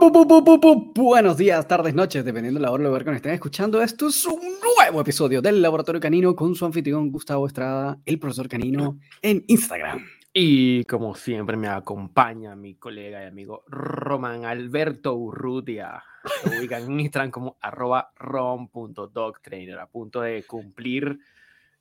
[0.00, 3.82] Buenos días, tardes, noches, dependiendo de la hora o lugar que estén escuchando.
[3.82, 4.40] Esto es un
[4.78, 10.06] nuevo episodio del Laboratorio Canino con su anfitrión Gustavo Estrada, el profesor Canino, en Instagram.
[10.32, 16.02] Y como siempre me acompaña mi colega y amigo Roman Alberto Urrutia.
[16.46, 21.18] Lo ubican en Instagram como arroba rom.dogtrainer, a punto de cumplir...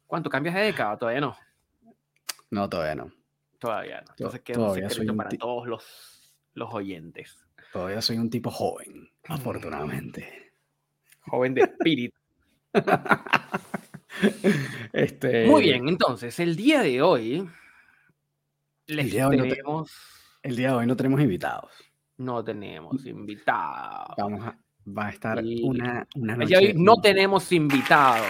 [0.05, 0.97] ¿Cuánto cambias de década?
[0.97, 1.37] Todavía no.
[2.49, 3.13] No, todavía no.
[3.59, 4.11] Todavía no.
[4.17, 7.48] Entonces queda un secreto para todos los, los oyentes.
[7.71, 9.33] Todavía soy un tipo joven, Mm.
[9.33, 10.51] afortunadamente.
[11.21, 12.17] Joven de espíritu.
[14.91, 17.47] Este, Muy bien, entonces, el día de hoy
[18.87, 19.91] les día de hoy no te- tenemos...
[20.41, 21.71] El día de hoy no tenemos invitados.
[22.17, 24.15] No tenemos invitados.
[24.17, 26.77] Vamos a, va a estar Y- una, una El día de noche.
[26.77, 28.27] hoy no tenemos invitados.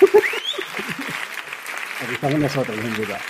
[2.02, 3.22] Aquí estamos nosotros, los invitados.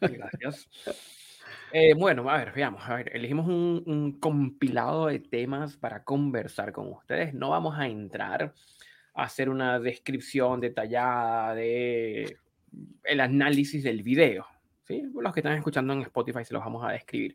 [0.00, 0.68] Gracias.
[1.76, 2.88] Eh, bueno, a ver, veamos.
[2.88, 7.34] A ver, elegimos un, compilado de temas para conversar con ustedes.
[7.34, 8.54] No vamos a entrar
[9.12, 12.36] a hacer una descripción detallada de
[13.02, 14.46] el análisis del video.
[14.84, 15.02] ¿sí?
[15.20, 17.34] Los que están escuchando en Spotify se los vamos a describir.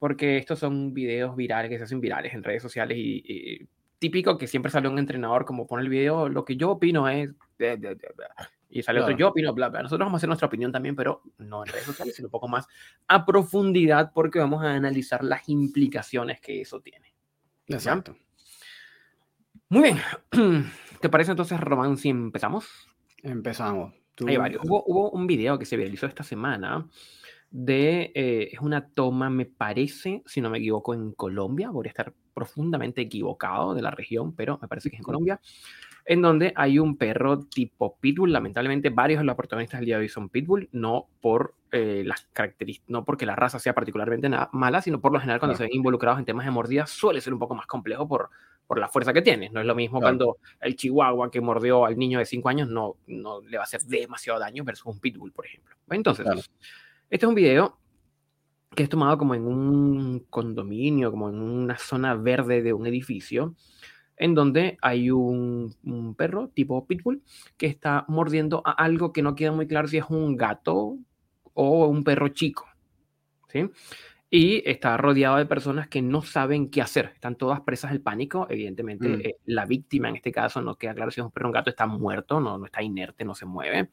[0.00, 3.68] Porque estos son videos virales que se hacen virales en redes sociales y,
[4.00, 7.30] típico que siempre sale un entrenador como pone el video, lo que yo opino es...
[7.58, 8.24] de- de- de- de",
[8.68, 9.18] Y sale otro Claro.
[9.18, 9.82] yo opino, bla, bla.
[9.82, 12.48] Nosotros vamos a hacer nuestra opinión también, pero no en redes sociales, sino un poco
[12.48, 12.66] más
[13.08, 17.14] a profundidad porque vamos a analizar las implicaciones que eso tiene.
[17.68, 18.16] Exacto.
[19.68, 19.98] Muy bien.
[21.00, 22.88] ¿Te parece entonces, Román, si empezamos?
[23.22, 23.94] Empezamos.
[24.14, 24.62] Tú- Hay varios.
[24.64, 26.88] Hubo, hubo un video que se viralizó esta semana
[27.50, 31.90] de, eh, es una toma, me parece, si no me equivoco, en Colombia, voy a
[31.90, 35.40] estar profundamente equivocado de la región, pero me parece que es en Colombia,
[36.04, 40.02] en donde hay un perro tipo pitbull, lamentablemente varios de los protagonistas del día de
[40.02, 44.82] hoy son pitbull, no por eh, las características, no porque la raza sea particularmente mala,
[44.82, 45.66] sino por lo general cuando Claro.
[45.66, 48.28] se ven involucrados en temas de mordidas suele ser un poco más complejo por,
[48.66, 49.48] por la fuerza que tiene.
[49.48, 50.16] No es lo mismo Claro.
[50.18, 53.64] cuando el chihuahua que mordió al niño de 5 años no, no le va a
[53.64, 55.74] hacer demasiado daño versus un pitbull, por ejemplo.
[55.90, 56.40] Entonces, Claro.
[57.10, 57.78] este es un video
[58.76, 63.54] que es tomado como en un condominio, como en una zona verde de un edificio,
[64.16, 67.22] en donde hay un, un perro tipo pitbull
[67.56, 70.96] que está mordiendo a algo que no queda muy claro si es un gato
[71.54, 72.66] o un perro chico.
[73.48, 73.68] ¿sí?
[74.28, 77.12] Y está rodeado de personas que no saben qué hacer.
[77.14, 78.46] Están todas presas del pánico.
[78.50, 79.20] Evidentemente, Mm.
[79.22, 81.54] eh, la víctima en este caso no queda claro si es un perro o un
[81.54, 83.90] gato, está muerto, no, no está inerte, no se mueve.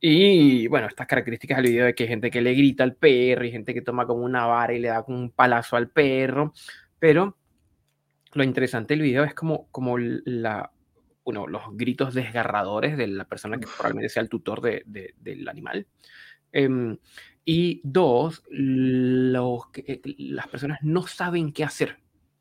[0.00, 3.44] Y bueno, estas características del video de que hay gente que le grita al perro
[3.44, 6.52] y gente que toma como una vara y le da como un palazo al perro.
[6.98, 7.36] Pero
[8.32, 10.70] lo interesante del video es como, como la,
[11.24, 15.48] uno, los gritos desgarradores de la persona que probablemente sea el tutor de- de- del
[15.48, 15.86] animal.
[16.52, 16.96] Em,
[17.44, 21.98] y dos, los eh, las personas no saben qué hacer.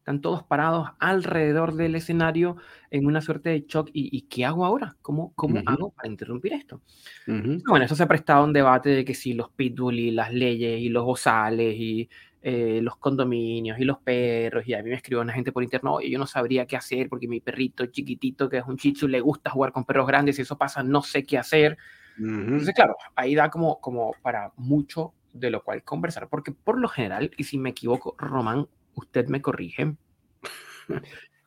[0.08, 2.56] Están todos parados alrededor del escenario
[2.92, 3.90] en una suerte de shock.
[3.92, 4.96] ¿Y, y qué hago ahora?
[5.02, 5.70] ¿Cómo, cómo Ujú.
[5.70, 6.80] hago para interrumpir esto?
[7.28, 7.62] Ujú.
[7.68, 10.32] Bueno, eso se ha prestado a un debate de que si los pitbull y las
[10.32, 12.10] leyes y los bozales y
[12.42, 15.92] eh, los condominios y los perros, y a mí me escribió una gente por internet,
[15.94, 19.20] oye, yo no sabría qué hacer porque mi perrito chiquitito, que es un tzu, le
[19.20, 21.78] gusta jugar con perros grandes y eso pasa, no sé qué hacer.
[22.18, 26.88] Entonces, claro, ahí da como, como para mucho de lo cual conversar, porque por lo
[26.88, 28.68] general, y si me equivoco, Román,
[28.98, 29.96] usted me corrige,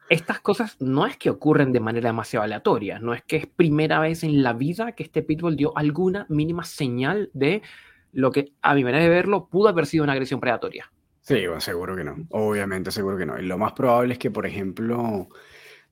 [0.09, 4.01] estas cosas no es que ocurren de manera demasiado aleatoria, no es que es primera
[4.01, 7.63] vez en la vida que este pitbull dio alguna mínima señal de
[8.13, 10.91] lo que, a mi manera de verlo, pudo haber sido una agresión predatoria.
[11.23, 12.17] Sí, bueno, seguro que no.
[12.31, 13.39] Obviamente, seguro que no.
[13.39, 15.29] Y lo más probable es que, por ejemplo,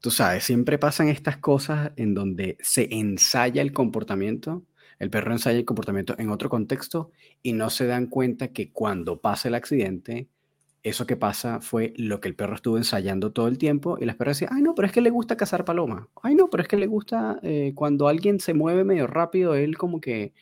[0.01, 4.65] tú sabes, siempre pasan estas cosas en donde se ensaya el comportamiento,
[4.99, 9.21] el perro ensaya el comportamiento en otro contexto y no se dan cuenta que cuando
[9.21, 10.29] pasa el accidente,
[10.88, 14.16] eso que pasa fue lo que el perro estuvo ensayando todo el tiempo y las
[14.16, 16.09] perras decían, ay no, pero es que le gusta cazar paloma.
[16.22, 19.78] Ay no, pero es que le gusta eh, cuando alguien se mueve medio rápido, él
[19.78, 20.33] como que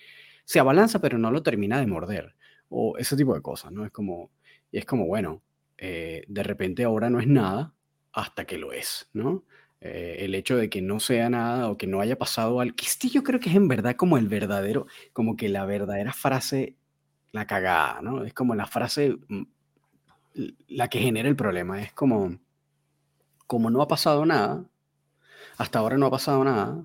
[0.45, 2.35] se abalanza, pero no lo termina de morder.
[2.69, 3.85] O ese tipo de cosas, ¿no?
[3.85, 4.31] Es como...
[4.73, 5.43] Es como, bueno,
[5.79, 7.75] eh, de repente ahora no es nada
[8.13, 9.45] hasta que lo es, ¿no?
[9.81, 12.87] Eh, el hecho de que no sea nada o que no haya pasado algo, que
[12.87, 16.77] este yo creo que es en verdad como el verdadero, como que la verdadera frase,
[17.33, 18.25] la cagada, ¿no?
[18.25, 19.43] Es como la frase, mm,
[20.69, 22.39] la que genera el problema, es como,
[23.47, 24.65] como no ha pasado nada,
[25.59, 26.85] hasta ahora no ha pasado nada,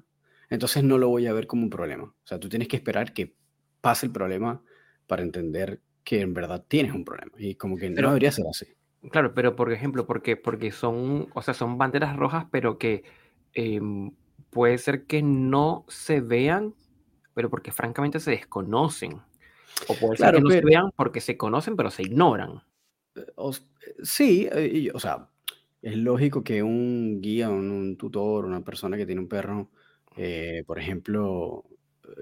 [0.50, 2.04] entonces no lo voy a ver como un problema.
[2.06, 3.34] O sea, tú tienes que esperar que
[3.82, 4.62] pase el problema
[5.08, 7.32] para entender que en verdad tienes un problema.
[7.38, 8.66] Y como que Pero- no debería ser así.
[9.12, 13.04] Claro, pero por ejemplo, porque, porque son, o sea, son banderas rojas, pero que
[13.54, 14.12] em,
[14.52, 16.76] puede ser que no se vean,
[17.34, 19.14] pero porque francamente se desconocen.
[19.88, 22.62] O puede Claro, ser que no se vean porque se conocen, pero se ignoran.
[24.04, 24.50] Sí,
[24.94, 25.30] o sea,
[25.82, 29.70] es lógico que un guía, un, tutor, una persona que tiene un perro,
[30.66, 31.66] por ejemplo,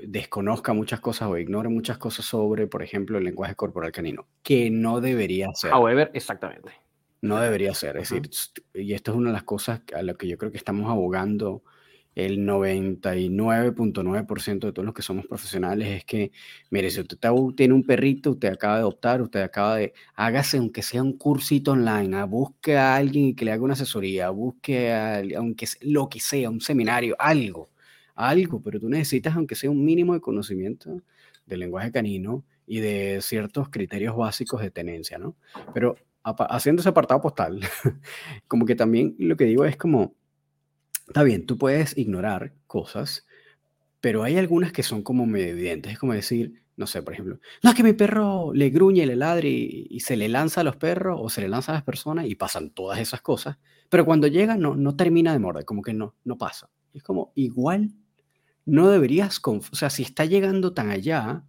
[0.03, 4.69] desconozca muchas cosas o ignore muchas cosas sobre, por ejemplo, el lenguaje corporal canino, que
[4.69, 5.73] no debería ser.
[5.73, 6.71] However, exactamente.
[7.21, 7.97] No debería ser.
[7.97, 8.29] Es decir,
[8.73, 11.63] y esto es una de las cosas a lo que yo creo que estamos abogando
[12.25, 16.31] el 99.9% de todos los que somos profesionales es que,
[16.69, 17.17] mire, si usted
[17.55, 21.71] tiene un perrito, usted acaba de adoptar, usted acaba de, hágase aunque sea un cursito
[21.71, 26.09] online, a, ah, busque a alguien que le haga una asesoría, busque a, aunque lo
[26.09, 27.69] que sea, un seminario, algo
[28.19, 31.01] algo, pero tú necesitas, aunque sea un mínimo de conocimiento
[31.45, 35.35] del lenguaje canino y de ciertos criterios básicos de tenencia, ¿no?
[35.73, 37.61] Pero haciendo ese apartado postal,
[38.47, 40.13] como que también lo que digo es como,
[41.09, 43.25] está bien, tú puedes ignorar cosas,
[43.99, 47.39] pero hay algunas que son como medio evidentes, es como decir, no sé, por ejemplo,
[47.61, 50.77] no es que mi perro le gruñe, le ladre y, se le lanza a los
[50.77, 53.57] perros o se le lanza a las personas y pasan todas esas cosas,
[53.89, 56.69] pero cuando llega no, no termina de morder, como que no, no pasa.
[56.93, 57.91] Es como igual
[58.65, 61.43] no deberías, o sea, si está llegando tan allá,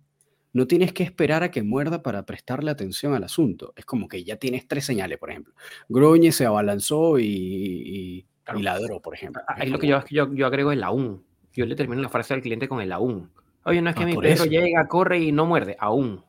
[0.52, 3.72] no tienes que esperar a que muerda para prestarle atención al asunto.
[3.76, 5.54] Es como que ya tienes tres señales, por ejemplo.
[5.88, 9.42] Groñe se abalanzó y, ladró, por ejemplo.
[9.46, 11.24] Ahí lo que yo, yo, yo agrego el aún.
[11.52, 13.30] Yo le termino la frase al cliente con el aún.
[13.64, 16.24] Oye, no es que ah, mi perro llega, corre y no muerde, aún.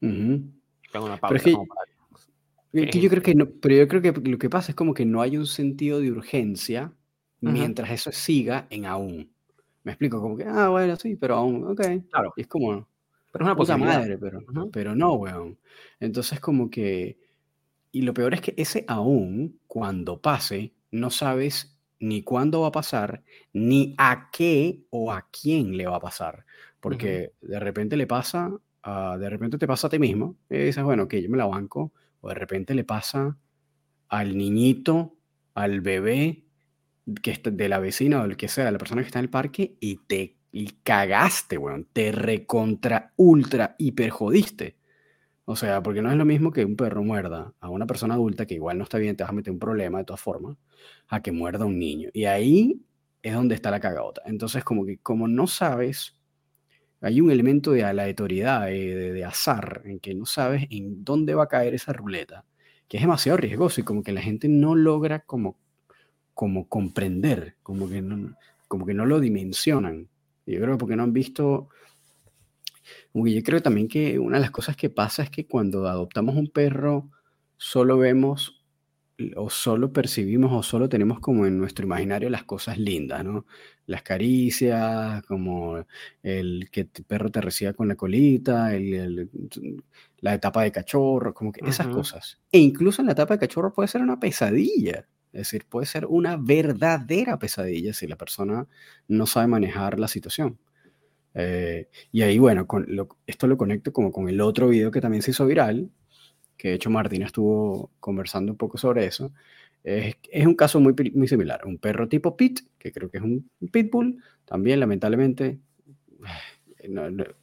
[0.00, 4.76] pero es que, yo creo que no, pero yo creo que lo que pasa es
[4.76, 6.92] como que no hay un sentido de urgencia
[7.40, 9.30] mientras eso siga en aún.
[9.82, 11.80] Me explico, como que, ah, bueno, sí, pero aún, ok.
[12.10, 12.32] Claro.
[12.36, 12.86] Y es como,
[13.32, 14.40] pero es una cosa madre, pero,
[14.72, 15.58] pero no, weón.
[15.98, 17.18] Entonces, como que,
[17.92, 22.72] y lo peor es que ese aún, cuando pase, no sabes ni cuándo va a
[22.72, 23.22] pasar,
[23.52, 26.44] ni a qué o a quién le va a pasar.
[26.80, 28.50] Porque de repente le pasa,
[29.18, 31.92] de repente te pasa a ti mismo, y dices, bueno, que yo me la banco,
[32.20, 33.38] o de repente le pasa
[34.08, 35.16] al niñito,
[35.54, 36.44] al bebé,
[37.22, 39.76] que de la vecina o el que sea, la persona que está en el parque
[39.80, 41.86] y te y cagaste, weón.
[41.92, 44.76] Te recontra, ultra, hiper jodiste.
[45.44, 48.46] O sea, porque no es lo mismo que un perro muerda a una persona adulta
[48.46, 50.56] que igual no está bien, te vas a meter un problema de todas formas,
[51.08, 52.10] a que muerda a un niño.
[52.12, 52.80] Y ahí
[53.22, 54.22] es donde está la cagadota.
[54.26, 56.16] Entonces, como que como no sabes,
[57.00, 61.44] hay un elemento de aleatoriedad, de, de azar, en que no sabes en dónde va
[61.44, 62.44] a caer esa ruleta,
[62.88, 65.56] que es demasiado riesgoso y como que la gente no logra como
[66.34, 68.34] como comprender, como que no,
[68.66, 70.08] como que no lo dimensionan.
[70.46, 71.68] Yo creo porque no han visto,
[73.14, 76.48] yo creo también que una de las cosas que pasa es que cuando adoptamos un
[76.48, 77.10] perro,
[77.56, 78.56] solo vemos
[79.36, 83.46] o solo percibimos o solo tenemos como en nuestro imaginario las cosas lindas, ¿no?
[83.86, 85.84] Las caricias, como
[86.22, 89.30] el que el perro te reciba con la colita, el,
[90.20, 92.38] la etapa de cachorro, como que esas cosas.
[92.52, 95.06] E incluso en la etapa de cachorro puede ser una pesadilla.
[95.32, 98.66] Es decir, puede ser una verdadera pesadilla si la persona
[99.06, 100.58] no sabe manejar la situación.
[101.34, 102.86] Eh, y ahí, bueno, con
[103.26, 105.90] esto lo conecto como con el otro video que también se hizo viral,
[106.56, 109.32] que de hecho Martina estuvo conversando un poco sobre eso.
[109.82, 111.62] Es, es, un caso muy, muy similar.
[111.66, 115.58] Un perro tipo Pit, que creo que es un pitbull, también lamentablemente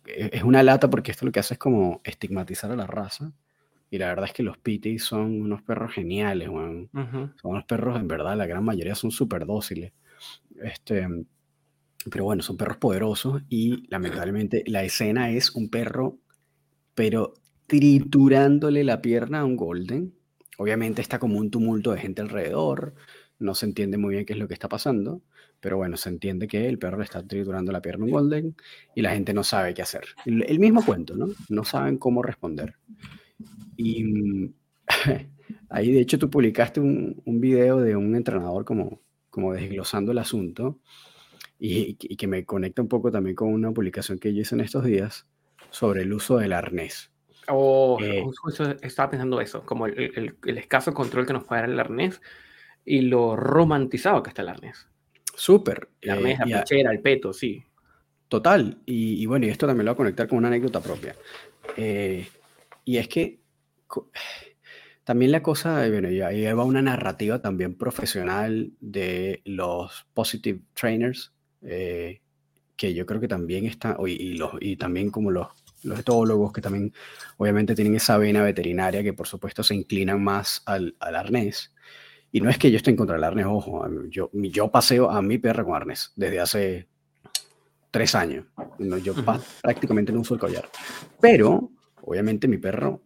[0.05, 3.31] es una lata porque esto lo que hace es como estigmatizar a la raza.
[3.89, 6.89] Y la verdad es que los Pitties son unos perros geniales, Son
[7.43, 9.93] unos perros, en verdad, la gran mayoría son súper dóciles.
[10.61, 11.07] Este,
[12.11, 16.17] pero bueno, son perros poderosos y lamentablemente la escena es un perro,
[16.95, 17.33] pero
[17.67, 20.13] triturándole la pierna a un Golden.
[20.57, 22.95] Obviamente está como un tumulto de gente alrededor,
[23.39, 25.21] no se entiende muy bien qué es lo que está pasando,
[25.59, 28.55] pero bueno, se entiende que el perro le está triturando la pierna a un Golden
[28.95, 30.05] y la gente no sabe qué hacer.
[30.25, 31.27] el mismo cuento, ¿no?
[31.49, 32.75] No saben cómo responder.
[33.75, 34.53] Y mm,
[35.69, 40.17] ahí, de hecho, tú publicaste un, un, video de un entrenador como, como desglosando el
[40.17, 40.79] asunto
[41.59, 44.83] y, que me conecta un poco también con una publicación que yo hice en estos
[44.83, 45.25] días
[45.69, 47.11] sobre el uso del arnés.
[47.49, 48.25] Oh, eh,
[48.81, 52.21] estaba pensando eso, como el, el, escaso control que nos puede dar el arnés
[52.83, 54.87] y lo romantizado que está el arnés.
[55.33, 55.89] Súper.
[56.01, 57.63] El arnés, la pechera, el peto, sí.
[58.27, 58.79] Total.
[58.85, 61.15] Y, y, bueno, y esto también lo voy a conectar con una anécdota propia.
[61.77, 62.27] Eh,
[62.83, 63.39] y es que
[65.03, 72.21] también la cosa, bueno, ya lleva una narrativa también profesional de los positive trainers, eh,
[72.75, 75.47] que yo creo que también está, y, los, y también como los,
[75.83, 76.93] los etólogos que también
[77.37, 81.73] obviamente tienen esa vena veterinaria que por supuesto se inclinan más al, al arnés.
[82.31, 85.21] Y no es que yo esté en contra del arnés, ojo, yo, yo paseo a
[85.21, 86.87] mi perra con arnés desde hace
[87.89, 88.45] tres años.
[89.01, 89.13] Yo
[89.61, 90.69] prácticamente no uso el collar.
[91.19, 91.71] Pero,
[92.01, 93.01] obviamente, mi perro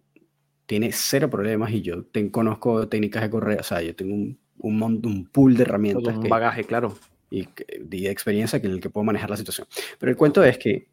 [0.66, 4.40] tiene cero problemas y yo te, conozco técnicas de correr, o sea, yo tengo un,
[4.58, 6.16] un, un pool de herramientas.
[6.16, 6.98] un bagaje, claro.
[7.32, 7.48] Y,
[7.80, 9.66] de experiencia que en el que puedo manejar la situación.
[9.98, 10.90] Pero el cuento es que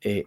[0.00, 0.24] eh,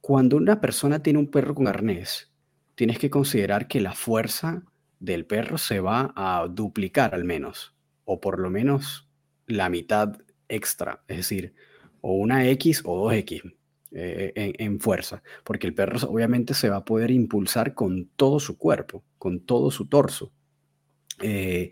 [0.00, 2.32] cuando una persona tiene un perro con arnés,
[2.76, 4.62] tienes que considerar que la fuerza
[5.00, 9.08] del perro se va a duplicar al menos, o por lo menos
[9.46, 10.16] la mitad
[10.48, 11.54] extra, es decir,
[12.00, 13.54] o una X o 2X
[13.92, 18.56] eh, en, fuerza, porque el perro obviamente se va a poder impulsar con todo su
[18.56, 20.32] cuerpo, con todo su torso,
[21.20, 21.70] eh,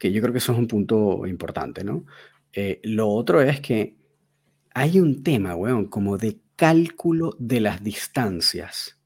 [0.00, 2.06] que yo creo que eso es un punto importante, ¿no?
[2.54, 3.96] Eh, lo otro es que
[4.74, 8.98] hay un tema, weón, como de cálculo de las distancias.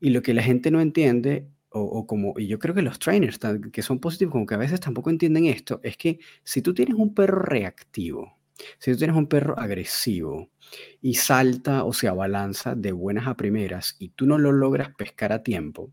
[0.00, 3.38] Y lo que la gente no entiende o, como, y yo creo que los trainers
[3.72, 6.94] que son positivos, como que a veces tampoco entienden esto, es que si tú tienes
[6.94, 8.38] un perro reactivo,
[8.78, 10.50] si tú tienes un perro agresivo
[11.00, 15.32] y salta o se abalanza de buenas a primeras y tú no lo logras pescar
[15.32, 15.92] a tiempo,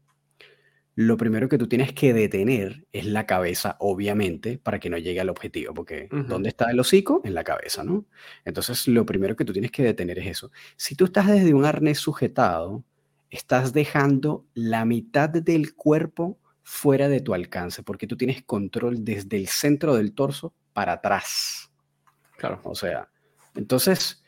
[0.96, 5.20] lo primero que tú tienes que detener es la cabeza, obviamente, para que no llegue
[5.20, 7.22] al objetivo, porque ¿dónde está el hocico?
[7.26, 8.06] En la cabeza, ¿no?
[8.46, 10.52] Entonces, lo primero que tú tienes que detener es eso.
[10.78, 12.86] Si tú estás desde un arnés sujetado,
[13.30, 19.36] estás dejando la mitad del cuerpo fuera de tu alcance, porque tú tienes control desde
[19.36, 21.72] el centro del torso para atrás.
[22.38, 22.62] Claro.
[22.64, 23.10] O sea,
[23.54, 24.24] entonces,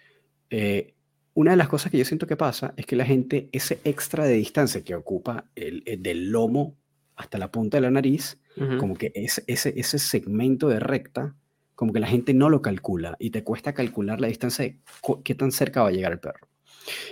[0.50, 0.96] eh,
[1.38, 4.26] una de las cosas que yo siento que pasa es que la gente, ese extra
[4.26, 6.76] de distancia que ocupa el, del lomo
[7.16, 8.40] hasta la punta de la nariz,
[8.80, 11.36] como que ese, ese, ese segmento de recta,
[11.76, 14.80] como que la gente no lo calcula y te cuesta calcular la distancia de
[15.24, 16.48] qué tan cerca va a llegar el perro.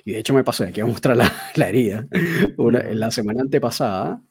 [0.04, 2.08] Y de hecho me pasó, aquí voy a mostrar la, la herida.
[2.58, 4.24] Una, la semana antepasada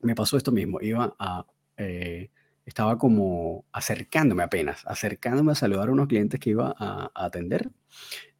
[0.00, 0.80] me pasó esto mismo.
[0.80, 1.44] Iba a,
[1.76, 2.30] eh,
[2.70, 7.70] estaba como acercándome apenas, acercándome a saludar a unos clientes que iba a, atender.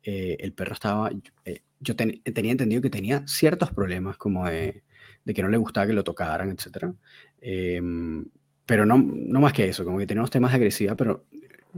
[0.03, 1.11] Eh, el perro estaba,
[1.45, 4.83] eh, yo tenía entendido que tenía ciertos problemas como de,
[5.25, 6.93] de, que no le gustaba que lo tocaran, etc.
[7.41, 8.25] Em,
[8.67, 11.27] pero no, no más que eso, como que tenía unos temas de agresividad, pero...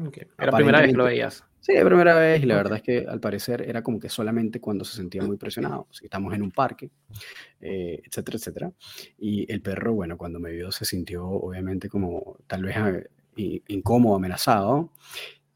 [0.08, 0.26] Okay.
[0.38, 1.44] Era la primera vez que lo veías.
[1.62, 4.60] Sí, la primera vez y la verdad es que al parecer era como que solamente
[4.60, 5.86] cuando se sentía muy presionado.
[5.92, 6.90] Si estamos en un parque,
[7.60, 8.72] eh, etcétera, etcétera.
[9.18, 12.76] Y el perro, bueno, cuando me vio se sintió obviamente como tal vez
[13.36, 14.90] eh, incómodo, amenazado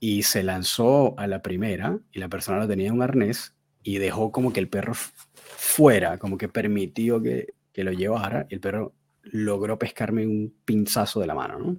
[0.00, 3.98] y se lanzó a la primera y la persona lo tenía en un arnés y
[3.98, 8.60] dejó como que el perro fuera, como que permitió que, que lo llevara y el
[8.60, 11.76] perro logró pescarme un pinzazo de la mano, ¿no?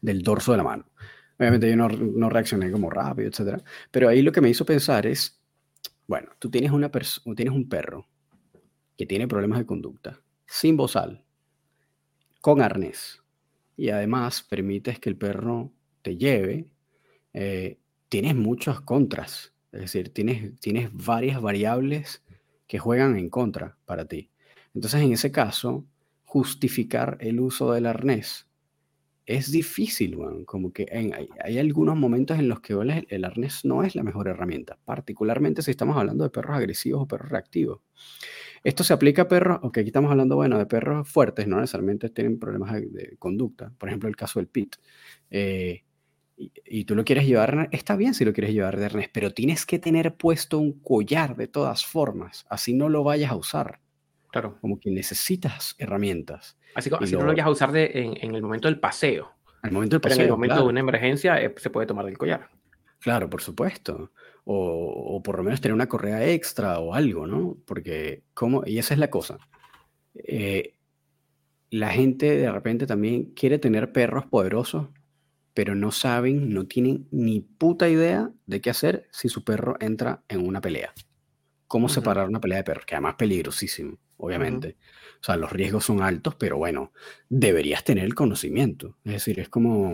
[0.00, 0.86] Del dorso de la mano.
[1.38, 3.62] Obviamente yo no, no reaccioné como rápido, etc.
[3.90, 5.40] Pero ahí lo que me hizo pensar es,
[6.06, 8.08] bueno, tú tienes, una tienes un perro
[8.96, 11.24] que tiene problemas de conducta, sin bozal,
[12.40, 13.22] con arnés,
[13.76, 16.68] y además permites que el perro te lleve,
[17.32, 19.54] eh, tienes muchas contras.
[19.72, 22.22] Es decir, tienes, tienes varias variables
[22.66, 24.30] que juegan en contra para ti.
[24.74, 25.84] Entonces, en ese caso,
[26.24, 28.48] justificar el uso del arnés
[29.28, 30.16] es difícil,
[30.46, 30.86] como que
[31.44, 35.70] hay, algunos momentos en los que el, arnés no es la mejor herramienta, particularmente si
[35.70, 37.82] estamos hablando de perros agresivos o perros reactivos.
[38.64, 42.08] Esto se aplica a perros, ok, aquí estamos hablando, bueno, de perros fuertes, no necesariamente
[42.08, 44.76] tienen problemas de, conducta, por ejemplo, el caso del pit.
[45.30, 45.84] Eh,
[46.38, 49.66] y, tú lo quieres llevar, está bien si lo quieres llevar de arnés, pero tienes
[49.66, 53.80] que tener puesto un collar de todas formas, así no lo vayas a usar.
[54.30, 54.58] Claro.
[54.60, 56.58] Como que necesitas herramientas.
[56.74, 59.32] Así, que no lo vayas a usar de, en, el momento del paseo.
[59.62, 60.16] Al momento del paseo.
[60.18, 62.48] Pero en el momento de una emergencia eh, se puede tomar del collar.
[63.00, 64.12] Claro, por supuesto.
[64.44, 67.56] O, o, por lo menos tener una correa extra o algo, ¿no?
[67.66, 68.62] Porque, ¿cómo?
[68.64, 69.38] Y esa es la cosa.
[70.14, 70.74] Eh,
[71.70, 74.88] la gente de repente también quiere tener perros poderosos,
[75.54, 80.22] pero no saben, no tienen ni puta idea de qué hacer si su perro entra
[80.28, 80.92] en una pelea.
[81.66, 82.86] ¿Cómo separar una pelea de perros?
[82.86, 84.76] Que además es peligrosísimo, obviamente.
[85.20, 86.92] O sea, los riesgos son altos, pero bueno,
[87.28, 88.96] deberías tener el conocimiento.
[89.04, 89.92] Es decir, es como,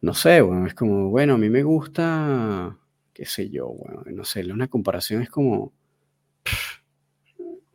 [0.00, 2.76] no sé, bueno, es como, bueno, a mí me gusta,
[3.12, 5.72] qué sé yo, bueno, no sé, una comparación es como,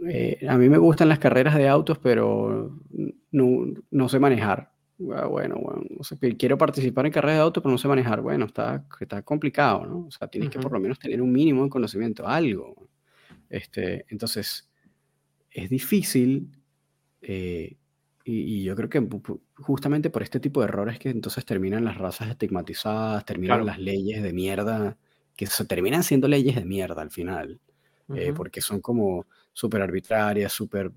[0.08, 2.78] eh, a mí me gustan las carreras de autos, pero
[3.32, 4.73] no, no sé manejar.
[5.16, 8.22] Ah, bueno, bueno, no sé, quiero participar en carreras de autos, pero no sé manejar.
[8.22, 10.06] Bueno, está, está complicado, ¿no?
[10.08, 12.88] O sea, tienes que por lo menos tener un mínimo de conocimiento, algo.
[13.50, 14.70] Este, entonces,
[15.52, 16.50] es difícil
[17.22, 17.78] eh,
[18.26, 19.06] y, yo creo que
[19.56, 24.24] justamente por este tipo de errores que entonces terminan las razas estigmatizadas, terminan las leyes
[24.24, 24.98] de mierda,
[25.36, 27.60] que se terminan siendo leyes de mierda al final,
[28.16, 30.92] eh, porque son como súper arbitrarias, súper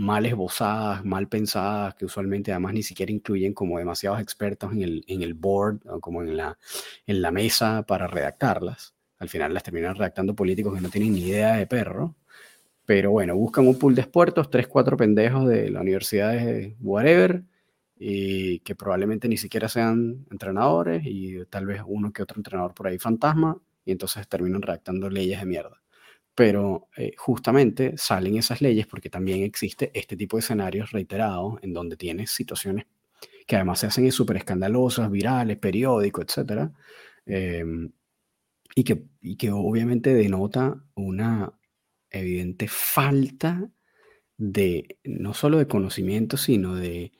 [0.00, 5.04] mal esbozadas, mal pensadas, que usualmente además ni siquiera incluyen como demasiados expertos en el,
[5.06, 6.58] en el board o como en la,
[7.06, 8.94] en la mesa para redactarlas.
[9.18, 12.16] Al final las terminan redactando políticos que no tienen ni idea de perro
[12.86, 17.44] Pero bueno, buscan un pool de expertos, tres, cuatro pendejos de la universidad de whatever,
[17.98, 22.88] y que probablemente ni siquiera sean entrenadores, y tal vez uno que otro entrenador por
[22.88, 25.82] ahí fantasma, y entonces terminan redactando leyes de mierda.
[26.40, 31.74] Pero eh, justamente salen esas leyes porque también existe este tipo de escenarios reiterados en
[31.74, 32.86] donde tienes situaciones
[33.46, 36.70] que además se hacen súper escandalosas, virales, periódicos, etc.
[37.26, 37.92] Em,
[38.74, 41.52] y, que, y que obviamente denota una
[42.08, 43.68] evidente falta
[44.38, 47.12] de no solo de conocimiento, sino de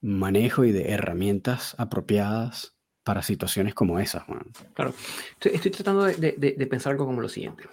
[0.00, 4.24] manejo y de herramientas apropiadas para situaciones como esas.
[4.72, 4.94] Claro,
[5.38, 7.64] estoy, tratando de, de, pensar algo como lo siguiente.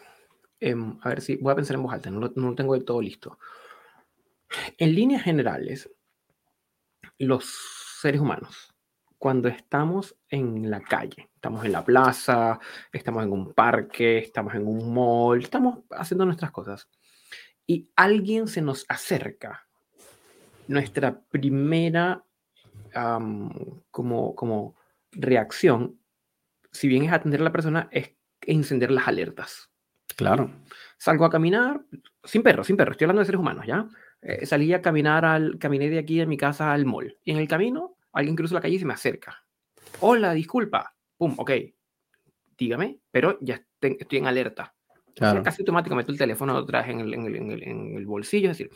[0.62, 2.76] Em, a ver si voy a pensar en voz alta, no lo, no lo tengo
[2.76, 3.40] del todo listo.
[4.78, 5.90] En líneas generales,
[7.18, 7.46] los
[8.00, 8.72] seres humanos,
[9.18, 12.60] cuando estamos en la calle, estamos en la plaza,
[12.94, 16.88] estamos en un parque, estamos en un mall, estamos haciendo nuestras cosas,
[17.66, 19.68] y alguien se nos acerca,
[20.68, 22.24] nuestra primera
[22.94, 24.76] como, como
[25.12, 26.00] reacción,
[26.72, 29.71] si bien es atender a la persona, es encender las alertas.
[30.16, 30.52] Claro.
[30.98, 31.82] Salgo a caminar,
[32.24, 33.88] sin perro, sin perro, estoy hablando de seres humanos, ¿ya?
[34.22, 37.18] Eh, salí a caminar, al, caminé de aquí de mi casa al mall.
[37.24, 39.44] Y en el camino, alguien cruza la calle y se me acerca.
[40.00, 40.96] Hola, disculpa.
[41.18, 41.52] Pum, ok.
[42.58, 44.76] Dígame, pero ya estoy en alerta.
[45.16, 45.44] Claro.
[45.44, 48.52] Casi automático meto el teléfono vez en el, en el, en el, bolsillo.
[48.52, 48.74] Es decir,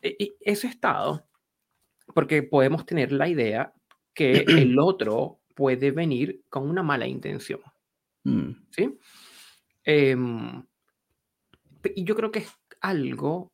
[0.00, 1.26] e, y ese estado,
[2.14, 3.72] porque podemos tener la idea
[4.12, 7.60] que el otro puede venir con una mala intención.
[8.24, 8.50] Mm.
[8.70, 8.98] ¿Sí?
[9.84, 10.64] Em,
[11.94, 13.52] y yo creo que es algo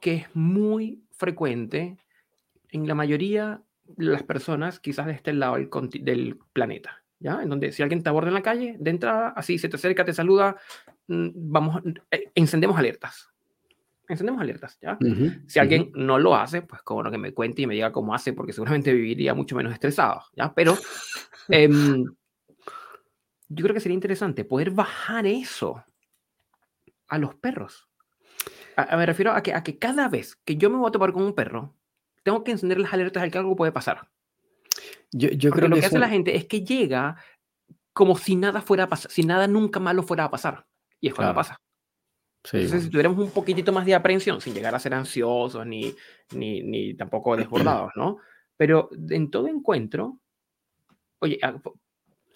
[0.00, 1.98] que es muy frecuente
[2.70, 7.02] en la mayoría de las personas, quizás de este lado del, del planeta.
[7.20, 7.42] ¿Ya?
[7.42, 10.04] En donde si alguien te aborda en la calle, de entrada, así se te acerca,
[10.04, 10.56] te saluda,
[11.08, 13.28] mm, vamos, eh, encendemos alertas.
[14.08, 14.96] Encendemos alertas, ¿ya?
[15.46, 18.14] si alguien no lo hace, pues como lo que me cuente y me diga cómo
[18.14, 20.54] hace, porque seguramente viviría mucho menos estresado, ¿ya?
[20.54, 20.78] Pero
[21.48, 22.04] em,
[23.48, 25.84] yo creo que sería interesante poder bajar eso
[27.08, 27.88] a los perros.
[28.76, 31.22] me refiero a que, a que cada vez que yo me voy a topar con
[31.22, 31.74] un perro,
[32.22, 34.10] tengo que encender las alertas de que algo puede pasar.
[35.10, 37.16] Yo, yo creo lo que, que hace la gente es que llega
[37.94, 40.66] como si nada fuera a pasar, si nada nunca malo fuera a pasar.
[41.00, 41.60] Y es cuando pasa.
[42.44, 45.94] Entonces, si tuviéramos un poquitito más de aprensión, sin llegar a ser ansiosos ni,
[46.34, 48.18] ni, ni tampoco desbordados, ¿no?
[48.56, 50.20] Pero en todo encuentro,
[51.18, 51.38] oye,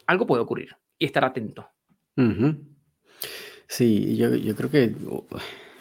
[0.07, 1.69] algo puede ocurrir y estar atento.
[3.67, 5.25] Sí, yo, yo creo que uh,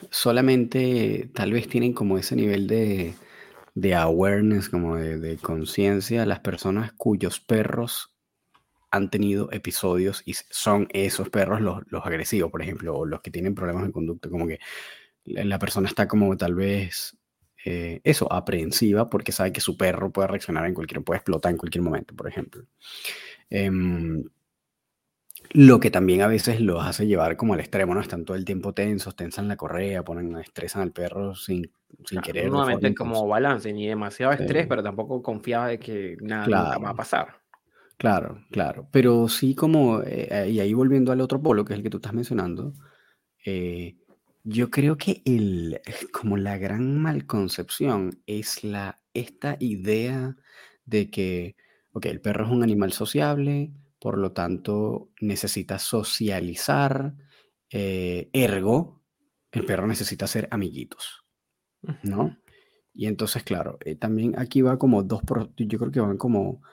[0.09, 3.13] solamente tal vez tienen como ese nivel de,
[3.75, 8.13] de awareness, como de, de conciencia, las personas cuyos perros
[8.91, 13.31] han tenido episodios y son esos perros los, los, agresivos, por ejemplo, o los que
[13.31, 14.59] tienen problemas de conducta, como que
[15.23, 17.17] la persona está como tal vez
[17.63, 21.57] eh, eso, aprensiva, porque sabe que su perro puede reaccionar en cualquier, puede explotar en
[21.57, 22.65] cualquier momento, por ejemplo.
[23.49, 24.23] Em,
[25.53, 28.01] lo que también a veces los hace llevar como al extremo, ¿no?
[28.01, 31.71] Están todo el tiempo tensos, tensan la correa, ponen, estresan al perro sin,
[32.05, 32.49] sin querer.
[32.49, 37.41] Nuevamente como balance, ni demasiado estrés, pero tampoco confiaba de que nada va a pasar.
[37.97, 38.87] Claro, claro.
[38.91, 41.97] Pero sí como, eh, y ahí volviendo al otro polo, que es el que tú
[41.97, 42.73] estás mencionando,
[43.45, 43.95] eh,
[44.43, 50.35] yo creo que el, como la gran malconcepción es la, esta idea
[50.85, 51.55] de que,
[51.91, 57.13] ok, el perro es un animal sociable, por lo tanto necesita socializar,
[57.69, 59.03] eh, ergo,
[59.51, 61.23] el perro necesita ser amiguitos,
[62.01, 62.35] ¿no?
[62.95, 65.21] Y entonces, claro, eh, también aquí va como dos,
[65.55, 66.63] yo creo que van como,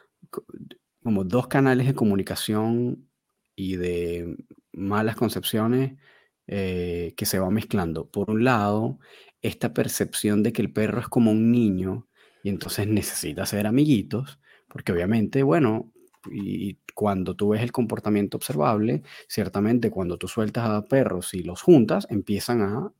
[1.02, 3.10] como dos canales de comunicación
[3.54, 4.34] y de
[4.72, 5.98] malas concepciones
[6.46, 8.10] eh, que se van mezclando.
[8.10, 9.00] Por un lado,
[9.42, 12.08] esta percepción de que el perro es como un niño
[12.42, 15.92] y entonces necesita ser amiguitos, porque obviamente, bueno,
[16.32, 21.62] y cuando tú ves el comportamiento observable, ciertamente cuando tú sueltas a perros y los
[21.62, 22.92] juntas, empiezan a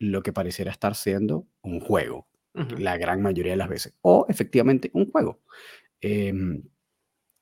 [0.00, 2.28] lo que pareciera estar siendo un juego,
[2.76, 5.40] la gran mayoría de las veces, o efectivamente un juego.
[6.00, 6.62] Em,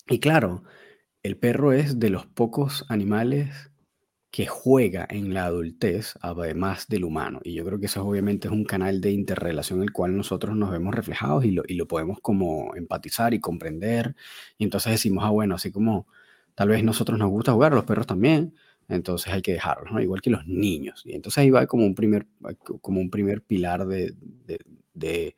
[0.09, 0.62] y claro,
[1.22, 3.72] el perro es de los pocos animales
[4.37, 7.40] que juega en la adultez, además del humano.
[7.42, 10.55] Y yo creo que eso obviamente es un canal de interrelación en el cual nosotros
[10.55, 14.14] nos vemos reflejados y lo, y lo podemos como empatizar y comprender.
[14.59, 16.07] Y entonces decimos, ah, bueno, así como
[16.55, 18.55] tal vez nosotros nos gusta jugar, los perros también,
[18.90, 20.03] entonces hay que dejarlos, ¿no?
[20.03, 21.01] Igual que los niños.
[21.07, 22.27] Y entonces ahí va como un primer,
[22.83, 24.12] como un primer pilar de,
[24.92, 25.35] de,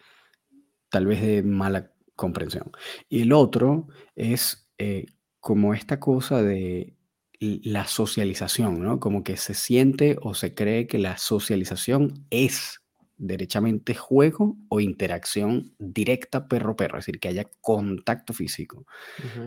[0.89, 2.73] tal vez de mala comprensión.
[3.09, 5.07] Y el otro es eh,
[5.39, 6.98] como esta cosa de
[7.41, 8.99] la socialización, ¿no?
[8.99, 12.81] Como que se siente o se cree que la socialización es
[13.17, 18.87] derechamente juego o interacción directa perro-perro, es decir, que haya contacto físico.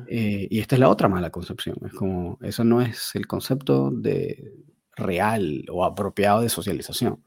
[0.08, 3.92] Eh, y esta es la otra mala concepción, es como, eso no es el concepto
[3.92, 4.54] de
[4.96, 7.24] real o apropiado de socialización.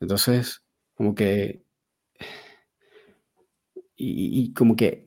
[0.00, 0.62] Entonces,
[0.94, 1.62] como que,
[3.98, 5.04] y como que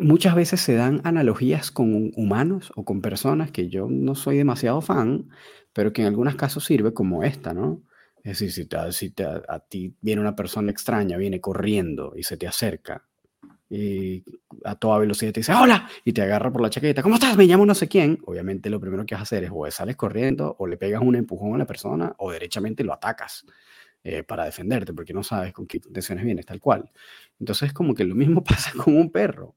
[0.00, 4.80] muchas veces se dan analogías con humanos o con personas que yo no soy demasiado
[4.80, 5.28] fan,
[5.72, 7.82] pero que en algunos casos sirve como esta, ¿no?
[8.22, 9.14] Es decir, si,
[9.48, 13.06] a, ti viene una persona extraña, viene corriendo y se te acerca
[13.68, 14.24] y
[14.64, 17.36] a toda velocidad te dice, hola, y te agarra por la chaqueta, ¿cómo estás?
[17.36, 18.18] Me llamo no sé quién.
[18.24, 21.16] Obviamente lo primero que vas a hacer es o sales corriendo o le pegas un
[21.16, 23.44] empujón a la persona o derechamente lo atacas
[24.04, 26.90] eh, para defenderte porque no sabes con qué intenciones vienes, tal cual.
[27.40, 29.56] Entonces como que lo mismo pasa con un perro.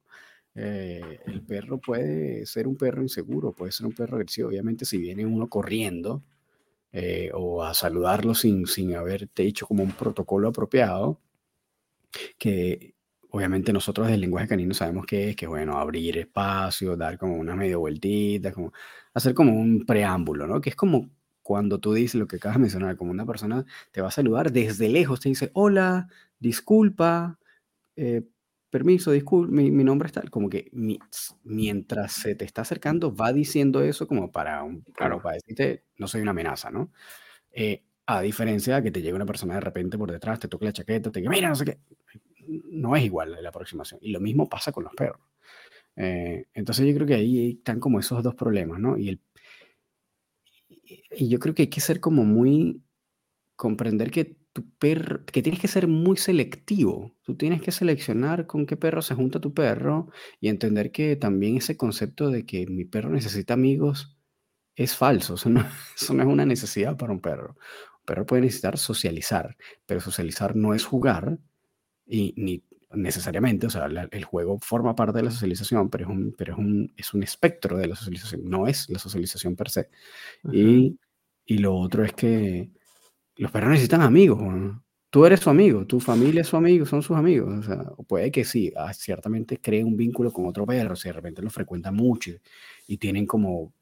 [0.62, 4.50] Eh, el perro puede ser un perro inseguro, puede ser un perro agresivo.
[4.50, 6.22] Obviamente si viene uno corriendo,
[6.91, 11.22] eh, o a saludarlo sin, sin haberte hecho como un protocolo apropiado,
[12.38, 12.95] que
[13.32, 17.56] obviamente nosotros del lenguaje canino sabemos que es, que bueno, abrir espacio, dar como una
[17.56, 18.74] medio vueltita, como
[19.13, 20.60] hacer como un preámbulo, ¿no?
[20.62, 21.10] Que es como
[21.41, 24.52] cuando tú dices lo que acabas de mencionar, como una persona te va a saludar
[24.52, 26.08] desde lejos, te dice, hola,
[26.39, 27.39] disculpa,
[27.95, 28.24] eh,
[28.70, 30.70] permiso, disculpe, mi, nombre es tal, como que
[31.44, 36.08] mientras se te está acercando va diciendo eso como para, un, claro, para decirte, no
[36.08, 36.92] soy una amenaza, ¿no?
[37.52, 40.66] Eh, a diferencia de que te llegue una persona de repente por detrás, te toque
[40.66, 41.80] la chaqueta, te diga, mira, no sé qué,
[42.48, 44.00] no es igual la aproximación.
[44.02, 45.22] Y lo mismo pasa con los perros.
[45.96, 48.98] Eh, entonces yo creo que ahí están como esos dos problemas, ¿no?
[48.98, 49.22] Y, el,
[51.12, 52.82] y yo creo que hay que ser como muy,
[53.56, 54.38] comprender que
[54.80, 57.16] perro, que tienes que ser muy selectivo.
[57.24, 60.10] Tú tienes que seleccionar con qué perro se junta tu perro
[60.40, 64.18] y entender que también ese concepto de que mi perro necesita amigos
[64.76, 65.36] es falso.
[65.36, 65.62] Eso no,
[65.96, 67.58] es una necesidad para un perro.
[68.00, 71.38] Un perro puede necesitar socializar, pero socializar no es jugar
[72.06, 76.34] y ni necesariamente, o sea, el juego forma parte de la socialización, pero es un,
[76.36, 79.90] pero es un, es un espectro de la socialización, no es la socialización per se.
[80.52, 80.98] y,
[81.46, 82.72] y lo otro es que
[83.39, 84.39] los perros necesitan amigos.
[85.10, 87.65] Tú eres su amigo, tu familia es su amigo, son sus amigos.
[87.97, 91.41] O puede que sí, ah, ciertamente creen un vínculo con otro perro, si de repente
[91.41, 92.32] lo frecuentan mucho
[92.86, 93.73] y tienen como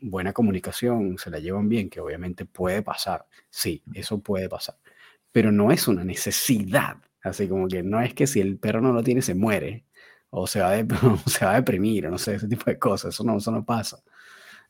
[0.00, 3.26] buena comunicación, se la llevan bien, que obviamente puede pasar.
[3.48, 4.76] Sí, eso puede pasar.
[5.32, 6.96] Pero no es una necesidad.
[7.22, 9.86] Así como que no es que si el perro no lo tiene, se muere.
[10.30, 10.72] O se va,
[11.26, 13.14] se va a deprimir, o no sé, ese tipo de cosas.
[13.14, 14.02] Eso no, eso no pasa.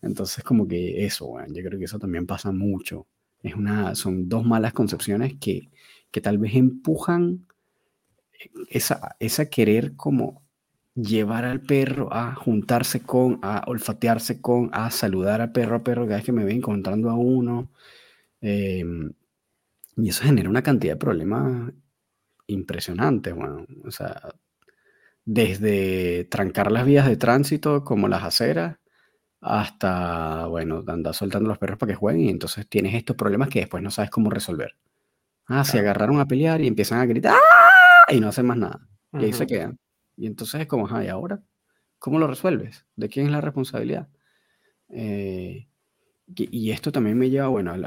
[0.03, 3.07] Entonces, como que eso, bueno, yo creo que eso también pasa mucho
[3.55, 5.71] una, son dos malas concepciones que,
[6.11, 7.47] que tal vez empujan
[8.71, 10.43] esa, esa querer como
[10.95, 16.05] llevar al perro a juntarse con, a olfatearse con, a saludar a perro a perro
[16.05, 17.71] cada vez que me ve encontrando a uno.
[18.41, 19.13] Em,
[19.97, 21.73] y eso genera una cantidad de problemas
[22.49, 24.23] impresionantes, bueno, o sea,
[25.25, 28.79] desde trancar las vías de tránsito como las aceras,
[29.49, 33.61] hasta, bueno, andar soltando los perros para que jueguen y entonces tienes estos problemas que
[33.61, 34.77] después no sabes cómo resolver.
[35.47, 38.13] Ah, se agarraron a pelear y empiezan a gritar ¡Ah!
[38.13, 38.81] y no hacen más nada.
[39.13, 39.79] Y ahí se quedan.
[40.17, 41.41] Y entonces es como, ¿y ahora?
[42.01, 42.87] ¿Cómo lo resuelves?
[42.97, 44.09] ¿De quién es la responsabilidad?
[44.89, 45.69] Eh,
[46.35, 47.85] y, esto también me lleva, bueno, al,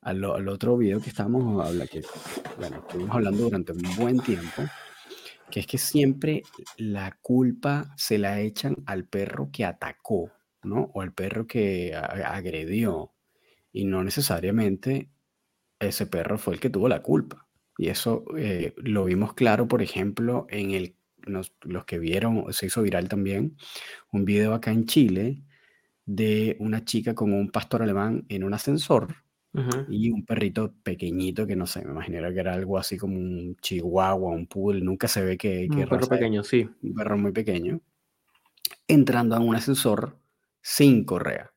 [0.00, 2.02] al, otro video que estábamos hablando, que,
[2.58, 4.62] bueno, estuvimos hablando durante un buen tiempo,
[5.50, 6.42] que es que siempre
[6.78, 10.32] la culpa se la echan al perro que atacó
[10.64, 10.90] ¿no?
[10.94, 13.12] O el perro que agredió.
[13.72, 15.10] Y no necesariamente
[15.80, 17.46] ese perro fue el que tuvo la culpa.
[17.76, 20.96] Y eso eh, lo vimos claro, por ejemplo, en el,
[21.26, 23.56] los que vieron, se hizo viral también,
[24.12, 25.42] un video acá en Chile
[26.06, 29.16] de una chica con un pastor alemán en un ascensor
[29.88, 33.56] y un perrito pequeñito que no sé, me imaginaba que era algo así como un
[33.62, 35.68] chihuahua, un poodle, nunca se ve que...
[35.70, 36.68] Un perro pequeño, sí.
[36.82, 37.80] Un perro muy pequeño.
[38.88, 40.18] Entrando a un ascensor
[40.64, 41.52] sin correa.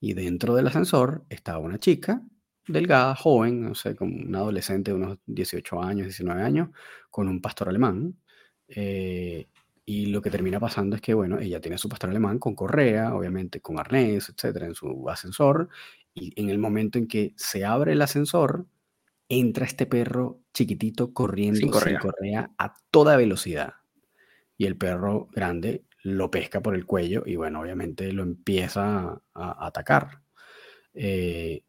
[0.00, 2.22] Y dentro del ascensor estaba una chica
[2.66, 6.70] delgada, joven, no sé, como una adolescente de unos 18 años, 19 años,
[7.10, 8.16] con un pastor alemán.
[8.68, 9.48] Eh,
[9.84, 13.14] y lo que termina pasando es que, bueno, ella tiene su pastor alemán con correa,
[13.14, 15.68] obviamente con arnés, etcétera, en su ascensor.
[16.14, 18.66] Y en el momento en que se abre el ascensor,
[19.28, 23.74] entra este perro chiquitito corriendo sin correa a toda velocidad.
[24.56, 29.66] Y el perro grande lo pesca por el cuello y bueno, obviamente lo empieza a,
[29.66, 30.20] atacar.
[30.94, 31.62] Eh,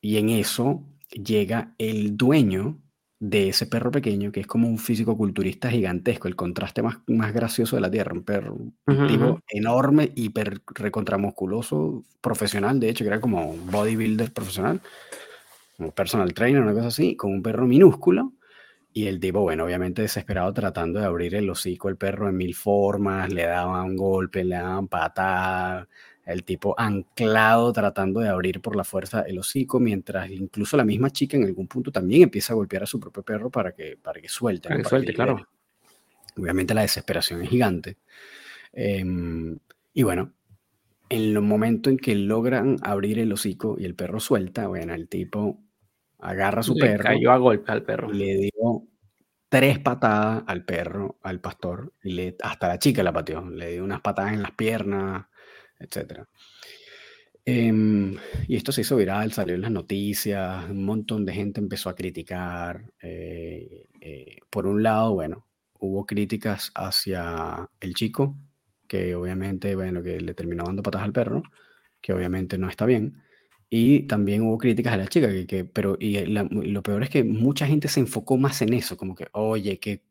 [0.00, 2.78] y en eso llega el dueño
[3.20, 7.32] de ese perro pequeño, que es como un físico culturista gigantesco, el contraste más, más
[7.32, 13.08] gracioso de la Tierra, un perro un tipo enorme, hiper recontramusculoso, profesional, de hecho, que
[13.08, 14.80] era como bodybuilder profesional,
[15.78, 18.32] un personal trainer, una cosa así, con un perro minúsculo,
[18.96, 22.54] y el tipo, bueno, obviamente desesperado tratando de abrir el hocico al perro en mil
[22.54, 25.88] formas, le daban golpes, le daban patadas,
[26.24, 31.10] el tipo anclado tratando de abrir por la fuerza el hocico, mientras incluso la misma
[31.10, 34.20] chica en algún punto también empieza a golpear a su propio perro para que, para
[34.20, 34.68] que suelte.
[34.68, 35.48] Para que suelte, claro.
[36.36, 37.96] Obviamente la desesperación es gigante.
[38.72, 39.58] Em,
[39.92, 40.32] y bueno,
[41.08, 45.08] en el momento en que logran abrir el hocico y el perro suelta, bueno, el
[45.08, 45.63] tipo
[46.24, 46.98] agarra a su Le perro.
[46.98, 48.12] cayó a golpe al perro.
[48.12, 48.88] le dio
[49.48, 53.48] tres patadas al perro, al pastor, y le, hasta la chica la pateó.
[53.50, 55.26] Le dio unas patadas en las piernas,
[55.78, 56.28] etc.
[57.46, 58.16] Em,
[58.48, 61.94] y esto se hizo viral, salió en las noticias, un montón de gente empezó a
[61.96, 62.84] criticar.
[63.02, 65.46] eh, eh, por un lado, bueno,
[65.78, 68.36] hubo críticas hacia el chico,
[68.88, 71.42] que obviamente, bueno, que le terminó dando patadas al perro,
[72.00, 73.22] que obviamente no está bien.
[73.76, 77.10] Y también hubo críticas a la chica, que, que- pero y la- lo peor es
[77.10, 80.02] que mucha gente se enfocó más en eso, como que, oye, qué,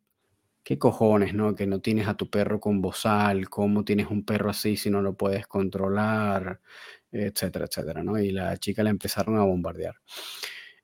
[0.64, 1.56] qué cojones, ¿no?
[1.56, 5.02] Que no tienes a tu perro con bozal, cómo tienes un perro así si no
[5.02, 6.62] lo puedes controlar,
[7.12, 8.20] etcétera, etcétera, ¿no?
[8.20, 9.96] Y la chica la empezaron a bombardear.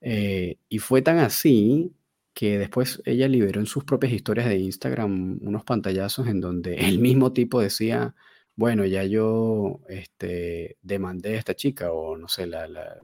[0.01, 1.93] Eh, y fue tan así
[2.33, 6.99] que después ella liberó en sus propias historias de Instagram unos pantallazos en donde el
[6.99, 8.15] mismo tipo decía,
[8.59, 12.97] bueno, ya yo este, demandé a esta chica o no sé, la, la,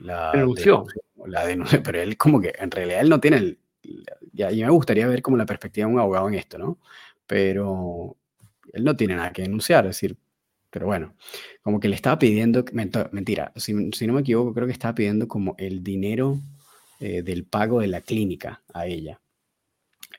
[0.00, 0.86] la Denunció.
[1.24, 3.58] la denunció, pero él como que en realidad él no tiene el...
[4.32, 6.80] Ya, y me gustaría ver como la perspectiva de un abogado en esto, ¿no?
[7.28, 8.16] Pero
[8.72, 10.16] él no tiene nada que denunciar, es decir,
[10.68, 11.14] pero bueno,
[11.62, 15.28] como que le estaba pidiendo, mentira, si, si no me equivoco, creo que estaba pidiendo
[15.28, 16.40] como el dinero
[16.98, 19.20] eh, del pago de la clínica a ella.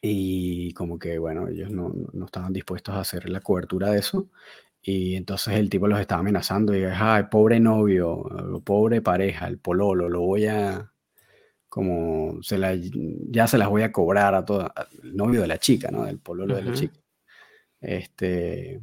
[0.06, 4.28] Y como que, bueno, ellos no, no- estaban dispuestos a hacer la cobertura de eso.
[4.82, 8.24] Y entonces el tipo los estaba amenazando y, ay, pobre novio,
[8.66, 10.92] pobre pareja, el pololo, lo voy a,
[11.70, 12.76] como, se la,
[13.30, 14.72] ya se las voy a cobrar a todas,
[15.04, 16.08] el novio de la chica, ¿no?
[16.08, 17.00] El pololo de la chica.
[17.82, 18.82] Este,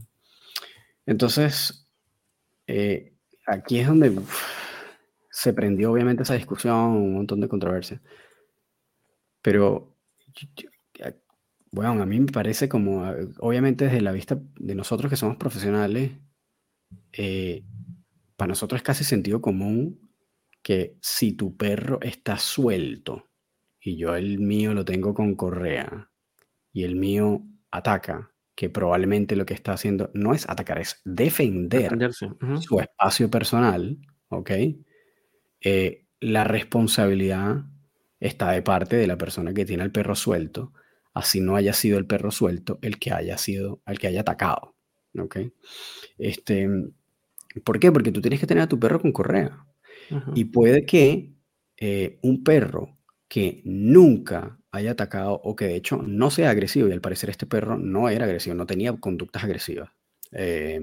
[1.06, 1.88] entonces,
[2.66, 3.14] eh,
[3.46, 4.42] aquí es donde uf,
[5.30, 8.00] se prendió obviamente esa discusión, un montón de controversia.
[9.42, 9.96] Pero,
[10.56, 10.69] yo-
[11.72, 15.37] bueno, a mí me parece como, eh, obviamente desde la vista de nosotros que somos
[15.37, 16.12] profesionales,
[17.12, 17.64] eh,
[18.37, 20.11] para nosotros es casi sentido común
[20.62, 23.30] que si tu perro está suelto
[23.80, 26.11] y yo el mío lo tengo con correa
[26.72, 32.12] y el mío ataca, que probablemente lo que está haciendo no es atacar, es defender
[32.12, 34.50] su espacio personal, ¿ok?
[35.62, 37.64] Eh, la responsabilidad
[38.18, 40.74] está de parte de la persona que tiene al perro suelto,
[41.14, 44.75] así no haya sido el perro suelto el que haya sido, el que haya atacado,
[45.18, 45.38] ¿ok?
[46.18, 46.68] Este,
[47.64, 47.92] ¿por qué?
[47.92, 49.66] Porque tú tienes que tener a tu perro con correa.
[50.35, 51.35] Y puede que
[51.77, 56.92] eh, un perro que nunca haya atacado o que de hecho no sea agresivo, y
[56.92, 59.90] al parecer este perro no era agresivo, no tenía conductas agresivas,
[60.33, 60.81] eh,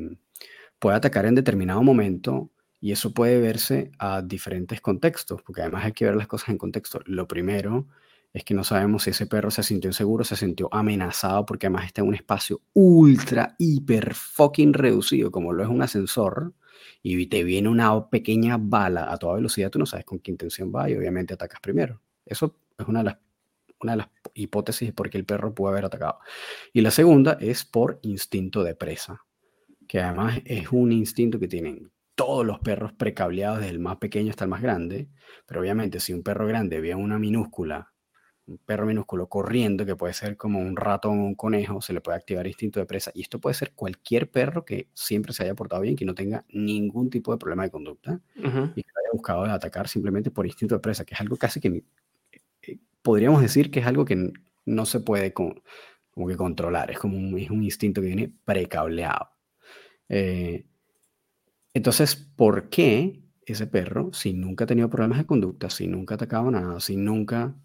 [0.79, 5.93] puede atacar en determinado momento y eso puede verse a diferentes contextos, porque además hay
[5.93, 6.99] que ver las cosas en contexto.
[7.05, 7.87] Lo primero
[8.37, 11.87] es que no sabemos si ese perro se sintió inseguro, se sintió amenazado, porque además
[11.87, 16.53] está en un espacio ultra, hiper fucking reducido, como lo es un ascensor,
[17.01, 20.71] y te viene una pequeña bala a toda velocidad, tú no sabes con qué intención
[20.73, 21.99] va y obviamente atacas primero.
[22.25, 23.17] Eso es una de las,
[23.81, 26.19] una hipótesis de por qué el perro puede haber atacado.
[26.73, 29.25] Y la segunda es por instinto de presa,
[29.87, 34.29] que además es un instinto que tienen todos los perros precableados, desde el más pequeño
[34.29, 35.09] hasta el más grande,
[35.47, 37.93] pero obviamente si un perro grande ve a una minúscula,
[38.47, 42.01] un perro minúsculo corriendo, que puede ser como un ratón o un conejo, se le
[42.01, 43.11] puede activar instinto de presa.
[43.13, 46.45] Y esto puede ser cualquier perro que siempre se haya portado bien, que no tenga
[46.49, 48.21] ningún tipo de problema de conducta
[48.75, 51.83] y que haya buscado atacar simplemente por instinto de presa, que es algo casi que
[52.63, 54.31] eh, podríamos decir que es algo que
[54.65, 55.61] no se puede con-
[56.11, 59.29] como que controlar, es como un, es un instinto que viene precableado.
[60.09, 60.65] Eh,
[61.73, 66.17] entonces, ¿por qué ese perro, si nunca ha tenido problemas de conducta, si nunca ha
[66.17, 67.55] atacado nada, si nunca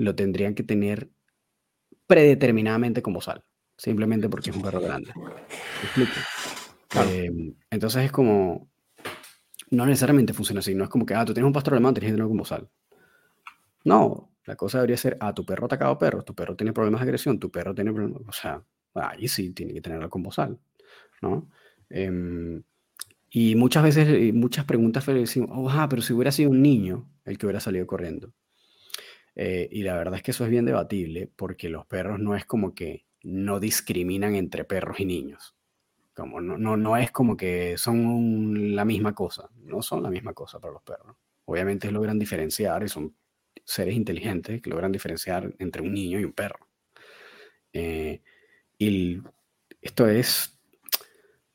[0.00, 1.10] lo tendrían que tener
[2.06, 3.44] predeterminadamente como sal?
[3.76, 5.12] Simplemente porque es un perro grande.
[7.06, 8.68] Eh, entonces es como,
[9.70, 12.08] no necesariamente funciona así, no es como que, ah, tú tienes un pastor alemán, tienes
[12.08, 12.68] que tenerlo como sal.
[13.84, 17.00] No, la cosa debería ser, ah, tu perro ha atacado perros, tu perro tiene problemas
[17.00, 18.62] de agresión, tu perro tiene problemas, o sea,
[18.94, 20.58] ahí sí tiene que tenerlo con bozal,
[21.22, 21.48] ¿no?
[21.88, 22.62] Em,
[23.30, 27.08] y muchas veces, y muchas preguntas decimos, oh, ah, pero si hubiera sido un niño
[27.24, 28.32] el que hubiera salido corriendo.
[29.36, 32.44] Eh, y la verdad es que eso es bien debatible porque los perros no es
[32.44, 35.54] como que no discriminan entre perros y niños.
[36.14, 40.34] Como no, no, no es como que son la misma cosa, no son la misma
[40.34, 41.16] cosa para los perros.
[41.44, 43.14] Obviamente logran diferenciar y son
[43.64, 46.68] seres inteligentes que logran diferenciar entre un niño y un perro.
[47.72, 48.20] Eh,
[48.78, 49.20] y
[49.80, 50.58] esto es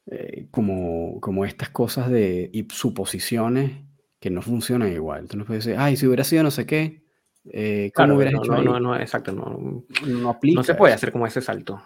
[0.08, 3.84] eh, como, como estas cosas de suposiciones
[4.20, 5.28] que no funcionan igual.
[5.28, 7.05] Tú puedes decir, ay, si hubiera sido no sé qué,
[7.51, 8.63] eh, ¿cómo hubieras no, hecho no, ahí?
[8.63, 10.60] no, no, exacto, no, No aplica.
[10.60, 10.95] no se puede eso.
[10.95, 11.81] hacer como ese salto.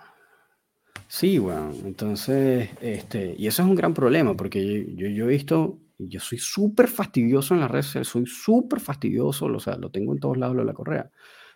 [1.07, 5.29] Sí, bueno, entonces, este, y eso es un gran problema, porque yo, yo, yo he
[5.29, 9.89] visto, yo soy súper fastidioso en las redes sociales, soy súper fastidioso, o sea, lo
[9.89, 11.09] tengo en todos lados lo de la correa,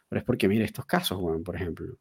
[0.09, 1.97] pero es porque, mire, estos casos, bueno, por ejemplo,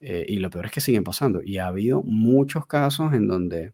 [0.00, 3.72] eh, y lo peor es que siguen pasando, y ha habido muchos casos en donde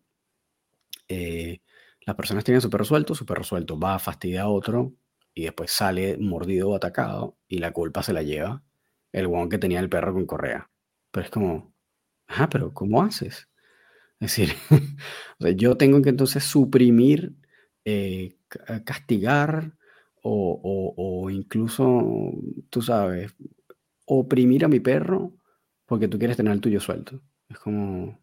[1.09, 1.61] eh,
[2.07, 4.95] las personas tienen su perro suelto, su perro suelto va a fastidiar a otro,
[5.35, 8.63] y después sale mordido o atacado, y la culpa se la lleva
[9.13, 10.71] el guan que tenía el perro con correa.
[11.11, 11.75] Pero es como,
[12.29, 13.49] ajá, pero ¿cómo haces?
[14.21, 14.55] Es decir,
[15.57, 17.35] yo tengo que entonces suprimir,
[17.85, 19.75] eh, ca- castigar
[20.23, 22.33] o, incluso,
[22.71, 23.35] tú sabes,
[24.07, 25.35] oprimir a mi perro
[25.87, 27.21] porque tú quieres tener el tuyo suelto.
[27.49, 28.21] Es como,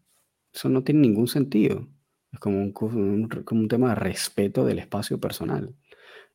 [0.52, 1.88] eso no tiene ningún sentido.
[2.32, 5.74] Es como un, como un tema de respeto del espacio personal.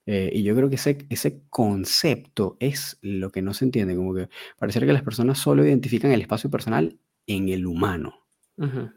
[0.06, 4.14] Eh, y yo creo que ese, ese concepto es lo que no se entiende, como
[4.14, 8.26] que pareciera que las personas solo identifican el espacio personal en el humano.
[8.58, 8.92] Ujú.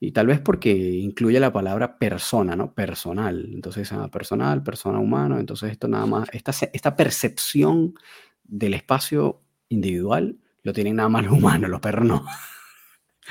[0.00, 2.74] Y tal vez porque incluye la palabra persona, ¿no?
[2.74, 3.48] Personal.
[3.52, 5.38] Entonces, ah, personal, persona humano.
[5.38, 7.94] Entonces, esto nada más, esta, esta percepción
[8.42, 12.26] del espacio individual lo tienen nada más los humanos, los perros no.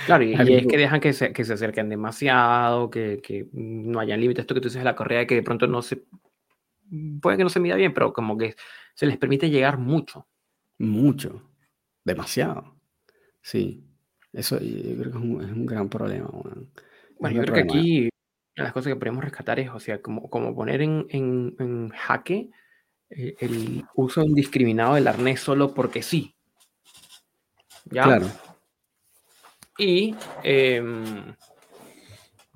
[0.06, 4.00] Claro, y, y es que dejan que se, que se acerquen demasiado, que, que no
[4.00, 4.44] hayan límites.
[4.44, 6.04] Esto que tú dices de la correa, que de pronto no se.
[7.22, 8.56] Puede que no se mida bien, pero como que
[8.94, 10.28] se les permite llegar mucho.
[10.78, 11.50] Mucho,
[12.04, 12.76] demasiado.
[13.42, 13.84] Sí,
[14.32, 16.30] eso yo creo que es un, es un gran problema.
[17.20, 18.10] Bueno, yo creo que aquí
[18.56, 21.56] una de las cosas que podemos rescatar es, o sea, como, como poner en, en,
[21.58, 22.52] en jaque
[23.10, 26.36] eh, el uso indiscriminado del arnés solo porque sí.
[27.86, 28.04] ¿Ya?
[28.04, 28.28] Claro,
[29.78, 31.36] Y, em,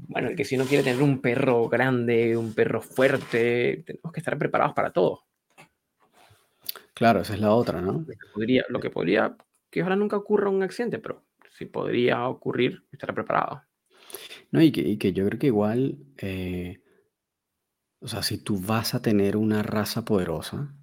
[0.08, 4.20] bueno, el que si uno quiere tener un perro grande, un perro fuerte, tenemos que
[4.20, 5.24] estar preparados para todo.
[6.94, 7.94] claro, esa es la otra, ¿no?
[7.94, 9.38] Lo que podría, lo que podría,
[9.70, 13.64] que ojalá nunca ocurra un accidente, pero si podría ocurrir, estar preparado.
[14.52, 16.82] No, y que, y que yo creo que igual, eh,
[18.00, 20.74] o sea, si tú vas a tener una raza poderosa,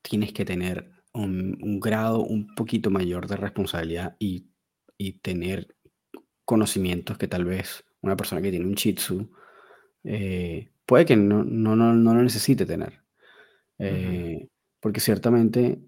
[0.00, 4.50] tienes que tener un, un grado un poquito mayor de responsabilidad y,
[4.96, 5.76] y tener
[6.44, 9.30] conocimientos que tal vez una persona que tiene un Shih Tzu
[10.04, 13.02] eh, puede que no, no, no, no lo necesite tener.
[13.78, 14.48] Eh,
[14.80, 15.80] Porque ciertamente,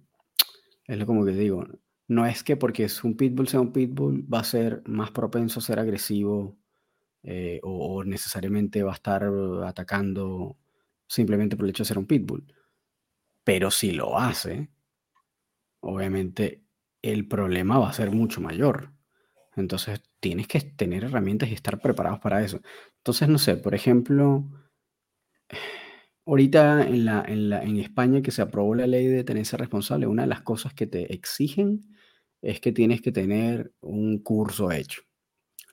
[0.87, 1.67] es lo como que digo,
[2.09, 5.61] no es que porque es un pitbull sea un pitbull va a ser más propenso
[5.61, 6.59] a ser agresivo
[7.25, 9.25] eh, o, o necesariamente va a estar
[9.67, 10.59] atacando
[11.09, 12.45] simplemente por el hecho de ser un pitbull.
[13.45, 14.71] Pero si lo hace,
[15.81, 16.65] obviamente
[17.03, 18.91] el problema va a ser mucho mayor.
[19.57, 22.61] Entonces tienes que tener herramientas y estar preparados para eso.
[22.99, 24.45] Entonces, no sé, por ejemplo,
[26.27, 30.07] ahorita en, la, en, la, en España que se aprobó la ley de tenencia responsable,
[30.07, 31.83] una de las cosas que te exigen
[32.43, 35.03] es que tienes que tener un curso hecho.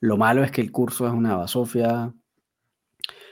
[0.00, 2.12] Lo malo es que el curso es una basofia,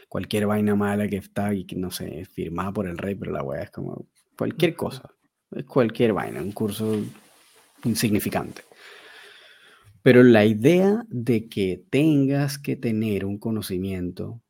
[0.09, 3.43] cualquier vaina mala que está y que no sé, firmada por el rey, pero la
[3.43, 5.11] weá es como cualquier cosa,
[5.53, 6.97] es cualquier vaina, un curso
[7.85, 8.63] insignificante.
[10.03, 14.41] Pero la idea de que tengas que tener un conocimiento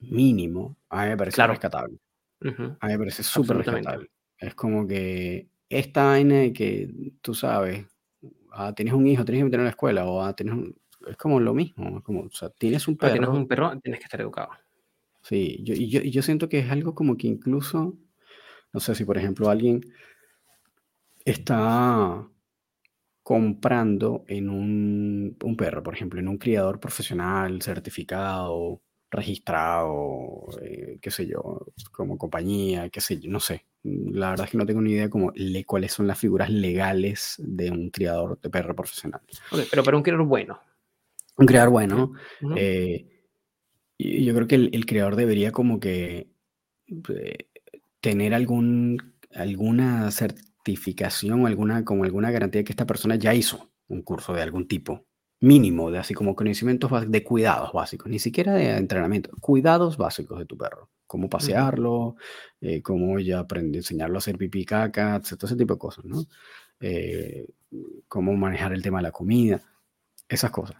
[0.00, 1.52] mínimo, a mí me parece Claro.
[1.54, 1.98] rescatable.
[2.44, 2.76] Ujú.
[2.80, 4.08] A mí me parece súper rescatable.
[4.38, 6.90] Es como que esta vaina de que
[7.22, 7.86] tú sabes,
[8.52, 10.76] ah, tienes un hijo, tienes que meterlo en la escuela, o ah, tienes un-
[11.08, 13.80] es como lo mismo, es como, o sea, tienes un Cuando tienes perro, un perro,
[13.80, 14.50] tienes que estar educado.
[15.22, 17.96] sí, yo, y yo, y yo siento que es algo como que incluso,
[18.72, 19.80] no sé si por ejemplo alguien
[21.24, 22.26] está
[23.22, 31.10] comprando en un, un perro, por ejemplo, en un criador profesional, certificado, registrado, eh, qué
[31.10, 33.66] sé yo, como compañía, qué sé yo, no sé.
[33.84, 37.36] La verdad es que no tengo ni idea como le, cuáles son las figuras legales
[37.38, 39.20] de un criador de perro profesional.
[39.50, 40.60] Ok, pero para un criador bueno.
[41.36, 42.12] Un criador bueno,
[42.56, 43.06] eh,
[43.96, 46.28] y yo creo que el, el creador debería como que
[47.08, 47.48] eh,
[48.00, 50.10] tener algún, alguna
[50.62, 54.42] certificación o alguna, como alguna garantía de que esta persona ya hizo un curso de
[54.42, 55.06] algún tipo
[55.40, 60.46] mínimo de así como conocimientos de cuidados básicos, ni siquiera de entrenamiento, cuidados básicos de
[60.46, 62.14] tu perro, cómo pasearlo,
[62.60, 66.24] eh, cómo ya aprender, enseñarlo a hacer pipí, caca, todo ese tipo de cosas, ¿no?
[66.78, 67.48] Eh,
[68.06, 69.60] cómo manejar el tema de la comida,
[70.28, 70.76] esas cosas.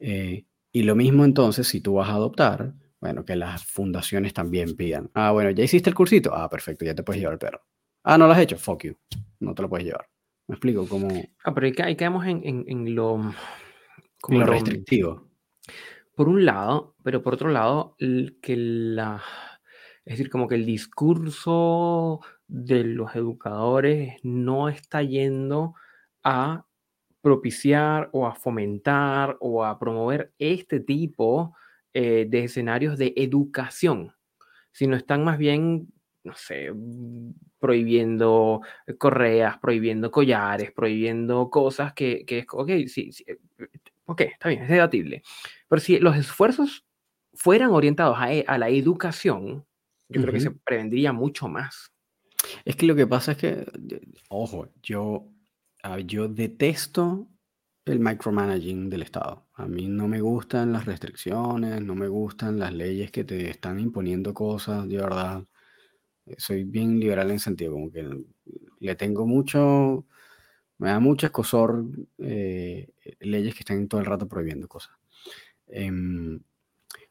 [0.00, 4.74] Eh, y lo mismo entonces si tú vas a adoptar, bueno, que las fundaciones también
[4.74, 7.62] pidan, ah, bueno, ya hiciste el cursito, ah, perfecto, ya te puedes llevar el perro.
[8.02, 8.96] Ah, no lo has hecho, fuck you,
[9.40, 10.08] no te lo puedes llevar.
[10.46, 11.08] Me explico cómo...
[11.44, 13.32] Ah, pero ahí, caemos en, en lo
[14.20, 15.28] como lo restrictivo.
[16.14, 19.22] Por un lado, pero por otro lado, que la,
[20.04, 25.74] es decir, como que el discurso de los educadores no está yendo
[26.22, 26.66] a
[27.22, 31.54] propiciar o a fomentar o a promover este tipo
[31.92, 34.12] eh, de escenarios de educación,
[34.72, 35.92] sino están más bien,
[36.22, 36.72] no sé,
[37.58, 38.60] prohibiendo
[38.98, 43.24] correas, prohibiendo collares, prohibiendo cosas que, que es, ok, sí, sí,
[44.10, 45.22] Ok, está bien, es debatible.
[45.68, 46.84] Pero si los esfuerzos
[47.32, 49.64] fueran orientados a, e, la educación,
[50.08, 51.92] yo creo que se prevendría mucho más.
[52.64, 53.66] Es que lo que pasa es que,
[54.28, 55.28] ojo, yo,
[56.06, 57.28] yo detesto
[57.84, 59.46] el micromanaging del Estado.
[59.54, 63.78] A mí no me gustan las restricciones, no me gustan las leyes que te están
[63.78, 65.44] imponiendo cosas, de verdad.
[66.38, 68.08] Soy bien liberal en sentido, como que
[68.80, 70.06] le tengo mucho,
[70.78, 71.84] me da mucho escosor
[72.18, 72.88] eh,
[73.20, 74.92] leyes que están todo el rato prohibiendo cosas.
[75.68, 76.40] Em,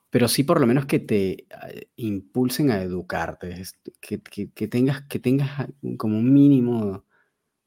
[0.09, 3.63] pero sí por lo menos que te eh, impulsen a educarte,
[4.01, 5.67] que, que, tengas, que tengas
[5.97, 7.05] como un mínimo,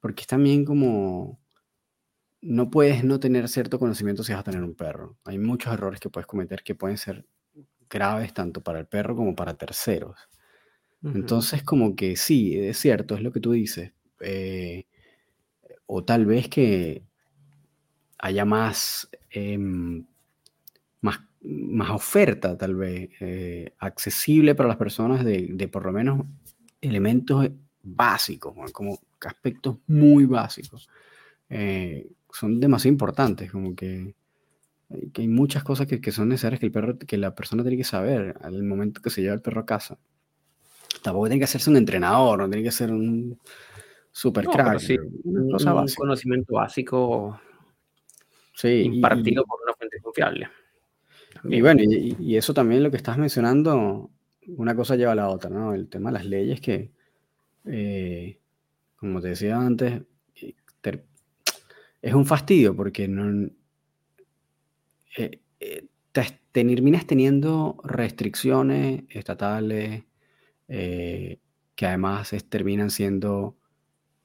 [0.00, 1.40] porque es también como,
[2.42, 5.16] no puedes no tener cierto conocimiento si vas a tener un perro.
[5.24, 7.24] Hay muchos errores que puedes cometer que pueden ser
[7.88, 10.16] graves tanto para el perro como para terceros.
[11.04, 13.92] Entonces, como que sí, es cierto, es lo que tú dices.
[14.20, 14.86] Eh,
[15.86, 17.02] o tal vez que
[18.18, 20.06] haya más, em,
[21.00, 26.24] más, más, oferta, tal vez, eh, accesible para las personas de, por lo menos
[26.80, 27.50] elementos
[27.82, 30.88] básicos, como aspectos muy básicos.
[31.50, 34.14] Eh, son demasiado importantes, como que,
[35.16, 38.36] hay muchas cosas que, son necesarias que, el perro, que la persona tiene que saber
[38.42, 39.98] al momento que se lleva el perro a casa.
[41.00, 43.38] Tampoco tiene que hacerse un entrenador, no tiene que ser un,
[44.12, 44.80] super crack.
[45.24, 45.56] un,
[45.96, 47.40] conocimiento básico
[48.54, 50.48] sí, impartido por una fuente confiable.
[51.44, 54.10] Y bueno, y, eso también lo que estás mencionando,
[54.56, 55.74] una cosa lleva a la otra, ¿no?
[55.74, 56.92] El tema de las leyes que,
[57.64, 58.38] eh,
[58.96, 60.02] como te decía antes,
[60.40, 60.54] eh,
[62.02, 63.50] es un fastidio porque no,
[65.16, 65.40] eh,
[66.12, 70.04] te, terminas teniendo restricciones estatales
[70.72, 73.56] que además terminan siendo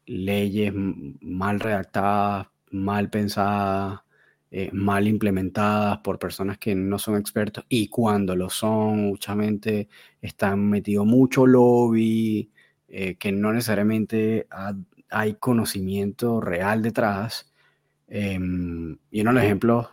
[0.05, 4.01] leyes mal redactadas, mal pensadas,
[4.49, 9.89] eh, mal implementadas por personas que no son expertos y cuando lo son, muchamente
[10.21, 12.49] están metido mucho lobby,
[12.87, 14.47] eh, que no necesariamente
[15.09, 17.51] hay conocimiento real detrás.
[18.07, 19.87] Em, y uno de los ejemplos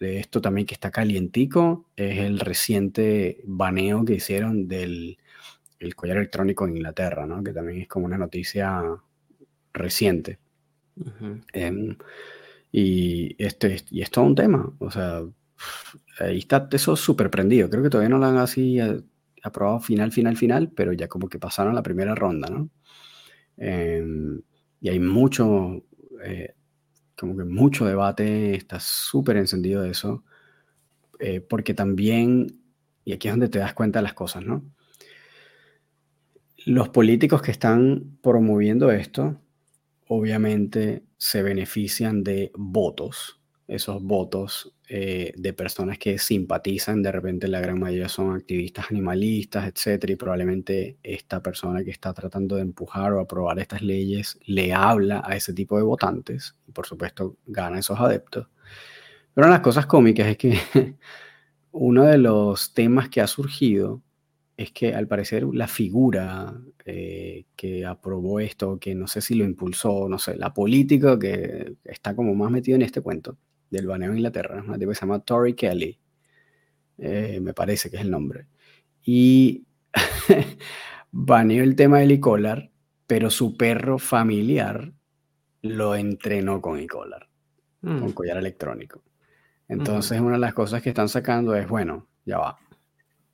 [0.00, 5.18] de esto también que está calientico es el reciente baneo que hicieron del
[5.78, 7.42] el collar electrónico en Inglaterra, ¿no?
[7.42, 8.82] que también es como una noticia
[9.72, 10.38] reciente.
[11.52, 11.96] Em,
[12.72, 14.72] y, este, y es todo un tema.
[14.78, 15.22] O sea,
[16.20, 17.68] ahí está eso súper prendido.
[17.70, 19.00] Creo que todavía no lo han así eh,
[19.42, 22.70] aprobado final, final, final, pero ya como que pasaron la primera ronda, ¿no?
[23.56, 24.42] Em,
[24.80, 25.84] y hay mucho,
[26.24, 26.54] eh,
[27.16, 30.24] como que mucho debate, está súper encendido de eso,
[31.20, 32.60] eh, porque también,
[33.04, 34.64] y aquí es donde te das cuenta de las cosas, ¿no?
[36.66, 39.38] Los políticos que están promoviendo esto
[40.08, 47.60] obviamente se benefician de votos, esos votos eh, de personas que simpatizan, de repente la
[47.60, 53.12] gran mayoría son activistas animalistas, etcétera, y probablemente esta persona que está tratando de empujar
[53.12, 57.78] o aprobar estas leyes le habla a ese tipo de votantes y por supuesto gana
[57.78, 58.48] esos adeptos.
[59.34, 60.58] Pero una de las cosas cómicas es que
[61.72, 64.02] uno de los temas que ha surgido
[64.56, 69.44] es que al parecer la figura eh, que aprobó esto, que no sé si lo
[69.44, 73.36] impulsó, no sé, la política que está como más metido en este cuento
[73.70, 75.98] del baneo en Inglaterra, una que se llama Tori Kelly,
[76.98, 78.46] eh, me parece que es el nombre,
[79.02, 79.64] y
[81.10, 82.70] baneó el tema del e-collar,
[83.06, 84.92] pero su perro familiar
[85.62, 87.28] lo entrenó con e-collar,
[87.80, 88.12] con mm.
[88.12, 89.02] collar electrónico.
[89.66, 92.58] Entonces, una de las cosas que están sacando es, bueno, ya va,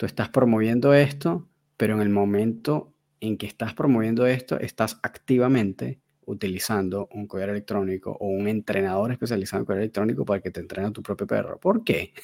[0.01, 1.47] Tú estás promoviendo esto,
[1.77, 8.17] pero en el momento en que estás promoviendo esto, estás activamente utilizando un collar electrónico
[8.19, 11.59] o un entrenador especializado en collar electrónico para que te entrene a tu propio perro.
[11.59, 12.15] ¿Por qué?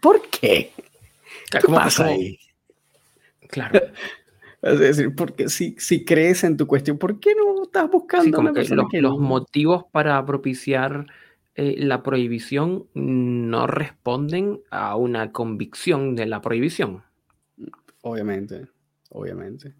[0.00, 0.72] ¿Por qué?
[1.50, 2.38] ¿Qué pasa ahí?
[3.46, 3.78] Claro.
[4.62, 9.18] Es decir, porque si, si crees en tu cuestión, ¿por qué no estás buscando los,
[9.18, 11.06] motivos para propiciar
[11.60, 17.02] eh, la prohibición no responden a una convicción de la prohibición?
[18.00, 18.66] Obviamente,
[19.10, 19.74] obviamente.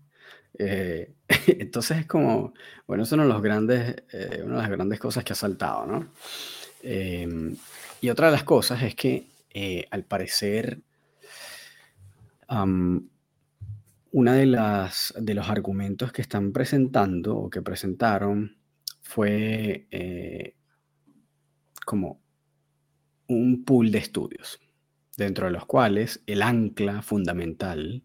[0.58, 1.14] Eh,
[1.46, 2.52] entonces es como,
[2.86, 5.86] bueno, es uno de los grandes, eh, una de las grandes cosas que ha saltado,
[5.86, 6.08] ¿no?
[6.82, 9.26] Y otra de las cosas es que
[9.90, 10.80] al parecer
[12.48, 18.56] una de las de los argumentos que están presentando o que presentaron
[19.02, 19.86] fue
[21.84, 22.20] como
[23.26, 24.60] un pool de estudios,
[25.16, 28.02] dentro de los cuales el ancla fundamental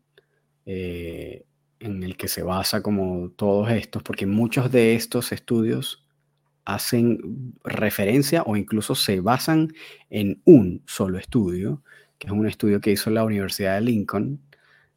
[0.65, 1.45] eh,
[1.80, 6.05] en el que se basa como todos estos, porque muchos de estos estudios
[6.65, 9.69] hacen referencia o incluso se basan
[10.09, 11.84] en un solo estudio,
[12.17, 14.41] que es un estudio que hizo la Universidad de Lincoln,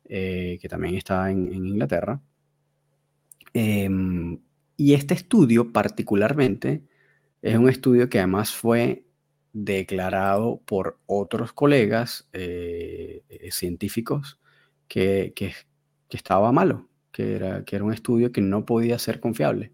[0.09, 2.23] eh, que también está en, Inglaterra.
[3.53, 4.39] Em,
[4.77, 6.83] y este estudio particularmente
[7.43, 9.05] es un estudio que además fue
[9.53, 14.41] declarado por otros colegas eh, eh, científicos
[14.89, 15.55] que, que,
[16.11, 19.73] estaba malo, que era, que era un estudio que no podía ser confiable.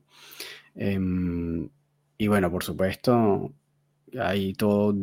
[0.74, 1.68] Em,
[2.18, 3.54] y bueno, por supuesto,
[4.20, 4.94] hay todo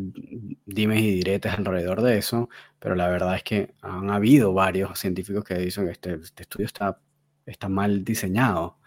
[0.65, 2.49] dimes y diretes alrededor de eso,
[2.79, 6.65] pero la verdad es que han habido varios científicos que dicen que este, este estudio
[6.65, 6.99] está,
[7.45, 8.77] está mal diseñado.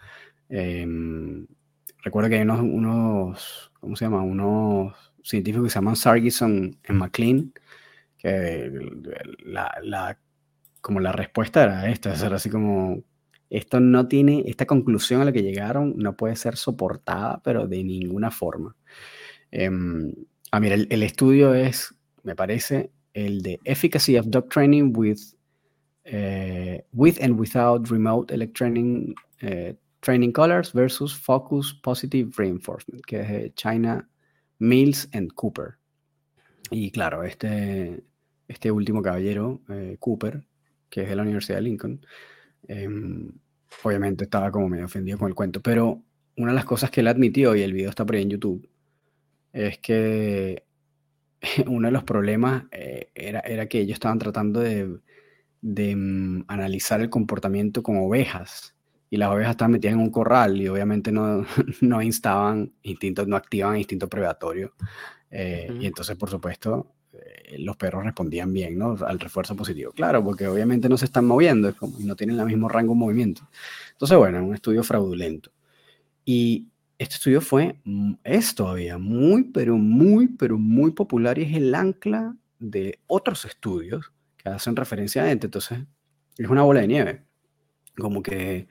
[0.49, 1.47] Em,
[2.05, 4.21] recuerdo que hay unos, unos, ¿cómo se llama?
[4.21, 7.51] Unos científicos que se llaman Sargison en McLean,
[8.17, 8.71] que
[9.43, 10.17] la, la,
[10.81, 13.03] como la respuesta era esta, era así como,
[13.49, 17.83] esto no tiene, esta conclusión a la que llegaron no puede ser soportada, pero de
[17.83, 18.75] ninguna forma.
[19.49, 20.13] Em,
[20.51, 25.21] ah, mira, el, estudio es, me parece, el de Efficacy of Dog Training with,
[26.03, 29.75] eh, with and without remote electronic eh,
[30.05, 34.07] training colors versus Focus Positive Reinforcement, que es de China
[34.59, 35.79] Mills and Cooper.
[36.69, 38.03] Y claro, este,
[38.47, 40.45] este último caballero, eh, Cooper,
[40.91, 42.05] que es de la Universidad de Lincoln,
[42.67, 43.31] em,
[43.83, 46.03] obviamente estaba como medio ofendido con el cuento, pero
[46.37, 48.69] una de las cosas que él admitió, y el video está por ahí en YouTube,
[49.53, 50.65] es que
[51.67, 54.99] uno de los problemas eh, era, era, que ellos estaban tratando de,
[55.61, 58.74] de mm, analizar el comportamiento con ovejas
[59.15, 61.45] y las ovejas estaban metidas en un corral y obviamente no,
[61.81, 64.73] no instaban instintos, no activaban instinto predatorio.
[65.31, 68.97] Eh, y entonces, por supuesto, eh, los perros respondían bien ¿no?
[69.07, 69.93] al refuerzo positivo.
[69.93, 73.47] Claro, porque obviamente no se están moviendo y no tienen el mismo rango de movimiento.
[73.93, 75.49] Entonces, bueno, un estudio fraudulento.
[76.25, 81.55] Y este estudio fue, mm, es todavía muy, pero muy, pero muy popular y es
[81.55, 85.47] el ancla de otros estudios que hacen referencia a este.
[85.47, 85.79] Entonces,
[86.37, 87.23] es una bola de nieve.
[87.97, 88.67] Como que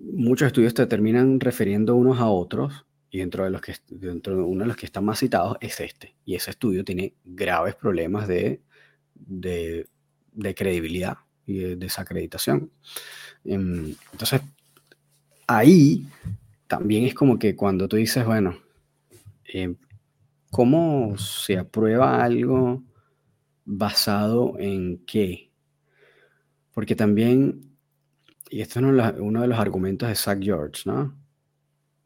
[0.00, 4.42] muchos estudios te terminan refiriendo unos a otros y dentro de los que dentro de
[4.42, 8.28] uno de los que están más citados es este y ese estudio tiene graves problemas
[8.28, 8.60] de,
[9.14, 9.86] de,
[10.54, 12.70] credibilidad y de desacreditación
[13.44, 14.40] em, entonces
[15.46, 16.06] ahí
[16.68, 18.56] también es como que cuando tú dices, bueno,
[19.52, 19.74] eh,
[20.50, 22.84] ¿cómo se aprueba algo
[23.64, 25.50] basado en qué?
[26.72, 27.67] Porque también,
[28.50, 31.16] y esto es uno de los argumentos de Zach George, ¿no?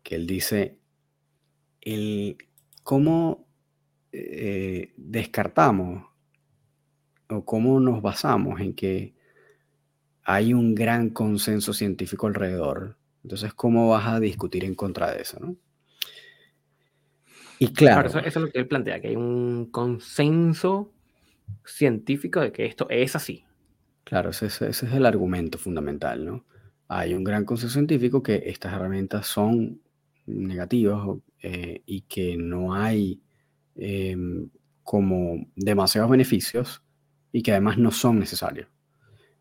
[0.03, 0.79] Que él dice,
[1.81, 2.37] el,
[2.83, 3.47] ¿cómo
[4.13, 6.07] eh, descartamos
[7.29, 9.15] o cómo nos basamos en que
[10.25, 15.39] hay un gran consenso científico alrededor entonces, ¿cómo vas a discutir en contra de eso?
[15.41, 15.57] ¿no?
[17.59, 18.09] Y claro.
[18.09, 20.93] eso, es lo que él plantea, que hay un consenso
[21.65, 23.45] científico de que esto es así.
[24.13, 26.45] Claro, ese, es el argumento fundamental, ¿no?
[26.87, 29.81] Hay un gran consenso científico que estas herramientas son
[30.27, 33.23] negativas eh, y que no hay
[33.75, 34.51] em,
[34.83, 36.83] como demasiados beneficios
[37.33, 38.69] y que además no son necesarios.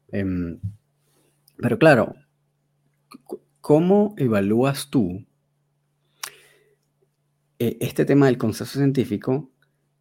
[0.08, 0.58] Em,
[1.58, 2.16] pero claro,
[3.60, 5.26] ¿Cómo evalúas tú
[7.60, 9.52] eh, este tema del consenso científico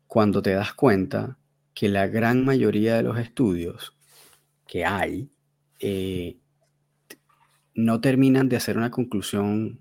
[0.06, 1.38] cuando te das cuenta
[1.74, 3.96] que la gran mayoría de los estudios
[4.70, 5.28] que hay
[5.80, 6.36] eh,
[7.74, 9.80] no terminan de hacer una conclusión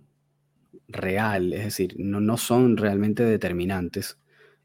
[0.88, 4.18] real, es decir, no, no son realmente determinantes.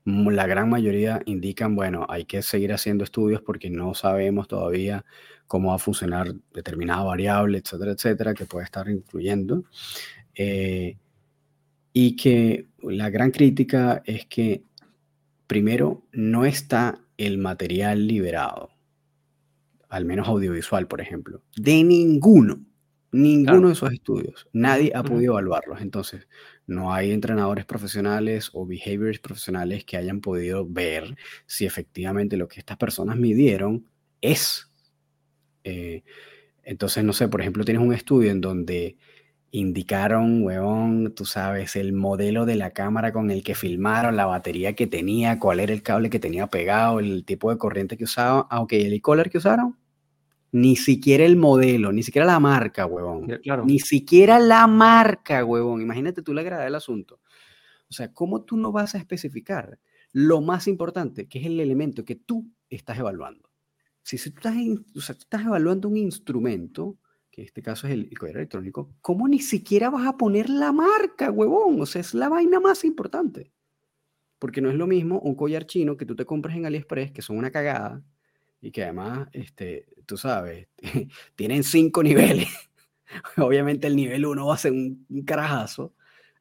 [0.07, 5.05] La gran mayoría indican, bueno, hay que seguir haciendo estudios porque no sabemos todavía
[5.47, 9.65] cómo va a funcionar determinada variable, etcétera, etcétera, que puede estar influyendo.
[10.35, 10.97] Eh,
[11.93, 14.65] y que la gran crítica es que,
[15.47, 18.74] primero, no está el material liberado,
[19.95, 22.61] al menos audiovisual, por ejemplo, de ninguno,
[23.13, 24.49] ninguno de esos estudios.
[24.53, 25.81] Nadie ha podido evaluarlos.
[25.81, 26.27] Entonces,
[26.67, 31.17] no hay entrenadores profesionales o behaviors profesionales que hayan podido ver
[31.47, 33.87] si efectivamente lo que estas personas midieron
[34.21, 34.69] es.
[35.63, 36.03] Eh,
[36.65, 38.97] entonces, no sé, por ejemplo, tienes un estudio en donde
[39.55, 44.75] indicaron, weón, tú sabes, el modelo de la cámara con el que filmaron, la batería
[44.75, 48.49] que tenía, cuál era el cable que tenía pegado, el tipo de corriente que usaba,
[48.51, 49.79] aunque ah, el e-collar que usaron,
[50.55, 53.27] ni siquiera el modelo, ni siquiera la marca, huevón.
[53.65, 55.83] Ni siquiera la marca, huevón.
[55.83, 57.21] Imagínate tú la gravedad del asunto.
[57.91, 59.81] O sea, ¿cómo tú no vas a especificar
[60.13, 63.51] lo más importante, que es el elemento que tú estás evaluando?
[64.05, 66.99] Si, tú estás, estás evaluando un instrumento,
[67.33, 70.49] que en este caso es el, el collar electrónico, ¿cómo ni siquiera vas a poner
[70.49, 71.81] la marca, huevón?
[71.81, 73.51] O sea, es la vaina más importante.
[74.39, 77.23] Porque no es lo mismo un collar chino que tú te compras en AliExpress, que
[77.23, 78.05] son una cagada,
[78.65, 80.69] y que además, este, tú sabes,
[81.37, 82.49] tienen cinco niveles.
[83.37, 85.95] Obviamente el nivel uno va a ser un, carajazo.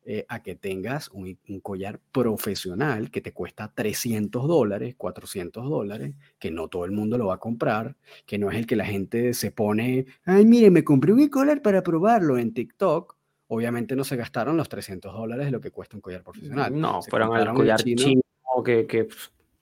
[0.05, 6.13] Eh, a que tengas un, un, collar profesional que te cuesta 300 dólares, 400 dólares,
[6.39, 7.95] que no todo el mundo lo va a comprar,
[8.25, 11.61] que no es el que la gente se pone, ay, mire, me compré un collar
[11.61, 13.15] para probarlo en TikTok.
[13.47, 16.77] Obviamente no se gastaron los 300 dólares de lo que cuesta un collar profesional.
[16.77, 18.21] No, fueron el collar chino,
[18.65, 19.07] que, que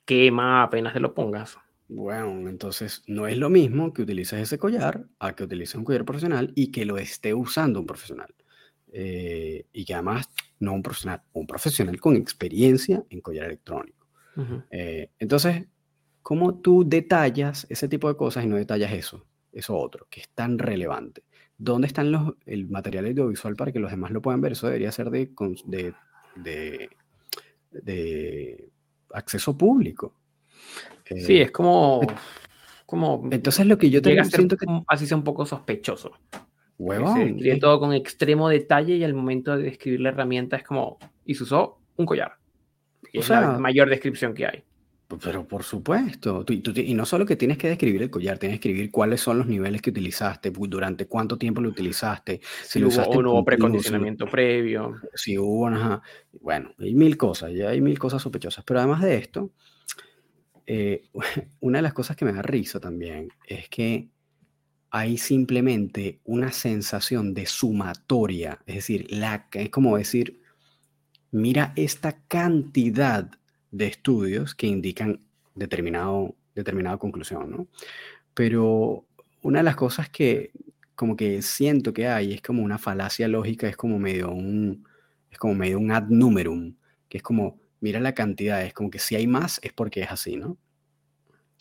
[0.05, 1.55] quema apenas te lo pongas.
[1.93, 6.05] Bueno, entonces no es lo mismo que utilices ese collar a que utilices un collar
[6.05, 8.33] profesional y que lo esté usando un profesional.
[8.93, 10.29] Eh, y que además,
[10.61, 14.07] no un profesional, un profesional con experiencia en collar electrónico.
[14.69, 15.67] Eh, entonces,
[16.21, 20.29] ¿cómo tú detallas ese tipo de cosas y no detallas eso, eso otro, que es
[20.29, 21.25] tan relevante?
[21.57, 24.53] ¿Dónde están los, el material audiovisual para que los demás lo puedan ver?
[24.53, 25.29] Eso debería ser de,
[25.65, 25.93] de,
[26.37, 26.89] de,
[27.69, 28.69] de
[29.13, 30.20] acceso público.
[31.17, 32.01] Sí, es como,
[32.85, 33.27] como.
[33.31, 36.11] Entonces lo que yo te siento que así sea un poco sospechoso.
[36.77, 37.15] Huevón.
[37.15, 40.97] Se escribe todo con extremo detalle y al momento de describir la herramienta es como.
[41.25, 42.33] Y se usó un collar.
[43.13, 44.63] Y es la mayor descripción que hay.
[45.21, 46.45] Pero por supuesto.
[46.47, 49.47] y no solo que tienes que describir el collar, tienes que escribir cuáles son los
[49.47, 54.25] niveles que utilizaste, durante cuánto tiempo lo utilizaste, si, lo usaste o no hubo precondicionamiento
[54.27, 54.95] previo.
[55.13, 55.69] Si hubo,
[56.39, 58.63] bueno, hay mil cosas, ya hay mil cosas sospechosas.
[58.65, 59.51] Pero además de esto,
[60.65, 61.03] eh,
[61.59, 64.09] una de las cosas que me da risa también es que
[64.89, 70.41] hay simplemente una sensación de sumatoria, es decir, la, es como decir,
[71.31, 73.31] mira esta cantidad
[73.71, 75.21] de estudios que indican
[75.55, 77.67] determinado, determinada conclusión, ¿no?
[78.33, 79.05] Pero
[79.41, 80.51] una de las cosas que
[80.95, 84.85] como que siento que hay es como una falacia lógica, es como medio un,
[85.31, 86.75] es como medio un ad numerum,
[87.09, 90.11] que es como, mira la cantidad, es como que si hay más es porque es
[90.11, 90.57] así, ¿no?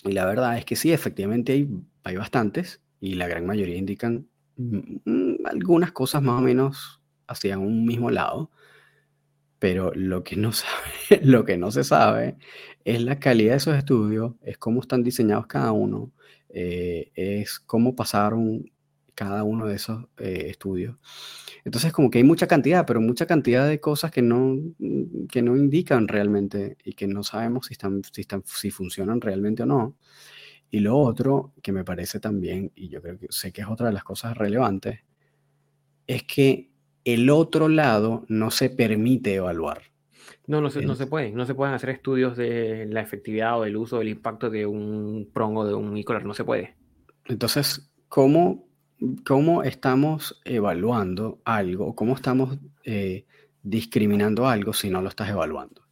[0.04, 1.68] Y la verdad es que sí, efectivamente hay,
[2.04, 7.84] hay bastantes y la gran mayoría indican mm, algunas cosas más o menos hacia un
[7.84, 8.50] mismo lado,
[9.58, 10.52] pero lo que no
[11.22, 12.36] lo que no se sabe
[12.84, 16.12] es la calidad de esos estudios, es cómo están diseñados cada uno,
[16.48, 18.70] eh, es cómo pasaron
[19.20, 20.96] cada uno de esos eh, estudios.
[21.66, 25.42] Entonces, como que hay mucha cantidad, pero mucha cantidad de cosas que no, mm, que
[25.42, 29.66] no indican realmente y que no sabemos si, están, si, están, si funcionan realmente o
[29.66, 29.94] no.
[30.70, 33.88] Y lo otro que me parece también, y yo creo que sé que es otra
[33.88, 35.00] de las cosas relevantes,
[36.06, 36.70] es que
[37.04, 39.82] el otro lado no se permite evaluar.
[40.46, 41.30] No, no se, no se puede.
[41.32, 45.28] No se pueden hacer estudios de la efectividad o del uso, del impacto de un
[45.30, 46.74] prongo de un e No se puede.
[47.26, 48.69] Entonces, ¿cómo
[49.24, 53.26] cómo estamos evaluando algo, cómo estamos eh,
[53.62, 55.82] discriminando algo si no lo estás evaluando.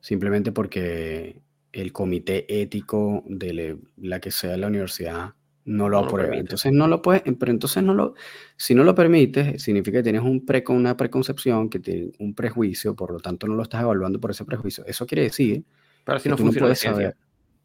[0.00, 1.40] Simplemente porque
[1.72, 5.34] el comité ético de la que sea la universidad
[5.64, 6.36] no lo aprueba.
[6.36, 8.14] entonces no lo puedes, pero entonces no lo,
[8.56, 12.94] si no lo permites, significa que tienes un pre, una preconcepción, que tiene un prejuicio,
[12.94, 14.84] por lo tanto no lo estás evaluando por ese prejuicio.
[14.86, 15.64] Eso quiere decir
[16.04, 17.16] pero si no tú no puedes saber.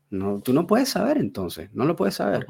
[0.10, 2.48] No, tú no puedes saber entonces, no lo puedes saber.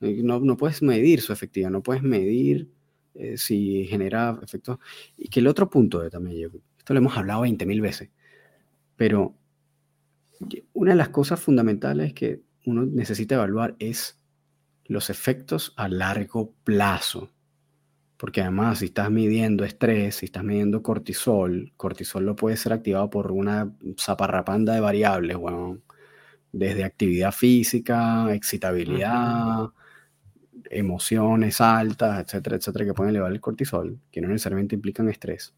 [0.00, 2.70] No, no puedes medir su efectividad, no puedes medir
[3.14, 4.78] eh, si genera efectos.
[5.16, 8.10] Y que el otro punto de también, esto lo hemos hablado 20.000 veces,
[8.96, 9.34] pero
[10.72, 14.18] una de las cosas fundamentales que uno necesita evaluar es
[14.86, 17.30] los efectos a largo plazo.
[18.16, 23.08] Porque además, si estás midiendo estrés, si estás midiendo cortisol, cortisol lo puede ser activado
[23.08, 25.78] por una zaparrapanda de variables, bueno,
[26.52, 29.70] desde actividad física, excitabilidad,
[30.70, 35.52] emociones altas, etcétera, etcétera, que pueden elevar el cortisol, que no necesariamente implican estrés.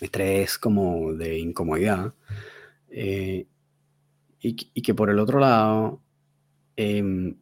[0.00, 2.12] Estrés como de incomodidad.
[2.90, 3.46] Eh,
[4.40, 6.00] y, que por el otro lado,
[6.76, 7.36] em,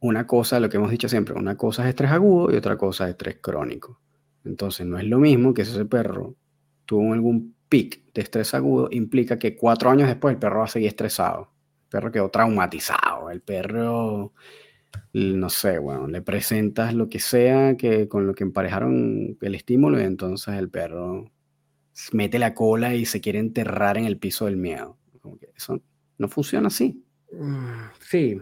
[0.00, 3.04] una cosa, lo que hemos dicho siempre, una cosa es estrés agudo y otra cosa
[3.04, 4.00] es estrés crónico.
[4.44, 6.34] Entonces no es lo mismo que ese perro
[6.86, 10.68] tuvo algún pic de estrés agudo, implica que cuatro años después el perro va a
[10.68, 11.52] seguir estresado.
[11.84, 13.30] El perro quedó traumatizado.
[13.30, 14.32] El perro,
[15.12, 20.00] no sé, bueno, le presentas lo que sea que con lo que emparejaron el estímulo
[20.00, 21.30] y entonces el perro
[22.12, 24.98] mete la cola y se quiere enterrar en el piso del miedo.
[25.56, 25.82] eso
[26.18, 27.04] no funciona así.
[27.32, 28.40] Mm, sí.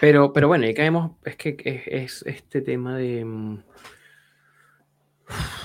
[0.00, 3.62] Pero, pero bueno, y caemos, es que es, este tema de mm,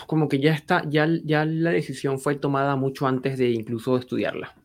[0.08, 4.56] como que ya está, ya, ya la decisión fue tomada mucho antes de incluso estudiarla.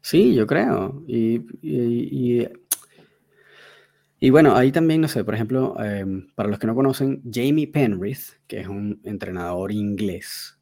[0.00, 1.02] Sí, yo creo.
[1.06, 2.46] Y, y,
[4.30, 8.40] bueno, ahí también, no sé, por ejemplo, em, para los que no conocen, Jamie Penrith,
[8.48, 10.58] que es un entrenador inglés,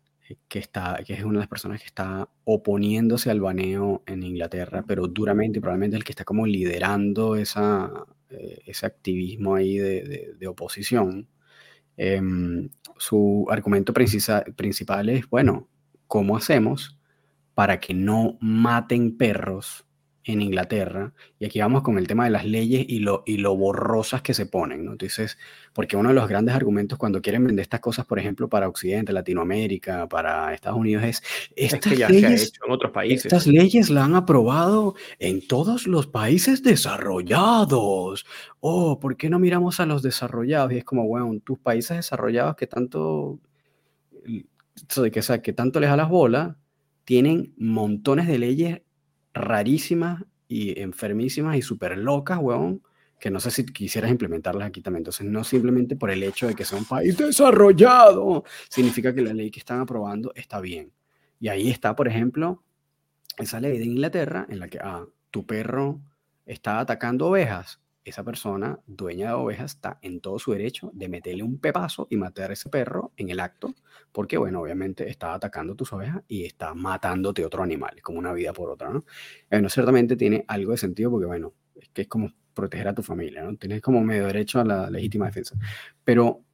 [0.48, 4.84] que, está, que es una de las personas que está oponiéndose al baneo en Inglaterra,
[4.86, 7.90] pero duramente, probablemente el que está como liderando esa,
[8.30, 11.28] eh, ese activismo ahí de, de, oposición.
[11.96, 15.68] Em, su argumento principal es, bueno,
[16.07, 16.98] ¿cómo hacemos
[17.54, 19.86] para que no maten perros
[20.27, 23.57] en Inglaterra, y aquí vamos con el tema de las leyes y lo, y lo
[23.57, 24.93] borrosas que se ponen, ¿no?
[24.93, 25.39] Entonces,
[25.72, 29.12] porque uno de los grandes argumentos cuando quieren vender estas cosas, por ejemplo, para Occidente,
[29.12, 31.22] Latinoamérica, para Estados Unidos, es,
[31.55, 33.27] estas que ya leyes, se ha hecho en otros países.
[33.27, 38.27] Estas leyes la han aprobado en todos los países desarrollados.
[38.59, 40.72] Oh, ¿por qué no miramos a los desarrollados?
[40.72, 43.39] Y es como, bueno, tus países desarrollados que tanto,
[45.12, 46.57] que, sea, que tanto les da las bolas,
[47.05, 48.81] tienen montones de leyes
[49.37, 52.82] rarísimas y enfermísimas y súper locas, weón,
[53.18, 55.01] que no sé si quisieras implementarlas aquí también.
[55.01, 59.32] Entonces, no simplemente por el hecho de que sea un país desarrollado, significa que la
[59.32, 60.93] ley que están aprobando está bien.
[61.41, 62.62] Y ahí está, por ejemplo,
[63.39, 66.01] esa ley de Inglaterra en la que, ah, tu perro
[66.47, 71.42] está atacando ovejas esa persona, dueña de ovejas, está en todo su derecho de meterle
[71.42, 73.74] un pepazo y matar a ese perro en el acto,
[74.12, 78.52] porque, bueno, obviamente está atacando tus ovejas y está matándote otro animal, como una vida
[78.52, 79.04] por otra, ¿no?
[79.50, 83.02] Bueno, ciertamente tiene algo de sentido porque, bueno, es que es como proteger a tu
[83.02, 83.57] familia, ¿no?
[83.57, 85.57] Tienes como medio derecho a la legítima defensa.
[86.04, 86.44] Pero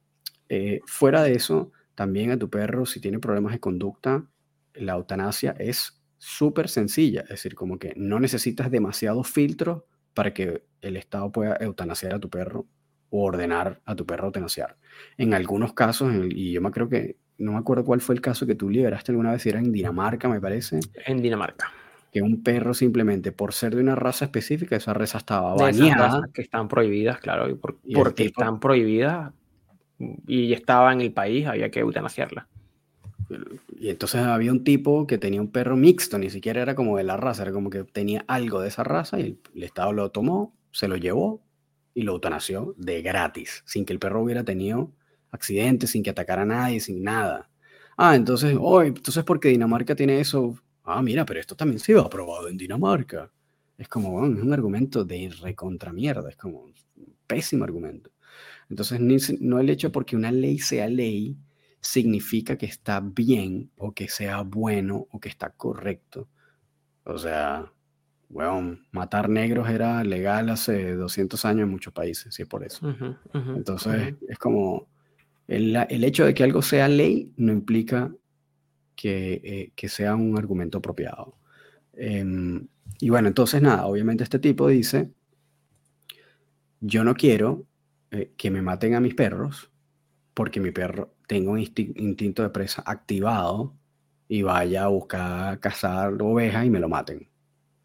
[0.49, 4.25] eh, fuera de eso, también a tu perro, si tiene problemas de conducta,
[4.73, 9.83] la eutanasia es súper sencilla, es decir, como que no necesitas demasiados filtros
[10.13, 12.65] para que el Estado pueda eutanasiar a tu perro
[13.09, 14.75] o ordenar a tu perro eutanasiar.
[15.17, 18.45] En algunos casos, y yo me creo que, no me acuerdo cuál fue el caso
[18.45, 20.79] que tú liberaste alguna vez, era en Dinamarca, me parece.
[21.05, 21.71] En Dinamarca.
[22.11, 26.29] Que un perro simplemente por ser de una raza específica, esa raza estaba bañada.
[26.33, 29.31] que están prohibidas, claro, porque están prohibidas
[30.27, 32.47] y estaba en el país, había que eutanasiarla.
[33.79, 37.03] Y entonces había un tipo que tenía un perro mixto, ni siquiera era como de
[37.03, 40.55] la raza, era como que tenía algo de esa raza y el, Estado lo tomó,
[40.71, 41.41] se lo llevó
[41.93, 44.91] y lo eutanasió de gratis, sin que el perro hubiera tenido
[45.31, 47.49] accidentes, sin que atacara a nadie, sin nada.
[47.97, 50.55] Ah, entonces, oh, entonces porque Dinamarca tiene eso.
[50.83, 53.31] Ah, mira, pero esto también se ha aprobado en Dinamarca.
[53.77, 56.73] Es como, es un argumento de recontra mierda, es como un
[57.27, 58.11] pésimo argumento.
[58.69, 58.99] Entonces,
[59.39, 61.37] no el hecho porque una ley sea ley,
[61.83, 66.29] significa que está bien o que sea bueno o que está correcto.
[67.03, 67.71] O sea,
[68.29, 72.95] bueno, matar negros era legal hace 200 años en muchos países, si es por eso.
[73.33, 74.87] Entonces, es como
[75.47, 78.11] el, hecho de que algo sea ley no implica
[78.95, 81.35] que, eh, sea un argumento apropiado.
[81.93, 82.65] Em,
[82.99, 85.11] y bueno, entonces nada, obviamente este tipo dice,
[86.79, 87.65] yo no quiero
[88.11, 89.69] eh, que me maten a mis perros
[90.33, 93.75] porque mi perro tenga un instinto de presa activado
[94.27, 97.29] y vaya a buscar cazar ovejas y me lo maten.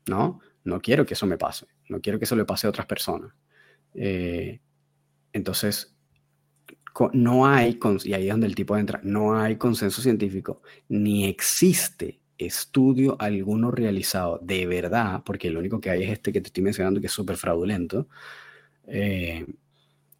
[0.08, 0.40] ¿No?
[0.64, 1.66] No quiero que eso me pase.
[1.88, 3.32] No quiero que eso le pase a otras personas.
[3.94, 4.60] Eh,
[5.32, 5.94] entonces,
[7.12, 12.20] no hay, y ahí es donde el tipo entra, no hay consenso científico, ni existe
[12.36, 16.62] estudio alguno realizado de verdad, porque lo único que hay es este que te estoy
[16.62, 18.08] mencionando que es súper fraudulento,
[18.86, 19.46] eh,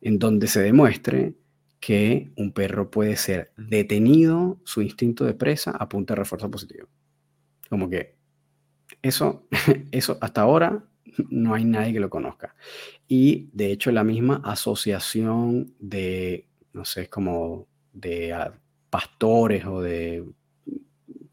[0.01, 1.35] en donde se demuestre
[1.81, 6.89] que un perro puede ser detenido su instinto de presa a punta de refuerzo positivo.
[7.69, 8.17] Como que
[9.03, 9.47] eso,
[9.93, 10.85] eso hasta ahora
[11.31, 12.55] no hay nadie que lo conozca.
[13.07, 18.53] Y de hecho la misma asociación de, no sé, como de ah,
[18.91, 20.25] pastores o de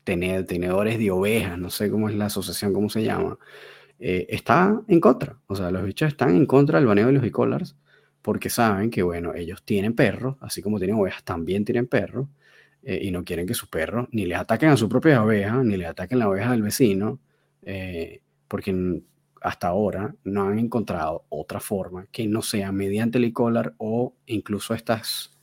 [0.03, 3.39] tenedores de ovejas, no sé cómo es la asociación, cómo se llama,
[3.99, 5.39] eh, está en contra.
[5.47, 7.31] O sea, los bichos están en contra del baneo de los e
[8.25, 12.27] porque saben que, bueno, ellos tienen perros, así como tienen ovejas, también tienen perros,
[12.81, 15.77] eh, y no quieren que sus perros ni les ataquen a su propia oveja, ni
[15.77, 17.19] les ataquen la oveja del vecino,
[17.61, 19.03] eh, porque
[19.41, 24.73] hasta ahora no han encontrado otra forma que no sea mediante el e-collar o incluso
[24.73, 25.37] estas,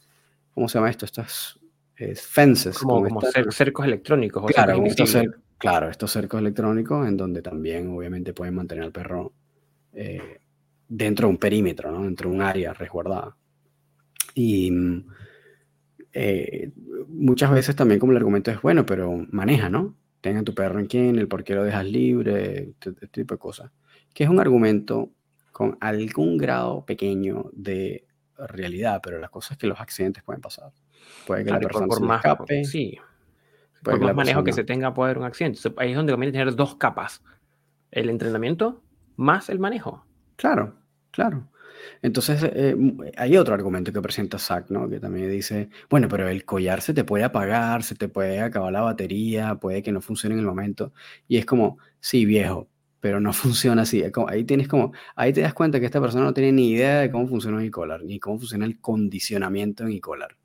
[0.52, 1.04] ¿cómo se llama esto?
[1.04, 1.60] Estas
[1.96, 2.78] eh, fences.
[2.78, 3.20] Como, como,
[3.52, 4.44] cercos electrónicos.
[4.46, 5.16] Claro, estos
[5.56, 9.32] claro, estos cercos electrónicos en donde también obviamente pueden mantener al perro
[9.92, 10.40] eh,
[10.94, 12.04] dentro de un perímetro, ¿no?
[12.04, 13.36] dentro de un área resguardada.
[14.34, 14.72] Y
[16.12, 16.70] eh,
[17.08, 19.94] muchas veces también como el argumento es, bueno, pero maneja, ¿no?
[20.20, 23.38] Tenga tu perro en quién, el por qué lo dejas libre, este, este tipo de
[23.38, 23.70] cosas
[24.12, 25.10] que es un argumento
[25.50, 30.72] con algún grado pequeño de realidad, pero la cosa es que los accidentes pueden pasar.
[31.26, 32.64] Puede que la persona por, más, escape.
[32.64, 32.98] Sí.
[33.82, 35.60] Por más manejo que se tenga puede haber un accidente.
[35.76, 37.22] Ahí es donde conviene tener dos capas.
[37.90, 38.82] El entrenamiento
[39.16, 40.04] más el manejo.
[40.36, 40.74] Claro,
[41.12, 41.48] claro.
[42.02, 42.76] Entonces, eh,
[43.16, 44.88] hay otro argumento que presenta Zach, ¿no?
[44.88, 48.72] Que también dice, bueno, pero el collar se te puede apagar, se te puede acabar
[48.72, 50.92] la batería, puede que no funcione en el momento.
[51.28, 52.68] Y es como, sí, viejo,
[53.00, 54.02] pero no funciona así.
[54.28, 57.10] ahí tienes como, ahí te das cuenta que esta persona no tiene ni idea de
[57.10, 60.36] cómo funciona un e-collar, ni cómo funciona el condicionamiento en e-collar.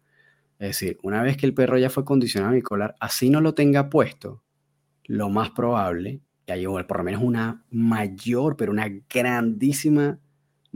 [0.59, 3.53] Es decir, una vez que el perro ya fue condicionado en e-collar, así no lo
[3.53, 4.43] tenga puesto,
[5.05, 10.19] lo más probable, y hay por lo menos una mayor, pero una grandísima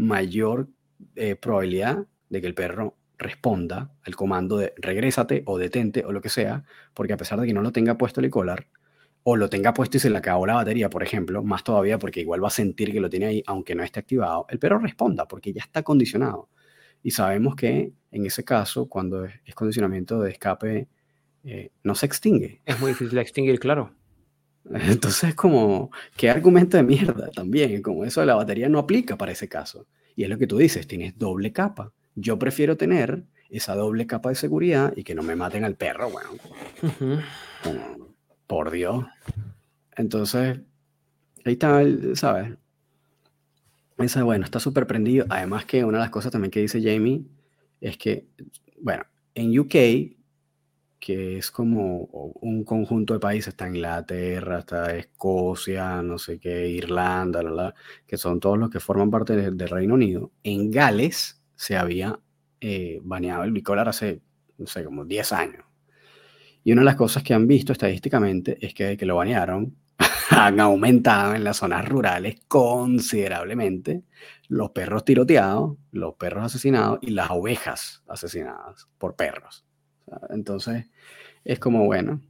[0.01, 0.67] mayor
[1.15, 6.21] eh, probabilidad de que el perro responda al comando de regrésate o detente o lo
[6.21, 8.67] que sea, porque a pesar de que no lo tenga puesto el e-collar,
[9.23, 12.21] o lo tenga puesto y se le acabó la batería, por ejemplo, más todavía porque
[12.21, 15.27] igual va a sentir que lo tiene ahí, aunque no esté activado, el perro responda
[15.27, 16.49] porque ya está condicionado.
[17.03, 20.87] Y sabemos que en ese caso, cuando es, condicionamiento de escape,
[21.43, 22.61] eh, no se extingue.
[22.65, 23.91] Es muy difícil extinguir, claro.
[24.73, 27.81] Entonces, como, ¿qué argumento de mierda también?
[27.81, 29.87] Como eso de la batería no aplica para ese caso.
[30.15, 31.93] Y es lo que tú dices, tienes doble capa.
[32.15, 36.09] Yo prefiero tener esa doble capa de seguridad y que no me maten al perro,
[36.09, 36.29] bueno.
[38.47, 39.05] Por Dios.
[39.95, 40.59] Entonces,
[41.45, 41.81] ahí está,
[42.15, 42.57] ¿sabes?
[43.97, 45.25] Esa, bueno, está súper prendido.
[45.29, 47.23] Además que una de las cosas también que dice Jamie
[47.79, 48.27] es que,
[48.79, 49.03] bueno,
[49.35, 49.75] en UK,
[51.01, 52.03] que es como
[52.41, 57.73] un conjunto de países, está Inglaterra, está Escocia, no sé qué, Irlanda, la,
[58.05, 60.31] que son todos los que forman parte del Reino Unido.
[60.43, 62.19] En Gales se había
[62.61, 64.21] eh, baneado el bicolar hace,
[64.59, 65.65] no sé, como 10 años.
[66.63, 69.75] Y una de las cosas que han visto estadísticamente es que, que lo banearon,
[70.29, 74.03] han aumentado en las zonas rurales considerablemente
[74.49, 79.65] los perros tiroteados, los perros asesinados y las ovejas asesinadas por perros.
[80.29, 80.85] Entonces,
[81.43, 82.21] es como, bueno,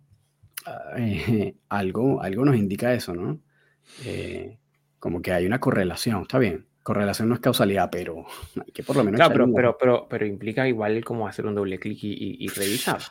[0.98, 3.40] eh, algo, algo nos indica eso, ¿no?
[4.06, 4.58] Eh,
[5.00, 6.66] como que hay una correlación, está bien.
[6.84, 8.26] Correlación no es causalidad, pero
[8.56, 9.20] hay que por lo menos...
[9.20, 13.02] Claro, pero, pero, pero, pero, implica igual como hacer un doble clic y, y revisar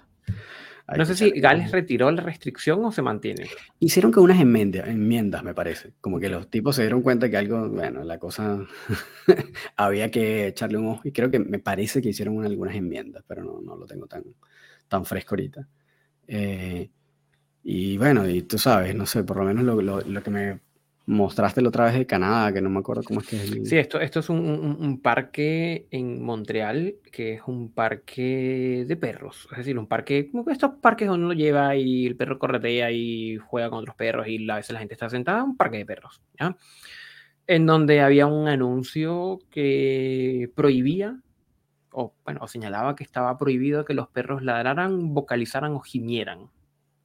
[0.97, 3.49] no sé si Gales retiró la restricción o se mantiene.
[3.79, 5.93] Hicieron que unas enmiendas, enmiendas, me parece.
[6.01, 8.67] Como que los tipos se dieron cuenta que algo, bueno, la cosa
[9.77, 11.03] había que echarle un ojo.
[11.05, 14.25] Y creo que me parece que hicieron algunas enmiendas, pero no, no lo tengo tan,
[14.91, 15.67] tan fresco ahorita.
[16.27, 16.91] Eh,
[17.63, 20.61] y bueno, y tú sabes, no sé, por lo menos lo, lo, lo que me
[21.07, 23.69] mostraste la otra vez de Canadá, que no me acuerdo cómo es que es.
[23.69, 24.39] Sí, esto, esto es un,
[24.79, 29.49] un, parque en Montreal, que es un parque de perros.
[29.51, 32.39] Es decir, un parque, como que estos parques donde uno lo lleva y el perro
[32.39, 35.79] corretea y juega con otros perros y a veces la gente está sentada, un parque
[35.79, 36.57] de perros, ¿ya?
[37.47, 41.19] En donde había un anuncio que prohibía,
[41.93, 46.51] o bueno, o señalaba que estaba prohibido que los perros ladraran, vocalizaran o gimieran,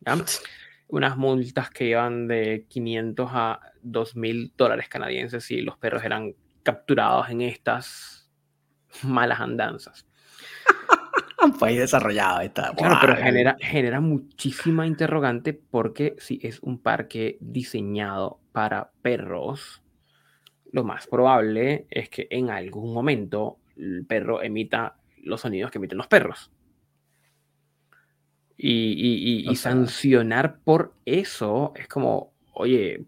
[0.02, 0.16] ¿ya?
[0.88, 7.30] unas multas que iban de 500 a 2.000 dólares canadienses si los perros eran capturados
[7.30, 8.30] en estas
[9.04, 10.06] malas andanzas.
[11.44, 12.74] Un país desarrollado está.
[12.76, 19.84] Claro, pero genera, genera muchísima interrogante porque si es un parque diseñado para perros,
[20.72, 25.98] lo más probable es que en algún momento el perro emita los sonidos que emiten
[25.98, 26.52] los perros
[28.58, 33.06] y, sancionar por eso es como, oye,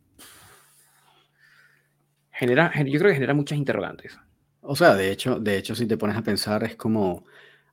[2.32, 4.20] genera, yo creo que genera muchas interrogantes.
[4.62, 7.26] O sea, de hecho, de hecho, si te pones a pensar, es como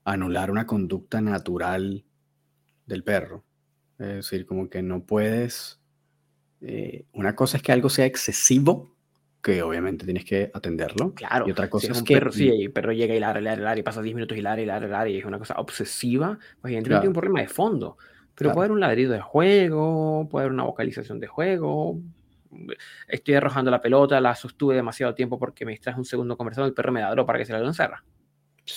[0.03, 2.05] anular una conducta natural
[2.85, 3.43] del perro.
[3.99, 5.81] Es decir, como que no puedes.
[6.61, 8.94] Eh, una cosa es que algo sea excesivo
[9.45, 11.13] que obviamente tienes que atenderlo.
[11.13, 11.47] Claro.
[11.47, 12.15] Y otra cosa es, que...
[12.15, 14.59] Perro, sí, el perro llega y ladra, ladra, ladra, y pasa 10 minutos y ladra,
[14.59, 17.95] y ladra, ladra, y es una cosa obsesiva, pues evidentemente hay un problema de fondo.
[18.33, 21.99] Pero puede haber un ladrido de juego, puede haber una vocalización de juego.
[23.07, 26.73] Estoy arrojando la pelota, la sostuve demasiado tiempo porque me distraes un segundo conversando, el
[26.73, 28.03] perro me ladró para que se la encerra.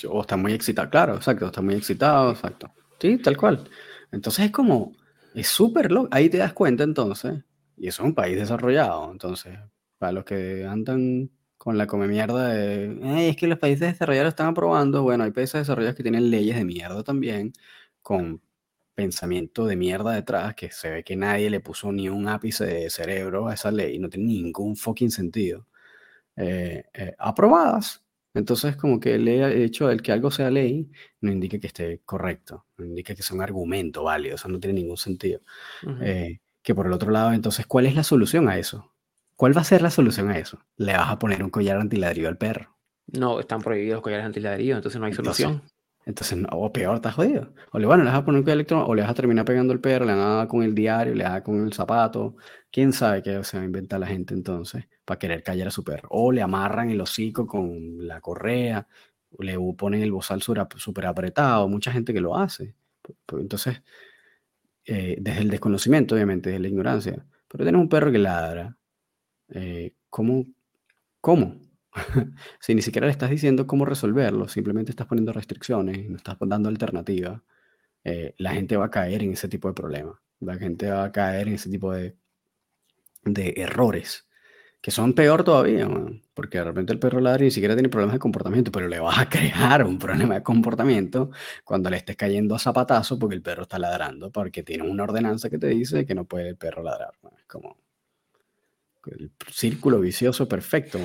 [0.07, 2.71] O está muy excitado, claro, exacto, está muy excitado, exacto.
[2.99, 3.63] Sí, tal cual.
[4.11, 4.91] Entonces es como,
[5.33, 6.09] es súper loco.
[6.11, 7.39] Ahí te das cuenta entonces,
[7.75, 9.57] y eso es un país desarrollado, entonces,
[9.99, 14.47] para los que andan con la come mierda de, es que los países desarrollados están
[14.47, 17.53] aprobando, bueno, hay países desarrollados que tienen leyes de mierda también,
[18.01, 18.41] con
[18.95, 22.89] pensamiento de mierda detrás, que se ve que nadie le puso ni un ápice de
[22.89, 25.67] cerebro a esa ley, no tiene ningún fucking sentido.
[26.41, 28.01] Eh, eh, aprobadas.
[28.33, 30.89] Entonces, como que el hecho de que algo sea ley
[31.19, 34.79] no indica que esté correcto, no indica que sea un argumento válido, eso no tiene
[34.81, 35.41] ningún sentido.
[36.01, 38.93] Eh, que por el otro lado, entonces, ¿cuál es la solución a eso?
[39.39, 40.59] ¿Cuál va a ser la solución a eso?
[40.75, 42.77] Le vas a poner un collar antiladrillo al perro.
[43.07, 45.61] No, están prohibidos los collares antiladrillo, entonces no hay solución.
[46.05, 47.53] Entonces, o peor, estás jodido.
[47.71, 49.71] O le, bueno, le vas a poner un electrónico, o le vas a terminar pegando
[49.71, 51.71] el perro, le vas a dar con el diario, le vas a dar con el
[51.71, 52.35] zapato.
[52.69, 55.85] ¿Quién sabe qué se va a inventar la gente entonces para querer callar a su
[55.85, 56.09] perro?
[56.11, 58.85] O le amarran el hocico con la correa,
[59.37, 61.69] o le ponen el bozal súper apretado.
[61.69, 62.75] Mucha gente que lo hace.
[63.31, 63.81] Entonces,
[64.83, 67.25] eh, desde el desconocimiento, obviamente, desde la ignorancia.
[67.47, 68.75] Pero tienes un perro que ladra.
[69.53, 70.45] Eh, ¿Cómo?
[71.21, 71.59] ¿Cómo?
[72.59, 76.69] si ni siquiera le estás diciendo cómo resolverlo, simplemente estás poniendo restricciones, no estás dando
[76.69, 77.41] alternativas,
[78.03, 80.15] eh, la gente va a caer en ese tipo de problemas.
[80.39, 82.15] La gente va a caer en ese tipo de,
[83.23, 84.27] de errores,
[84.81, 85.89] que son peor todavía,
[86.33, 88.99] porque de repente el perro ladra y ni siquiera tiene problemas de comportamiento, pero le
[88.99, 91.31] vas a crear un problema de comportamiento
[91.65, 95.49] cuando le estés cayendo a zapatazo porque el perro está ladrando, porque tiene una ordenanza
[95.49, 97.13] que te dice que no puede el perro ladrar.
[97.37, 97.77] Es como
[99.11, 100.99] el círculo vicioso perfecto.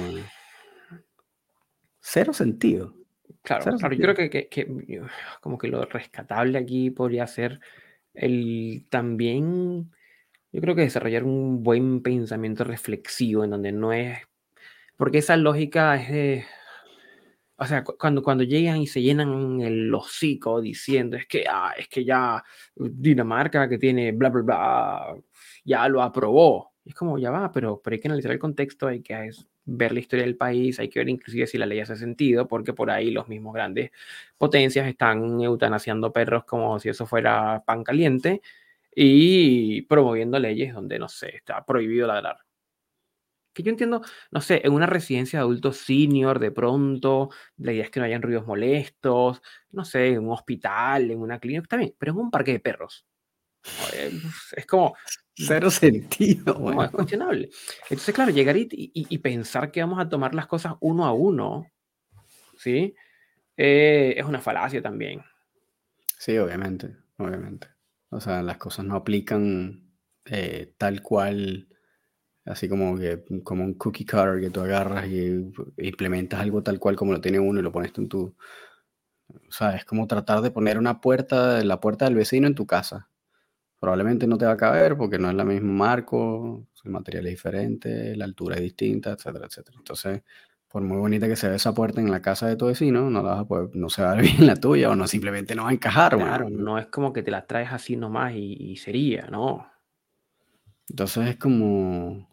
[2.00, 2.94] Cero sentido.
[3.42, 3.94] Claro, claro.
[3.94, 5.02] Yo creo que, que,
[5.40, 7.60] como que lo rescatable aquí podría ser
[8.14, 9.90] el también,
[10.52, 14.18] yo creo que desarrollar un buen pensamiento reflexivo en donde no es,
[14.96, 16.44] porque esa lógica es de,
[17.56, 21.88] o sea, cuando, cuando llegan y se llenan el hocico diciendo es que, ah, es
[21.88, 22.42] que ya
[22.74, 25.16] Dinamarca que tiene bla, bla, bla,
[25.64, 26.73] ya lo aprobó.
[26.84, 29.30] Es como, ya va, pero, pero hay que analizar el contexto, hay que
[29.64, 32.74] ver la historia del país, hay que ver inclusive si la ley hace sentido, porque
[32.74, 33.90] por ahí los mismos grandes
[34.38, 38.42] potencias están eutanasiando perros como si eso fuera pan caliente
[38.94, 42.38] y promoviendo leyes donde, no sé, está prohibido ladrar.
[43.54, 47.84] Que yo entiendo, no sé, en una residencia de adultos senior, de pronto, la idea
[47.84, 51.94] es que no hayan ruidos molestos, no sé, en un hospital, en una clínica, también,
[51.98, 53.06] pero en un parque de perros.
[54.56, 54.94] Es como,
[55.36, 57.50] Cero sentido, No, es cuestionable.
[57.90, 61.72] Entonces, claro, llegar y, pensar que vamos a tomar las cosas uno a uno,
[62.56, 62.94] ¿sí?
[63.56, 65.22] Eh, es una falacia también.
[66.18, 67.68] Sí, obviamente, obviamente.
[68.10, 69.90] O sea, las cosas no aplican
[70.26, 71.68] eh, tal cual,
[72.44, 76.94] así como que como un cookie cutter que tú agarras y implementas algo tal cual
[76.94, 78.36] como lo tiene uno y lo pones en tu...
[79.26, 82.66] O sea, es como tratar de poner una puerta, la puerta del vecino en tu
[82.66, 83.08] casa
[83.80, 87.32] probablemente no te va a caber porque no es el mismo marco, el material es
[87.32, 89.76] diferente, la altura es distinta, etcétera, etcétera.
[89.78, 90.22] Entonces,
[90.68, 93.34] por muy bonita que sea esa puerta en la casa de tu vecino, no, la
[93.34, 95.70] vas a no se va a ver bien la tuya o no simplemente no va
[95.70, 96.16] a encajar.
[96.16, 99.66] Claro, no es como que te la traes así nomás y, sería, ¿no?
[100.88, 102.28] Entonces es como...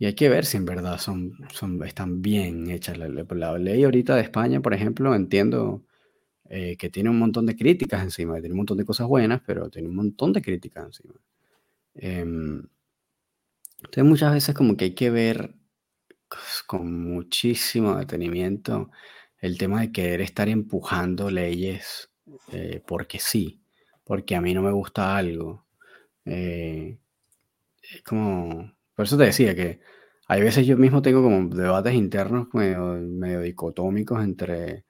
[0.00, 2.98] Y hay que ver si en verdad son, son, están bien hechas.
[2.98, 5.82] La, la ley ahorita de España, por ejemplo, entiendo
[6.48, 9.68] eh, que tiene un montón de críticas encima, tiene un montón de cosas buenas, pero
[9.70, 11.14] tiene un montón de críticas encima.
[11.94, 12.62] Em,
[13.78, 15.54] entonces muchas veces como que hay que ver
[16.66, 18.90] con muchísimo detenimiento
[19.40, 22.10] el tema de querer estar empujando leyes
[22.52, 23.60] eh, porque sí,
[24.04, 25.66] porque a mí no me gusta algo.
[26.24, 26.98] Eh,
[27.82, 29.80] es como, por eso te decía que
[30.28, 34.84] hay veces yo mismo tengo como debates internos medio dicotómicos entre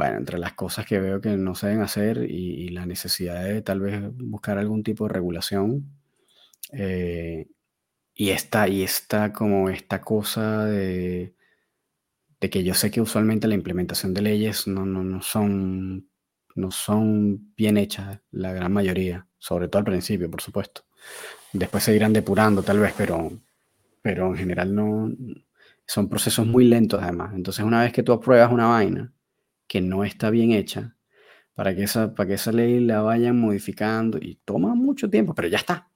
[0.00, 3.60] bueno, entre las cosas que veo que no se deben hacer y, la necesidad de
[3.60, 5.92] tal vez buscar algún tipo de regulación.
[6.72, 7.48] Eh,
[8.14, 11.34] y esta, y esta como esta cosa de,
[12.40, 16.08] de, que yo sé que usualmente la implementación de leyes no, no, no, son,
[16.54, 20.84] no son bien hechas, la gran mayoría, sobre todo al principio, por supuesto.
[21.52, 23.32] Después se irán depurando tal vez, pero,
[24.00, 25.12] pero en general no,
[25.84, 27.34] son procesos muy lentos además.
[27.34, 29.12] Entonces una vez que tú apruebas una vaina,
[29.70, 30.96] que no está bien hecha,
[31.54, 35.46] para que esa, para que esa ley la vayan modificando y toma mucho tiempo, pero
[35.46, 35.92] ya está.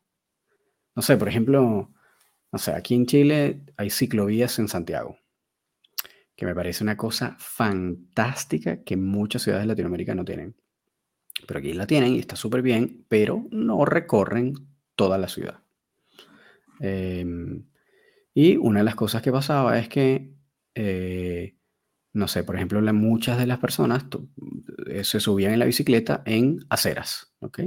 [0.94, 1.90] No sé, por ejemplo,
[2.52, 5.18] no sé, aquí en Chile hay ciclovías en Santiago,
[6.36, 10.54] que me parece una cosa fantástica que muchas ciudades de Latinoamérica no tienen.
[11.44, 14.54] Pero aquí la tienen y está súper bien, pero no recorren
[14.94, 15.64] toda la ciudad.
[16.78, 17.66] Em,
[18.32, 20.32] y una de las cosas que pasaba es que
[20.76, 21.56] eh,
[22.14, 24.04] no sé, por ejemplo, muchas de las personas
[24.86, 27.60] eh, se subían en la bicicleta en aceras, ¿ok?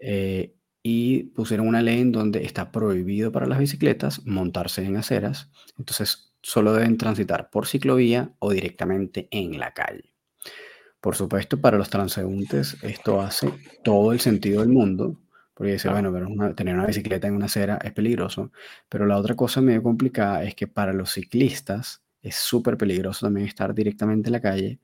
[0.00, 0.54] Eh,
[0.84, 6.32] y pusieron una ley en donde está prohibido para las bicicletas montarse en aceras, entonces
[6.42, 10.14] solo deben transitar por ciclovía o directamente en la calle.
[11.00, 13.52] Por supuesto, para los transeúntes esto hace
[13.82, 15.20] todo el sentido del mundo,
[15.54, 18.52] porque dice, bueno, pero tener una bicicleta en una acera es peligroso,
[18.88, 23.46] pero la otra cosa medio complicada es que para los ciclistas es súper peligroso también
[23.46, 24.80] estar directamente en la calle.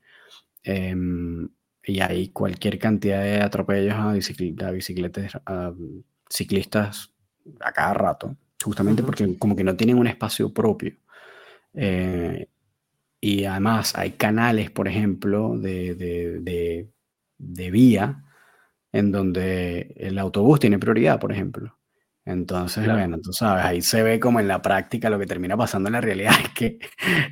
[0.63, 1.49] Em,
[1.85, 5.73] y hay cualquier cantidad de atropellos a, bicicletas, a
[6.29, 7.13] ciclistas
[7.59, 10.95] a cada rato, justamente porque como que no tienen un espacio propio.
[11.73, 12.47] Eh,
[13.19, 16.89] y además hay canales, por ejemplo, de, de,
[17.37, 18.23] de, vía
[18.91, 21.77] en donde el autobús tiene prioridad, por ejemplo.
[22.25, 25.89] Entonces, bueno, tú sabes, ahí se ve como en la práctica lo que termina pasando
[25.89, 26.79] en la realidad es que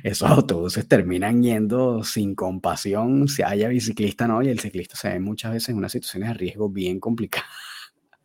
[0.02, 5.20] esos autobuses terminan yendo sin compasión, si haya biciclista no, y el ciclista se ve
[5.20, 7.48] muchas veces en unas situaciones de riesgo bien complicadas.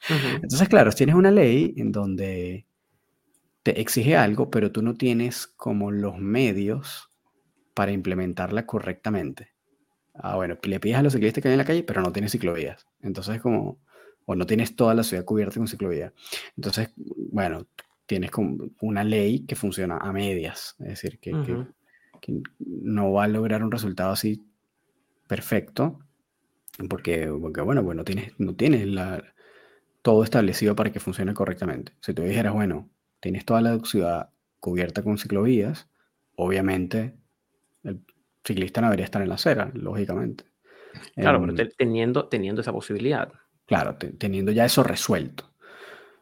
[0.09, 2.65] Entonces, claro, tienes una ley en donde
[3.63, 7.09] te exige algo, pero tú no tienes como los medios
[7.73, 9.53] para implementarla correctamente.
[10.13, 12.31] Ah, bueno, le pides a los ciclistas que hay en la calle, pero no tienes
[12.31, 12.87] ciclovías.
[13.01, 13.79] Entonces, como
[14.27, 16.13] o no tienes toda la ciudad cubierta con ciclovía.
[16.57, 17.65] Entonces, bueno,
[18.05, 21.33] tienes como una ley que funciona a medias, es decir, que,
[22.59, 24.45] no va a lograr un resultado así
[25.27, 25.99] perfecto,
[26.89, 29.23] porque, porque bueno, bueno, tienes, no tienes la,
[30.01, 31.93] todo establecido para que funcione correctamente.
[32.01, 32.89] Si tú dijeras, bueno,
[33.21, 35.87] tienes toda la ciudad cubierta con ciclovías,
[36.35, 37.15] obviamente
[37.83, 38.01] el
[38.43, 40.43] ciclista no debería estar en la acera, lógicamente.
[41.15, 43.31] Claro, pero em, teniendo, teniendo esa posibilidad.
[43.67, 45.51] Claro, teniendo ya eso resuelto.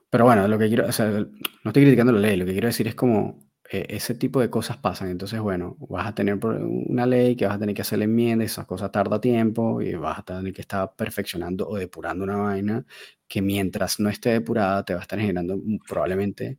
[0.09, 1.27] Pero bueno, lo que quiero, o sea, no
[1.65, 3.39] estoy criticando la ley, lo que quiero decir es como
[3.71, 5.09] eh, ese tipo de cosas pasan.
[5.09, 8.65] Entonces, bueno, vas a tener una ley que vas a tener que hacer enmiendas, esas
[8.65, 12.85] cosas tarda tiempo y vas a tener que estar perfeccionando o depurando una vaina
[13.27, 16.57] que mientras no esté depurada te va a estar generando probablemente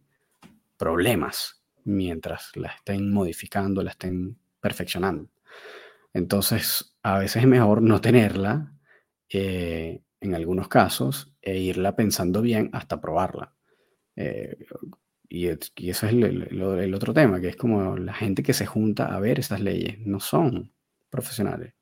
[0.76, 5.28] problemas mientras la estén modificando, la estén perfeccionando.
[6.12, 8.72] Entonces, a veces es mejor no tenerla
[9.30, 13.55] eh, en algunos casos e irla pensando bien hasta probarla.
[14.17, 14.57] Eh,
[15.29, 19.14] y, y, eso es el, otro tema, que es como la gente que se junta
[19.14, 20.73] a ver estas leyes, no son
[21.11, 21.75] profesionales.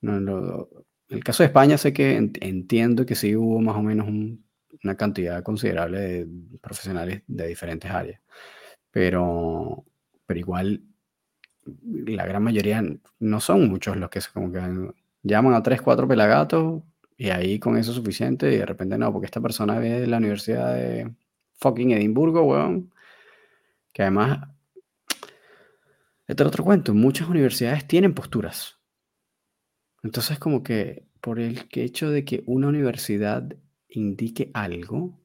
[0.00, 0.68] No,
[1.08, 5.42] el caso de España sé que entiendo que sí hubo más o menos una cantidad
[5.42, 6.28] considerable de
[6.60, 8.20] profesionales de diferentes áreas,
[8.90, 9.84] pero,
[10.26, 10.82] pero igual
[11.64, 12.82] la gran mayoría
[13.20, 14.60] no son muchos los que se como que
[15.22, 16.82] llaman a tres, cuatro pelagatos
[17.22, 20.08] y ahí con eso es suficiente y de repente no, porque esta persona ve de
[20.08, 21.14] la Universidad de
[21.60, 22.92] fucking Edimburgo, weón.
[23.92, 24.48] Que además,
[26.26, 28.80] este otro cuento, muchas universidades tienen posturas.
[30.02, 33.54] Entonces como que por el hecho de que una universidad
[33.88, 35.16] indique algo,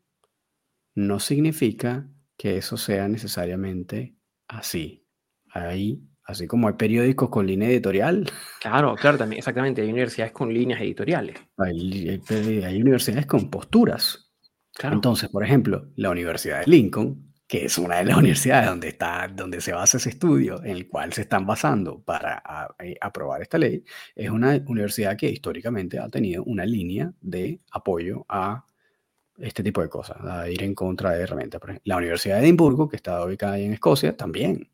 [0.94, 4.16] no significa que eso sea necesariamente
[4.48, 5.04] así.
[5.50, 8.30] Ahí Así como hay periódicos con línea editorial.
[8.60, 9.82] Claro, claro, también, exactamente.
[9.82, 11.38] Hay universidades con líneas editoriales.
[11.58, 14.30] Hay, universidades con posturas.
[14.84, 19.30] Entonces, por ejemplo, la Universidad de Lincoln, que es una de las universidades donde, está,
[19.34, 22.44] donde se basa ese estudio, en el cual se están basando para
[22.80, 28.26] eh, aprobar esta ley, es una universidad que históricamente ha tenido una línea de apoyo
[28.28, 28.66] a
[29.38, 31.62] este tipo de cosas, a ir en contra de herramientas.
[31.86, 34.68] La Universidad de Edimburgo, que está ubicada ahí en Escocia, también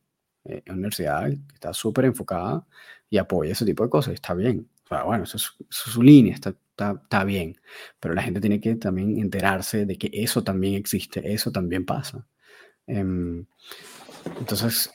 [0.46, 2.66] eh, una universidad que está súper enfocada
[3.10, 4.68] y apoya ese tipo de cosas, está bien.
[4.86, 7.60] O sea, bueno, eso es, su línea, está, está, bien.
[8.00, 12.26] Pero la gente tiene que también enterarse de que eso también existe, eso también pasa.
[12.88, 13.46] Em,
[14.40, 14.92] entonces,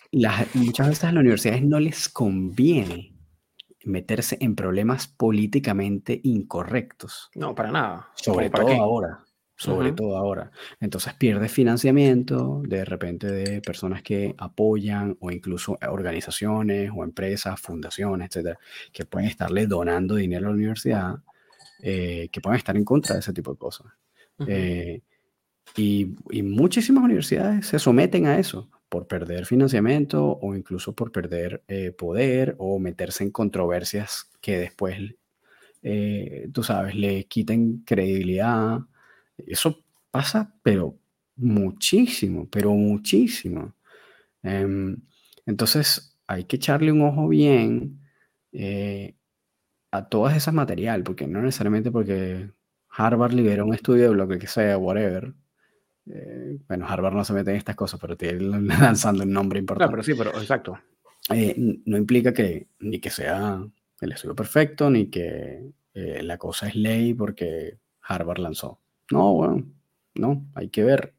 [0.54, 3.14] muchas veces a las universidades no les conviene
[3.84, 7.30] meterse en problemas políticamente incorrectos.
[7.34, 8.08] No, para nada.
[8.16, 9.24] Sobre todo ahora
[9.58, 10.52] sobre todo ahora.
[10.78, 18.28] Entonces pierde financiamiento de repente de personas que apoyan o incluso organizaciones o empresas, fundaciones,
[18.28, 18.58] etcétera,
[18.92, 21.16] que pueden estarle donando dinero a la universidad,
[21.82, 23.88] eh, que pueden estar en contra de ese tipo de cosas.
[24.46, 25.00] Eh,
[25.76, 26.14] y,
[26.44, 32.54] muchísimas universidades se someten a eso por perder financiamiento o incluso por perder eh, poder
[32.58, 35.16] o meterse en controversias que después,
[36.52, 38.80] tú sabes, le quiten credibilidad
[39.46, 40.98] eso pasa, pero
[41.36, 43.74] muchísimo, pero muchísimo.
[44.42, 44.96] Em,
[45.46, 48.00] entonces hay que echarle un ojo bien
[48.52, 49.14] eh,
[49.90, 52.50] a todas esas material, porque no necesariamente porque
[52.90, 55.32] Harvard libera un estudio de lo que sea, whatever.
[56.06, 58.40] Eh, bueno, Harvard no se mete en estas cosas, pero tiene
[58.80, 59.90] lanzando un nombre importante.
[59.90, 60.78] pero sí, pero exacto.
[61.30, 61.54] eh,
[61.84, 63.62] no implica que ni que sea
[64.00, 68.80] el estudio perfecto, ni que eh, la cosa es ley porque Harvard lanzó.
[69.10, 69.66] No, bueno,
[70.14, 71.14] no, hay que ver.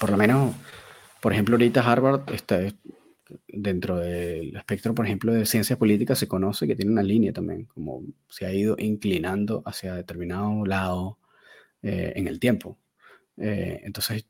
[0.00, 0.54] por lo menos,
[1.20, 2.60] por ejemplo, ahorita Harvard está
[3.48, 7.64] dentro del espectro, por ejemplo, de ciencias políticas, se conoce que tiene una línea también,
[7.64, 11.18] como se ha ido inclinando hacia determinado lado
[11.82, 12.78] eh, en el tiempo.
[13.36, 14.26] Eh, entonces,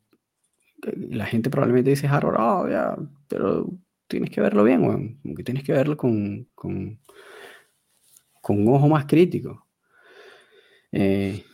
[0.94, 2.96] la gente probablemente dice Harvard, oh, ya,
[3.28, 3.68] pero
[4.06, 6.98] tienes que verlo bien, bueno, que tienes que verlo con, con,
[8.40, 9.66] con un ojo más crítico.
[10.92, 11.44] Eh,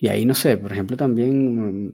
[0.00, 1.92] y ahí no sé, por ejemplo, también mm,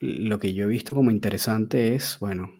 [0.00, 2.50] lo que yo he visto como interesante es, bueno,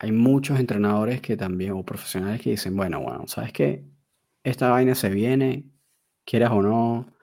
[0.00, 3.84] hay muchos entrenadores que también, o profesionales que dicen, bueno, bueno, ¿sabes qué?
[4.42, 5.66] Esta vaina se viene,
[6.24, 7.14] quieras o no,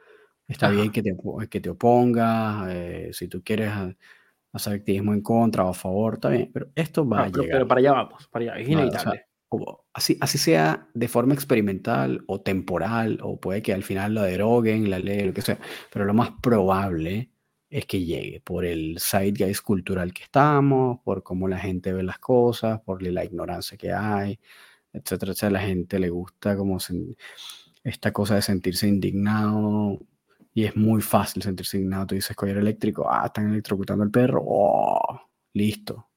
[0.48, 1.14] está bien que te,
[1.50, 3.72] que te opongas, eh, si tú quieres
[4.54, 7.58] hacer activismo en contra o a favor, está bien, pero esto va a pero, llegar.
[7.58, 9.25] pero para allá vamos, para allá, es inevitable.
[9.94, 14.90] Así, así sea de forma experimental o temporal, o puede que al final lo deroguen,
[14.90, 15.60] la ley, lo que sea,
[15.92, 17.32] pero lo más probable
[17.70, 22.20] es que llegue por el zeitgeist cultural que estamos, por cómo la gente ve las
[22.20, 24.40] cosas, por la ignorancia que hay,
[24.94, 25.52] etcétera, etcétera.
[25.52, 26.78] La gente le gusta como
[27.84, 30.00] esta cosa de sentirse indignado
[30.54, 32.08] y es muy fácil sentirse indignado.
[32.08, 35.22] Tú dices collar eléctrico, ah, están electrocutando al perro, oh,
[35.54, 36.10] listo.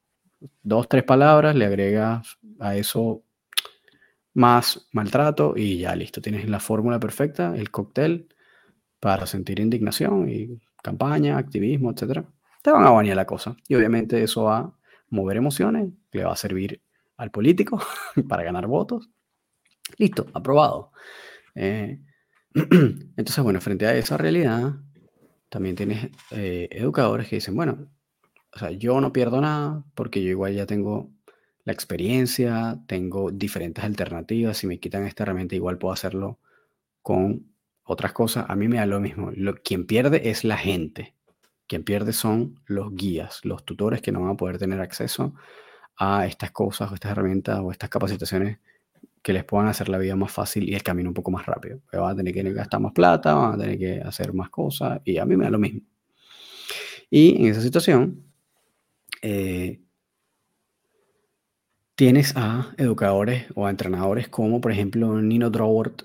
[0.61, 3.23] Dos, tres palabras, le agregas a eso
[4.33, 6.21] más maltrato y ya listo.
[6.21, 8.29] Tienes la fórmula perfecta, el cóctel
[8.99, 12.25] para sentir indignación y campaña, activismo, etcétera,
[12.61, 13.55] te van a bañar la cosa.
[13.67, 14.73] Y obviamente eso va a
[15.09, 16.81] mover emociones, le va a servir
[17.17, 17.81] al político
[18.29, 19.09] para ganar votos.
[19.97, 20.91] Listo, aprobado.
[21.55, 21.99] Eh,
[22.53, 24.75] entonces, bueno, frente a esa realidad,
[25.49, 27.89] también tienes eh, educadores que dicen, bueno,
[28.53, 31.09] o sea, yo no pierdo nada porque yo igual ya tengo
[31.63, 36.39] la experiencia, tengo diferentes alternativas, si me quitan esta herramienta igual puedo hacerlo
[37.01, 37.45] con
[37.83, 39.31] otras cosas, a mí me da lo mismo.
[39.35, 41.15] Lo, quien pierde es la gente.
[41.67, 45.33] Quien pierde son los guías, los tutores que no van a poder tener acceso
[45.97, 48.59] a estas cosas o estas herramientas o estas capacitaciones
[49.21, 51.81] que les puedan hacer la vida más fácil y el camino un poco más rápido.
[51.91, 55.17] Van a tener que gastar más plata, van a tener que hacer más cosas y
[55.17, 55.81] a mí me da lo mismo.
[57.09, 58.28] Y en esa situación,
[59.21, 59.81] eh,
[61.95, 66.03] tienes a educadores o a entrenadores como, por ejemplo, Nino Drowert,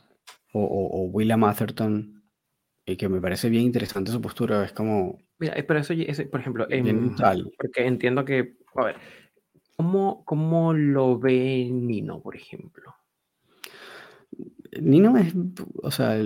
[0.53, 2.23] o, William Atherton,
[2.87, 5.19] y que me parece bien interesante su postura, es como...
[5.39, 5.95] Mira, pero eso,
[6.31, 8.97] por ejemplo, en, porque entiendo que, a ver,
[9.77, 12.95] ¿cómo, ¿cómo lo ve Nino, por ejemplo?
[14.81, 15.35] Nino es,
[15.83, 16.25] o sea,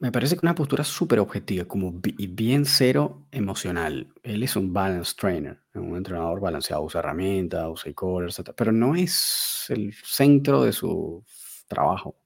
[0.00, 4.12] me parece que una postura súper objetiva, como bien cero emocional.
[4.22, 8.50] Él es un balance trainer, un entrenador balanceado, usa herramientas, usa e etc.
[8.56, 11.24] Pero no es el centro de su
[11.66, 12.16] trabajo.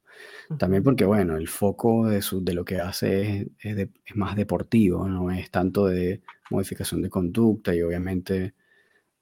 [0.59, 5.09] También porque, bueno, el foco de, su, de lo que hace es, es, más deportivo,
[5.09, 8.55] no es tanto de modificación de conducta y obviamente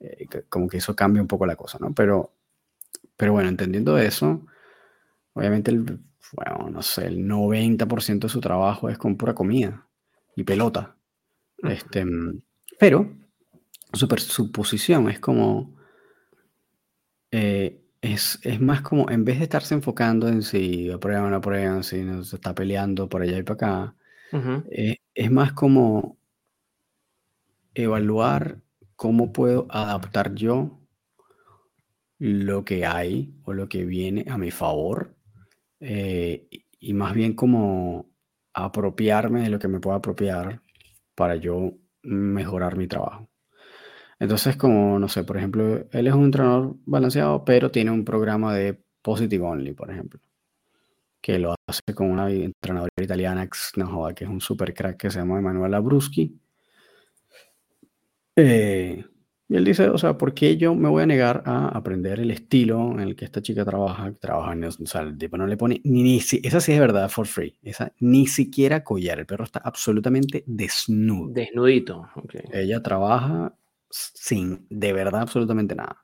[0.01, 1.95] eh, como que eso cambia un poco la cosa, ¿no?
[1.95, 2.35] Pero,
[3.17, 4.45] pero bueno, entendiendo eso,
[5.35, 6.01] obviamente, el,
[6.33, 9.87] bueno, no sé, el 90% de su trabajo es con pura comida
[10.37, 10.97] y pelota.
[11.59, 12.05] Este,
[12.79, 13.11] pero
[13.93, 15.77] su, su posición es como...
[17.33, 21.85] Eh, es, más como, en vez de estarse enfocando en si aprueban o no aprueban,
[21.85, 23.95] si no se está peleando por allá y para acá,
[24.71, 26.17] eh, es más como
[27.75, 28.63] evaluar
[28.97, 30.79] cómo puedo adaptar yo
[32.19, 35.15] lo que hay o lo que viene a mi favor
[35.81, 36.49] eh,
[36.79, 38.11] y más bien como
[38.55, 40.61] apropiarme de lo que me pueda apropiar
[41.15, 43.29] para yo mejorar mi trabajo.
[44.19, 48.55] Entonces, como, no sé, por ejemplo, él es un entrenador balanceado, pero tiene un programa
[48.55, 50.21] de Positive Only, por ejemplo,
[51.21, 55.39] que lo hace con una entrenadora italiana, que es un super crack que se llama
[55.39, 56.39] Emanuela Bruschi.
[58.37, 59.05] Eh,
[59.51, 62.31] y él dice, o sea, ¿por qué yo me voy a negar a aprender el
[62.31, 64.13] estilo en el que esta chica trabaja?
[64.13, 67.09] Trabaja en, o sea, el tipo no le pone ni, ni esa sí es verdad,
[67.09, 67.59] for free.
[67.61, 69.19] Esa ni siquiera collar.
[69.19, 71.33] El perro está absolutamente desnudo.
[71.33, 72.09] Desnudito.
[72.53, 73.53] Ella trabaja
[73.91, 76.01] sin de verdad absolutamente nada.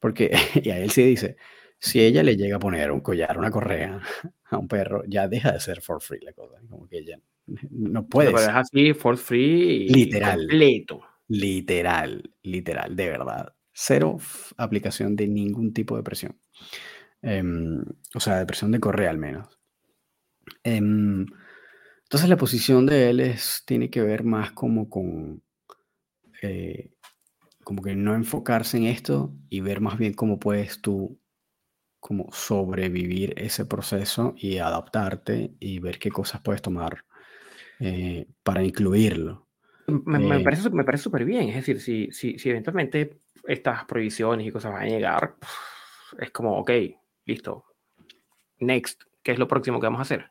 [0.00, 1.36] Porque, y a él sí dice,
[1.78, 4.00] si ella le llega a poner un collar, una correa
[4.50, 6.56] a un perro, ya deja de ser for free la cosa.
[6.68, 7.20] Como que ella
[7.70, 8.32] no puede.
[8.32, 9.88] Pero es así, for free.
[9.90, 10.40] literal.
[10.40, 11.13] Completo.
[11.42, 12.12] Literal,
[12.42, 13.54] literal, de verdad.
[13.72, 14.18] Cero
[14.56, 16.38] aplicación de ningún tipo de presión.
[17.22, 17.82] Em,
[18.14, 19.48] o sea, de presión de correa al menos.
[20.62, 21.26] Em,
[22.04, 25.42] entonces la posición de él es, tiene que ver más como con
[26.42, 26.90] eh,
[27.64, 31.20] como que no enfocarse en esto y ver más bien cómo puedes tú
[32.00, 37.04] como sobrevivir ese proceso y adaptarte y ver qué cosas puedes tomar
[37.80, 39.43] eh, para incluirlo.
[39.86, 41.48] Me, me parece, me parece súper bien.
[41.50, 45.36] Es decir, si, si, si eventualmente estas prohibiciones y cosas van a llegar,
[46.18, 46.70] es como, ok,
[47.26, 47.64] listo.
[48.58, 50.30] Next, ¿qué es lo próximo que vamos a hacer?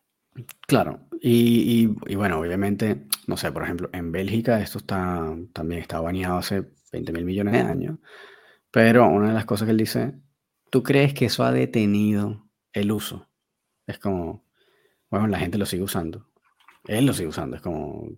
[0.68, 5.82] claro, y, y- y bueno, obviamente, no sé, por ejemplo, en Bélgica esto está, también
[5.82, 8.00] está baneado hace 20 mil millones de años,
[8.72, 10.14] pero una de las cosas que él dice,
[10.72, 13.30] ¿tú crees que eso ha detenido el uso?
[13.88, 14.46] Es como,
[15.10, 16.28] bueno, la gente lo sigue usando.
[16.88, 18.10] Él lo sigue usando, es como,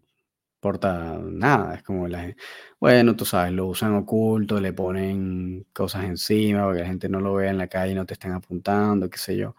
[0.65, 2.37] importa nada, es como la gente,
[2.79, 7.19] bueno, tú sabes, lo usan oculto, le ponen cosas encima para que la gente no
[7.21, 9.55] lo vea en la calle y no te estén apuntando, qué sé yo.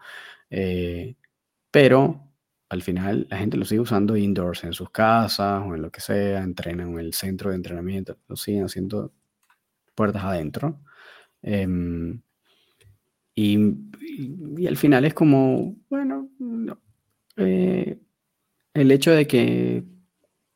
[0.49, 1.15] Eh,
[1.71, 2.29] pero
[2.69, 6.01] al final la gente lo sigue usando indoors, en sus casas o en lo que
[6.01, 9.13] sea, entrenan en el centro de entrenamiento, lo siguen haciendo
[9.95, 10.79] puertas adentro.
[11.43, 12.21] Em,
[13.35, 13.57] y,
[14.01, 16.79] y- y al final es como, bueno, no,
[17.37, 17.99] eh,
[18.73, 19.85] el hecho de que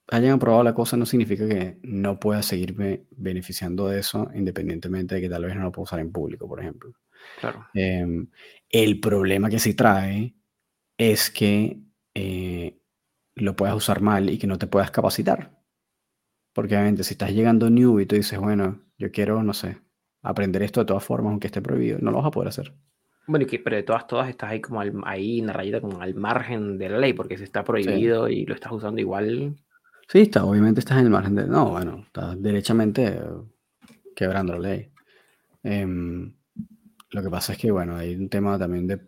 [0.08, 5.22] hayan aprobado la cosa no significa que no pueda seguirme beneficiando de eso, independientemente de
[5.22, 6.94] que tal vez no lo pueda usar en público, por ejemplo.
[7.36, 7.66] Claro.
[7.74, 8.30] Em,
[8.70, 10.36] el problema que sí trae
[10.98, 11.80] es que
[12.16, 12.80] eh,
[13.36, 15.60] lo puedas usar mal y que no te puedas capacitar.
[16.54, 19.80] Porque obviamente si estás llegando new y tú dices, bueno, yo quiero, no sé,
[20.22, 22.74] aprender esto de todas formas, aunque esté prohibido, no lo vas a poder hacer.
[23.28, 25.80] Bueno, y que, pero de todas, todas estás ahí como al- ahí en la rayita,
[25.82, 27.66] como al margen de la ley, porque si está Sí.
[27.70, 29.56] prohibido y lo estás usando igual,
[30.12, 31.48] Sí, está, obviamente estás en el margen de...
[31.48, 33.18] No, bueno, estás derechamente
[34.14, 34.92] quebrando la ley.
[35.64, 36.36] Em,
[37.12, 39.00] lo que pasa es que, bueno, hay un tema también de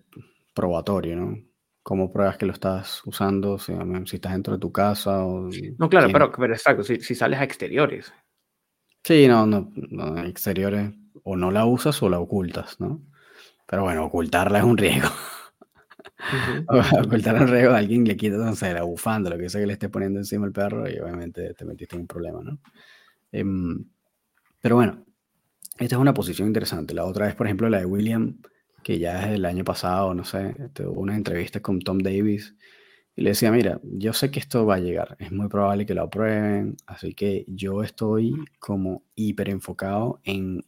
[0.53, 1.37] probatorio, ¿no?
[1.81, 3.59] ¿Cómo pruebas que lo estás usando?
[3.59, 3.73] Si,
[4.05, 5.49] si estás dentro de tu casa o...
[5.77, 8.13] No, claro, pero, pero exacto, si, si sales a exteriores.
[9.03, 10.89] Sí, no, no, no, exteriores
[11.25, 13.01] o no la usas o la ocultas, ¿no?
[13.67, 15.09] Pero bueno, ocultarla es un riesgo.
[16.33, 17.01] Ujú, ujú.
[17.05, 19.73] Ocultar un a alguien le quitas, no sé, la bufanda, lo que sea que le
[19.73, 22.59] esté poniendo encima el perro y obviamente te metiste en un problema, ¿no?
[23.31, 23.85] Em,
[24.61, 25.05] pero bueno,
[25.79, 26.93] esta es una posición interesante.
[26.93, 28.37] La otra es, por ejemplo, la de William,
[28.83, 32.55] que ya es del año pasado, no sé, tuvo una entrevista con Tom Davis
[33.15, 35.93] y le decía, mira, yo sé que esto va a llegar, es muy probable que
[35.95, 40.63] lo aprueben, así que yo estoy como hiper enfocado en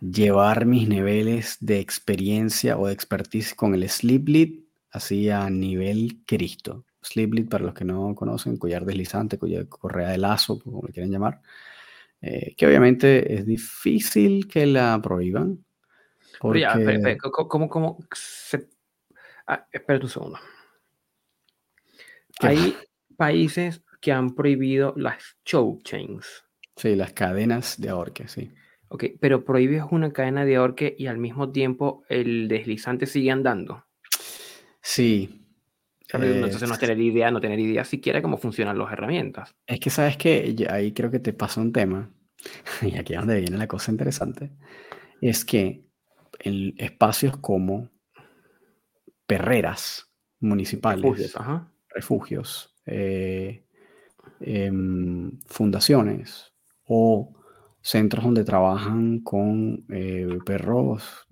[0.00, 4.48] llevar mis niveles de experiencia o de expertise con el sleep lead
[4.96, 6.86] así a nivel Cristo.
[7.02, 10.92] Sleep lead, para los que no conocen, collar deslizante, collar, correa de lazo, como le
[10.92, 11.40] quieran llamar,
[12.20, 15.64] eh, que obviamente es difícil que la prohíban.
[16.40, 18.68] Pero ya, espera, Porque, espera, ¿cómo, cómo, cómo se...
[19.46, 20.38] Ah, espera un segundo.
[22.40, 22.46] ¿Qué?
[22.48, 22.76] Hay
[23.16, 26.44] países que han prohibido las choke chains.
[26.74, 28.52] sí, las cadenas de ahorque, sí.
[28.88, 33.84] Ok, pero prohíbes una cadena de ahorque y al mismo tiempo el deslizante sigue andando.
[34.80, 35.42] Sí.
[36.08, 36.36] ¿Sabes?
[36.36, 39.54] Entonces no es- tener idea, no tener idea siquiera cómo funcionan las herramientas.
[39.66, 42.10] Es que sabes que ahí creo que te pasa un tema,
[42.82, 44.52] y aquí es donde viene la cosa interesante,
[45.20, 45.84] es que
[46.38, 47.88] en espacios como
[49.26, 51.72] perreras municipales, Refugios, ajá.
[51.88, 53.64] refugios, eh,
[54.40, 56.52] em, fundaciones
[56.84, 57.32] o
[57.86, 61.26] centros donde trabajan con eh, perros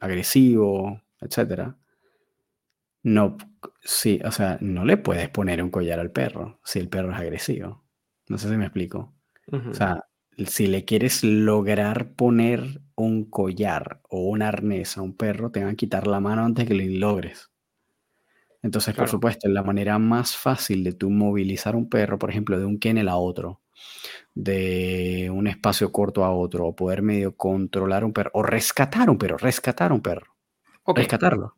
[0.00, 1.76] agresivos, etcétera,
[3.02, 3.36] no,
[3.82, 7.18] sí, o sea, no le puedes poner un collar al perro si el perro es
[7.18, 7.84] agresivo.
[8.28, 9.14] No sé si me explico.
[9.70, 10.04] O sea,
[10.44, 15.74] si le quieres lograr poner un collar o un arnés a un perro, te van
[15.74, 17.52] a quitar la mano antes que lo logres.
[18.60, 22.64] Entonces, por supuesto, la manera más fácil de tú movilizar un perro, por ejemplo, de
[22.64, 23.62] un kennel a otro,
[24.34, 29.18] de un espacio corto a otro, o poder medio controlar un perro, o rescatar un
[29.18, 30.36] perro, rescatar un perro,
[30.94, 31.56] rescatarlo.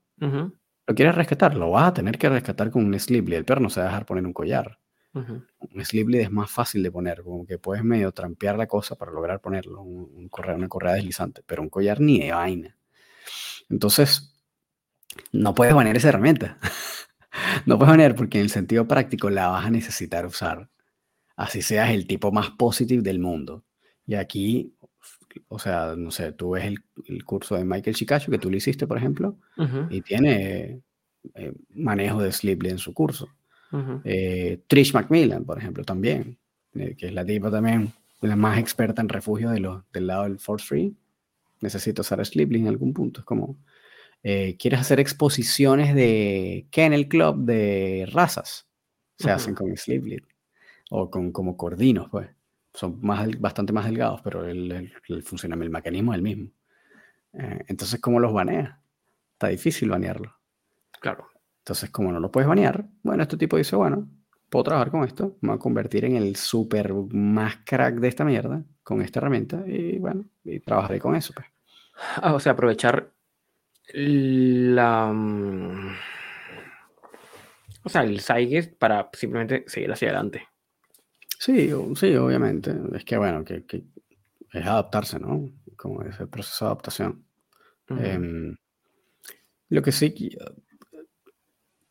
[0.87, 1.55] ¿Lo quieres rescatar?
[1.55, 3.33] Lo vas a tener que rescatar con un lead.
[3.33, 4.79] El perro no se va a dejar poner un collar.
[5.15, 5.43] ujú.
[5.61, 8.97] Un sleep lead es más fácil de poner, como que puedes medio trampear la cosa
[8.97, 12.77] para lograr ponerlo, un, un correa, una correa deslizante, pero un collar ni de vaina.
[13.71, 14.35] Entonces,
[15.33, 16.59] no puedes poner esa herramienta.
[17.67, 20.69] no puedes poner porque en el sentido práctico la vas a necesitar usar.
[21.39, 23.63] Así seas el tipo más positivo del mundo.
[24.05, 24.75] Y aquí,
[25.47, 28.57] o sea, no sé, tú ves el, el curso de Michael Chicacho que tú lo
[28.57, 29.39] hiciste, por ejemplo,
[29.89, 30.83] y tiene
[31.35, 33.29] eh, manejo de sleep lead en su curso.
[34.03, 36.37] Eh, Trish Macmillan, por ejemplo, también,
[36.75, 40.25] eh, que es la tipa también, la más experta en refugio de los, del lado
[40.25, 40.97] del Force Free.
[41.61, 43.21] Necesito usar Sleeply en algún punto.
[43.21, 43.57] Es como,
[44.23, 48.67] ¿quieres hacer exposiciones de Kennel Club de razas?
[49.17, 50.21] Se hacen con Sleeply
[50.91, 52.29] o con como cordinos, pues.
[52.73, 56.51] son más, bastante más delgados, pero el, el, el funcionamiento, el mecanismo es el mismo.
[57.35, 58.77] Eh, entonces, ¿cómo los baneas?
[59.33, 60.35] Está difícil banearlo.
[61.01, 61.29] Claro.
[61.59, 64.09] Entonces, como no lo puedes banear, bueno, este tipo dice, bueno,
[64.49, 68.25] puedo trabajar con esto, me voy a convertir en el super más crack de esta
[68.25, 71.35] mierda con esta herramienta y bueno, y trabajaré con eso.
[71.35, 71.47] Pues.
[72.17, 73.13] Ah, o sea, aprovechar
[73.93, 75.13] la...
[75.13, 75.91] Mm,
[77.85, 80.49] o sea, el Saiges para simplemente seguir hacia adelante.
[81.39, 82.75] Sí, sí, obviamente.
[82.95, 83.85] Es que bueno, que, que
[84.53, 85.51] es adaptarse, ¿no?
[85.77, 87.25] Como ese proceso de adaptación.
[87.91, 88.57] Em,
[89.71, 90.15] lo que sí,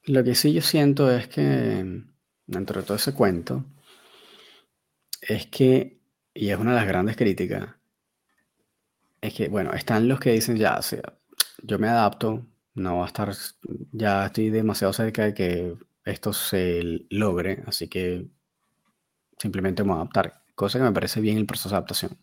[0.06, 1.44] lo que sí yo siento es que
[2.48, 3.64] dentro de todo ese cuento,
[5.22, 6.00] es que,
[6.34, 7.70] y es una de las grandes críticas,
[9.22, 11.02] es que, bueno, están los que dicen ya, o sea,
[11.64, 12.46] yo me adapto,
[12.76, 13.34] no va a estar,
[13.92, 15.76] ya estoy demasiado cerca de que
[16.06, 18.28] esto se logre, así que
[19.38, 22.18] simplemente me voy a adaptar, cosa que me parece bien el proceso de adaptación.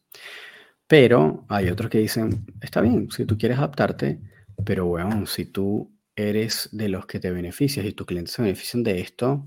[0.86, 4.20] Pero hay otros que dicen, está bien, si tú quieres adaptarte,
[4.64, 8.82] pero bueno, si tú eres de los que te beneficias y tus clientes se benefician
[8.82, 9.46] de esto,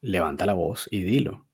[0.00, 1.46] levanta la voz y dilo.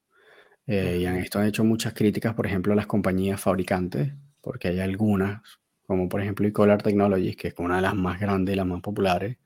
[0.67, 4.69] Eh, y han, esto han hecho muchas críticas, por ejemplo, a las compañías fabricantes, porque
[4.69, 5.43] hay algunas,
[5.87, 8.81] como por ejemplo Ecolor Technologies, que es una de las más grandes y las más
[8.81, 9.37] populares,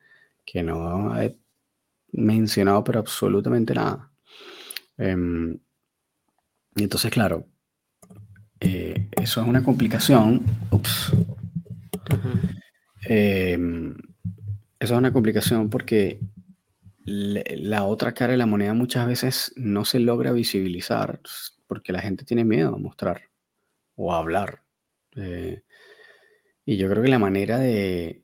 [0.45, 1.37] que no he
[2.13, 4.10] mencionado pero absolutamente nada.
[5.01, 5.59] Em,
[6.77, 7.49] entonces, claro,
[8.61, 10.45] eh, eso es una complicación.
[10.71, 11.13] Ups.
[13.03, 13.95] Em,
[14.79, 16.21] eso es una complicación porque
[17.07, 21.21] la otra cara de la moneda muchas veces no se logra visibilizar
[21.67, 23.23] porque la gente tiene miedo a mostrar
[23.97, 24.63] o a hablar.
[25.17, 25.63] Eh,
[26.67, 28.23] y yo creo que la manera de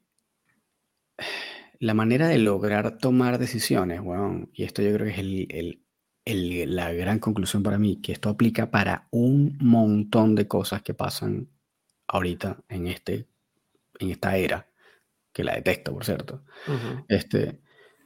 [1.79, 5.86] la manera de lograr tomar decisiones, bueno, y esto yo creo que es el, el,
[6.27, 11.49] la gran conclusión para mí, que esto aplica para un montón de cosas que pasan
[12.09, 13.29] ahorita en, este,
[14.01, 14.69] en esta era,
[15.33, 16.43] que la detesto, por cierto.
[17.09, 17.61] este,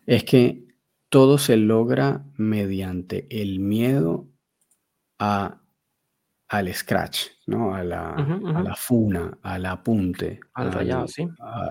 [0.07, 0.67] es que
[1.09, 4.29] todo se logra mediante el miedo
[5.19, 5.61] a,
[6.49, 7.75] al scratch, ¿no?
[7.75, 10.41] a, la, a la funa, al apunte.
[10.55, 11.27] Al rayado, sí.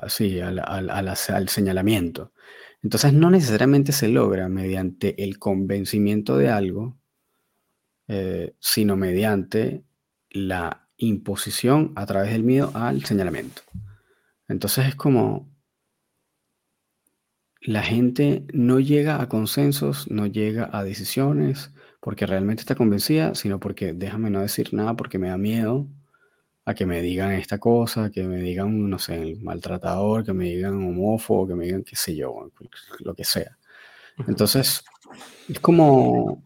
[0.08, 2.34] sí, al, al, señalamiento.
[2.82, 6.98] Entonces no necesariamente se logra mediante el convencimiento de algo,
[8.08, 9.84] eh, sino mediante
[10.30, 13.62] la imposición a través del miedo al señalamiento.
[14.48, 15.50] Entonces es como
[17.62, 23.60] la gente no llega a consensos, no llega a decisiones porque realmente está convencida, sino
[23.60, 25.88] porque déjame no decir nada porque me da miedo
[26.70, 30.46] a que me digan esta cosa, que me digan, no sé, el maltratador, que me
[30.46, 32.52] digan homófobo, que me digan qué sé yo,
[33.00, 33.58] lo que sea.
[34.28, 34.84] Entonces,
[35.48, 36.44] es como,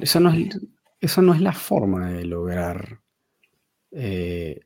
[0.00, 0.60] esa no es,
[1.00, 3.00] esa no es la forma de lograr,
[3.90, 4.60] eh,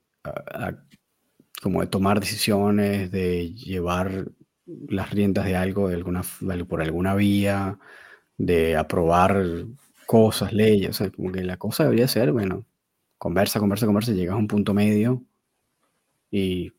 [1.62, 4.26] como de tomar decisiones, de llevar
[4.66, 6.22] las riendas de algo de alguna,
[6.68, 7.78] por alguna vía,
[8.36, 9.42] de aprobar
[10.06, 12.66] cosas, leyes, o sea, como que la cosa debería ser, bueno,
[13.22, 15.22] conversa, conversa, conversa, llegas a un punto medio
[16.28, 16.72] y,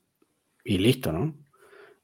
[0.65, 1.34] y listo, ¿no?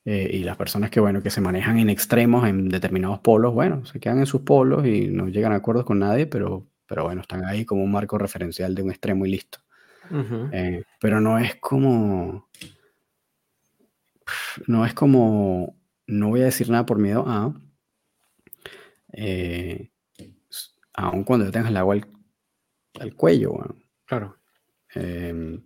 [0.06, 3.86] Eh, y las personas que, bueno, que se manejan en extremos, en determinados polos, bueno,
[3.86, 7.20] se quedan en sus polos y no llegan a acuerdos con nadie, pero, pero bueno,
[7.20, 9.60] están ahí como un marco referencial de un extremo y listo.
[10.54, 12.48] Eh, pero no es como
[14.68, 15.76] no es como,
[16.08, 17.54] no voy a decir nada por miedo a,
[19.12, 19.92] eh,
[20.94, 21.98] aun cuando tengas el agua
[23.00, 23.58] al, cuello.
[24.10, 24.38] Claro.
[24.96, 25.60] Eh,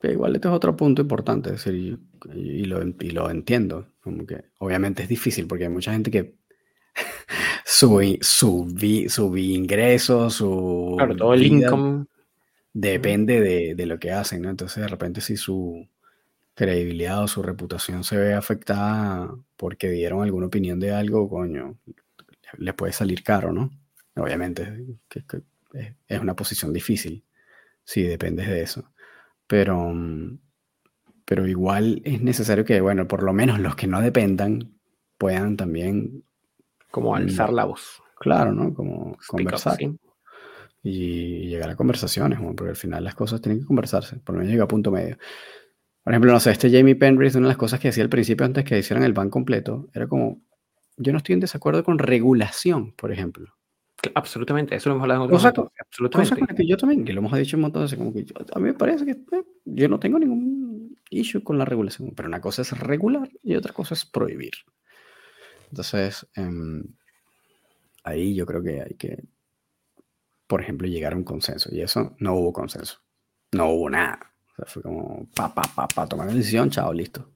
[0.00, 1.98] pero igual este es otro punto importante, decir,
[2.34, 3.86] y, lo, lo, entiendo.
[4.00, 6.34] Como que obviamente es difícil porque hay mucha gente que
[7.64, 10.94] su, su, su ingresos, su...
[10.96, 12.06] Claro, todo el income.
[12.74, 14.48] Depende de, de, lo que hacen, ¿no?
[14.48, 15.86] Entonces de repente si su,
[16.54, 21.78] credibilidad o su reputación se ve afectada porque dieron alguna opinión de algo, coño,
[22.58, 23.70] le puede salir caro, ¿no?
[24.16, 25.24] Obviamente que,
[26.06, 27.24] es una posición difícil
[27.84, 28.92] si dependes de eso.
[29.46, 29.92] Pero,
[31.24, 34.78] pero igual es necesario que, bueno, por lo menos los que no dependan
[35.18, 36.24] puedan también...
[36.90, 38.02] Como alzar la voz.
[38.18, 38.72] Claro, ¿no?
[38.74, 39.78] Como conversar.
[40.82, 44.52] Y llegar a conversaciones, porque al final las cosas tienen que conversarse, por lo menos
[44.52, 45.16] llega a punto medio.
[46.02, 48.44] Por ejemplo, no sé, este Jamie Penrith, una de las cosas que decía al principio
[48.44, 50.42] antes que hicieran el ban completo, era como,
[50.96, 53.54] yo no estoy en desacuerdo con regulación, por ejemplo.
[54.14, 56.54] Absolutamente, eso lo hemos hablado en otros cosa, absolutamente.
[56.54, 58.64] que yo también, que lo hemos dicho un montón de veces, como que a mí
[58.64, 62.62] me parece que eh, yo no tengo ningún issue con la regulación, pero una cosa
[62.62, 64.54] es regular y otra cosa es prohibir.
[65.70, 66.82] Entonces, em,
[68.02, 69.22] ahí yo creo que hay que
[70.52, 71.74] por ejemplo, llegar a un consenso.
[71.74, 73.00] Y eso no hubo consenso.
[73.52, 74.34] No hubo nada.
[74.52, 77.26] O sea, fue como, pa, pa, pa, pa, tomar la decisión, chao, listo.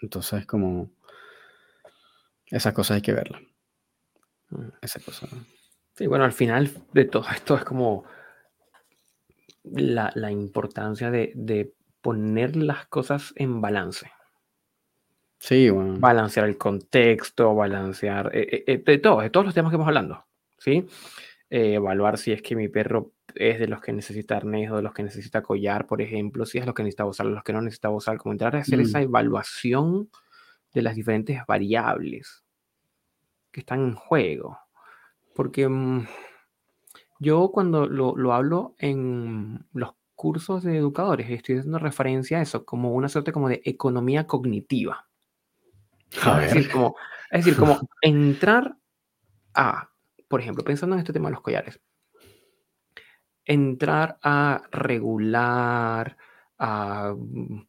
[0.00, 0.92] Entonces, como,
[2.46, 3.42] esas cosas hay que verlas.
[4.50, 4.68] Mm.
[4.80, 5.26] Esa cosa.
[5.96, 8.04] Sí, bueno, al final de todo esto es como
[9.64, 14.10] la, la importancia de, de poner las cosas en balance.
[15.38, 15.98] Sí, bueno.
[15.98, 19.88] Balancear el contexto, balancear eh, eh, eh, de todo, de todos los temas que hemos
[19.88, 20.24] hablando,
[20.58, 20.86] ¿sí?
[21.50, 24.82] Eh, evaluar si es que mi perro es de los que necesita arnés o de
[24.82, 27.60] los que necesita collar, por ejemplo, si es los que necesita usar, los que no
[27.62, 29.02] necesita usar, como entrar a hacer esa Mm.
[29.04, 30.10] evaluación
[30.74, 32.44] de las diferentes variables
[33.50, 34.58] que están en juego.
[35.36, 36.06] Porque mm,
[37.20, 42.64] yo cuando lo, lo hablo en los cursos de educadores, estoy haciendo referencia a eso
[42.64, 45.06] como una suerte como de economía cognitiva.
[46.24, 46.96] A Es decir, como,
[47.30, 48.76] es decir, como entrar
[49.54, 49.90] a,
[50.28, 51.80] por ejemplo, pensando en este tema de los collares,
[53.44, 56.16] entrar a regular,
[56.58, 57.66] a mm,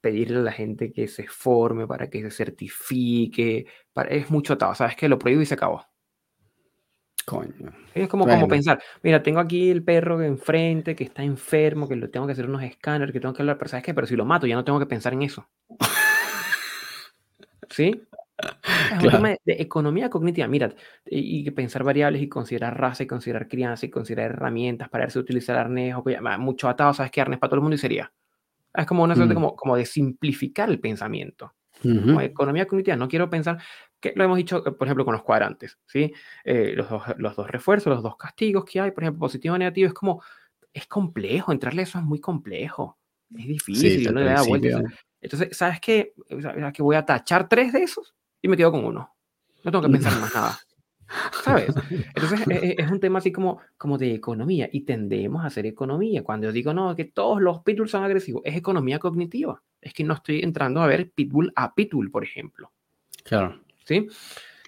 [0.00, 4.74] pedirle a la gente que se forme para que se certifique, para- es mucho atado,
[4.74, 4.96] ¿sabes?
[4.96, 5.84] Que lo prohíbo y se acabó.
[7.30, 7.70] Coño.
[7.94, 8.48] Es como, como Bueno.
[8.48, 12.46] pensar, mira, tengo aquí el perro enfrente que está enfermo, que lo tengo que hacer
[12.46, 13.94] unos escáneres, que tengo que hablar, pero ¿sabes qué?
[13.94, 15.46] Pero si lo mato, ya no tengo que pensar en eso.
[17.70, 18.02] ¿Sí?
[18.72, 19.16] Es un Claro.
[19.18, 20.72] tema de, de economía cognitiva, mira,
[21.06, 25.12] y, y pensar variables y considerar raza y considerar crianza y considerar herramientas para ver
[25.12, 26.04] si utilizar arnés o
[26.38, 27.20] mucho atado, ¿sabes qué?
[27.20, 28.12] Arnés para todo el mundo y sería.
[28.74, 29.36] Es como una suerte Mm.
[29.36, 31.54] como, como de simplificar el pensamiento.
[31.84, 32.00] Ujú.
[32.00, 33.58] Como economía cognitiva, no quiero pensar,
[34.00, 36.12] que lo hemos dicho, eh, por ejemplo, con los cuadrantes, ¿sí?
[36.44, 39.58] Eh, los, dos, los dos refuerzos, los dos castigos que hay, por ejemplo, positivo y
[39.58, 40.22] negativo, es como,
[40.72, 42.98] es complejo, entrarle a eso es muy complejo,
[43.36, 44.82] es difícil, Sí, uno le da principio.
[45.20, 46.14] Entonces, ¿sabes qué?
[46.40, 49.14] ¿Sabes que voy a tachar tres de esos y me quedo con uno?
[49.62, 50.58] No tengo que pensar en más nada,
[51.44, 51.74] ¿sabes?
[52.14, 55.66] Entonces, e- e- es un tema así como, como de economía, y tendemos a hacer
[55.66, 56.24] economía.
[56.24, 59.62] Cuando yo digo, no, que todos los pitbulls son agresivos, es economía cognitiva.
[59.80, 62.72] Es que no estoy entrando a ver pitbull a pitbull, por ejemplo.
[63.24, 63.60] Claro.
[63.90, 64.06] ¿Sí?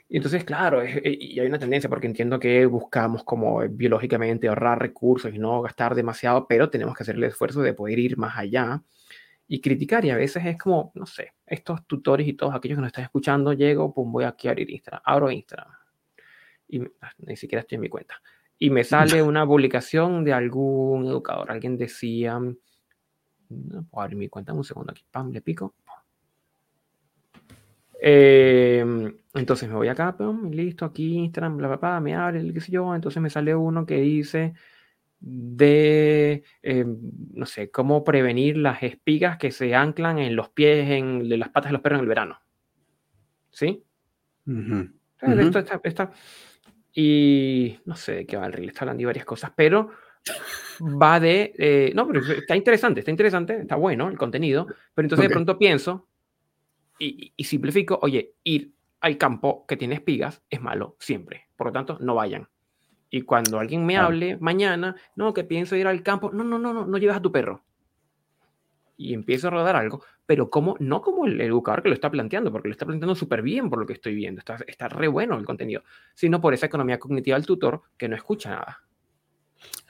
[0.09, 3.69] Y entonces, claro, es- eh, y hay una tendencia, porque entiendo que buscamos como eh,
[3.70, 7.99] biológicamente ahorrar recursos y no gastar demasiado, pero tenemos que hacer el esfuerzo de poder
[8.01, 8.82] ir más allá
[9.47, 10.05] y criticar.
[10.05, 13.05] Y a veces es como, no sé, estos tutores y todos aquellos que nos están
[13.05, 15.70] escuchando, llego, pum, voy aquí a abrir Instagram, abro Instagram
[16.69, 18.15] y me- ah, ni siquiera estoy en mi cuenta.
[18.59, 21.51] Y me sale una publicación de algún educador.
[21.51, 25.74] Alguien decía, no puedo abrir mi cuenta en un segundo aquí, pam, le pico.
[28.05, 28.85] Eh,
[29.35, 32.73] entonces me voy acá, pum, listo, aquí Instagram, bla, bla, bla, me abre, qué sé
[32.73, 32.93] yo.
[32.95, 34.55] Entonces me sale uno que dice
[35.20, 36.85] de, eh,
[37.35, 41.51] no sé, cómo prevenir las espigas que se anclan en los pies, en de las
[41.51, 42.41] patas de los perros en el verano.
[43.51, 43.85] ¿Sí?
[45.20, 46.11] Entonces, esto está, está-
[46.95, 49.91] y no sé de qué va el reel, está hablando de varias cosas, pero
[50.81, 55.23] va de, eh, no, pero está interesante, está interesante, está bueno el contenido, pero entonces
[55.29, 56.09] de pronto pienso
[57.03, 61.99] y, simplifico, oye, ir al campo que tiene espigas es malo siempre, por lo tanto,
[62.01, 62.49] no vayan.
[63.11, 66.73] Y cuando alguien me hable mañana, no, que pienso ir al campo, no, no, no,
[66.73, 67.62] no, no llevas a tu perro.
[68.97, 72.53] Y empiezo a rodar algo, pero como, no como el educador que lo está planteando,
[72.53, 75.37] porque lo está planteando súper bien por lo que estoy viendo, está, está re bueno
[75.37, 75.83] el contenido,
[76.15, 78.79] sino por esa economía cognitiva del tutor que no escucha nada.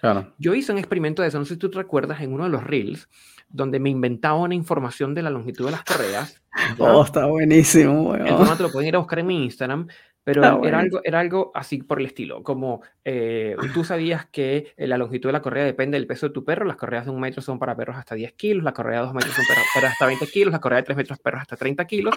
[0.00, 0.34] Claro.
[0.38, 2.50] Yo hice un experimento de eso, no sé si tú te recuerdas, en uno de
[2.50, 3.08] los reels,
[3.52, 6.34] donde me inventaba una información de la longitud de las correas.
[6.34, 6.42] ¿ya?
[6.78, 8.36] Oh, está buenísimo, El weón.
[8.38, 9.88] formato lo pueden ir a buscar en mi Instagram,
[10.22, 10.78] pero Está era bueno.
[10.78, 15.28] algo, era algo así por el estilo, como eh, tú sabías que eh, la longitud
[15.30, 17.58] de la correa depende del peso de tu perro, las correas de un metro son
[17.58, 20.26] para perros hasta 10 kilos, las correas de dos metros son para perros hasta 20
[20.28, 22.14] kilos, las correas de 3 metros perros hasta 30 kilos,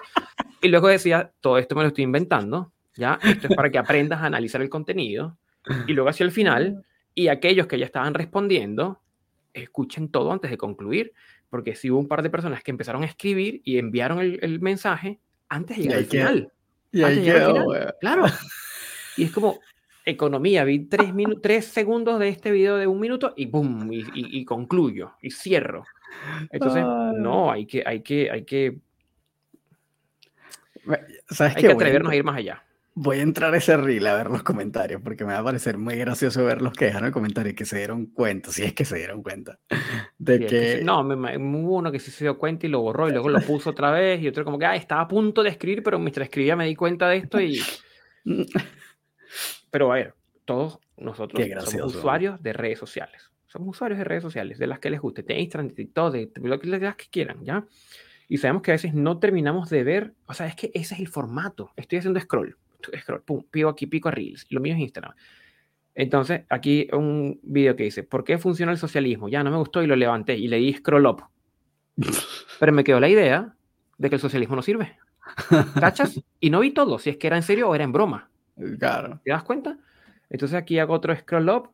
[0.61, 3.17] y luego decía, todo esto me lo estoy inventando, ¿ya?
[3.23, 5.37] Esto es para que aprendas a analizar el contenido,
[5.87, 6.83] y luego hacia el final,
[7.15, 8.99] y aquellos que ya estaban respondiendo,
[9.61, 11.13] escuchen todo antes de concluir,
[11.49, 14.59] porque si hubo un par de personas que empezaron a escribir y enviaron el, el
[14.59, 15.19] mensaje
[15.49, 16.51] antes de llegar al final.
[16.91, 17.65] Y ahí quedó.
[17.99, 18.25] Claro.
[19.17, 19.59] Y es como
[20.05, 20.63] economía.
[20.63, 21.11] Vi tres,
[21.41, 23.91] tres segundos de este video de un minuto y ¡boom!
[23.91, 25.83] Y, y- y concluyo y cierro.
[26.51, 27.11] Entonces, Ah.
[27.17, 28.77] no, hay que, hay que, hay que,
[31.29, 32.63] ¿Sabes hay que a atrevernos a entrar- ir más allá.
[32.97, 35.77] Voy a entrar a ese reel a ver los comentarios porque me va a parecer
[35.77, 38.73] muy gracioso ver los que dejaron el comentario y que se dieron cuenta, si es
[38.73, 39.59] que se dieron cuenta,
[40.17, 40.77] de Sí, que que...
[40.79, 40.83] sí.
[40.85, 43.27] no, me, me- hubo uno que sí se dio cuenta y lo borró y luego
[43.27, 45.99] lo puso otra vez y otro como que ah, estaba a punto de escribir, pero
[45.99, 47.59] mientras escribía me di cuenta de esto y...
[49.71, 50.13] Pero a ver,
[50.45, 53.31] todos nosotros somos usuarios de redes sociales.
[53.47, 56.31] Somos usuarios de redes sociales, de las que les guste, de Instagram, de TikTok, de
[56.33, 57.65] de las que quieran, ¿ya?
[58.27, 60.99] Y sabemos que a veces no terminamos de ver, o sea, es que ese es
[61.01, 61.71] el formato.
[61.75, 62.57] Estoy haciendo scroll,
[62.99, 65.13] scroll, pum, pico aquí, pico a Reels, y lo mío es Instagram.
[65.93, 69.29] Entonces, aquí un video que dice, ¿por qué funciona el socialismo?
[69.29, 71.23] Ya no me gustó y lo levanté y le di scroll up.
[72.59, 73.55] Pero me quedó la idea
[73.97, 74.97] de que el socialismo no sirve.
[75.79, 76.21] ¿Cachas?
[76.39, 78.29] Y no vi todo, si es que era en serio o era en broma.
[78.79, 79.21] Claro.
[79.23, 79.77] ¿Te das cuenta?
[80.29, 81.69] Entonces aquí hago otro scroll up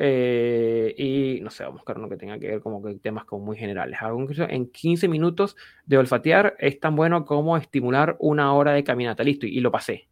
[0.00, 3.24] eh, y no sé, vamos a buscar uno que tenga que ver como que temas
[3.24, 3.98] como muy generales.
[4.00, 5.56] Hago un, en 15 minutos
[5.86, 9.24] de olfatear es tan bueno como estimular una hora de caminata.
[9.24, 10.08] Listo, y, lo pasé.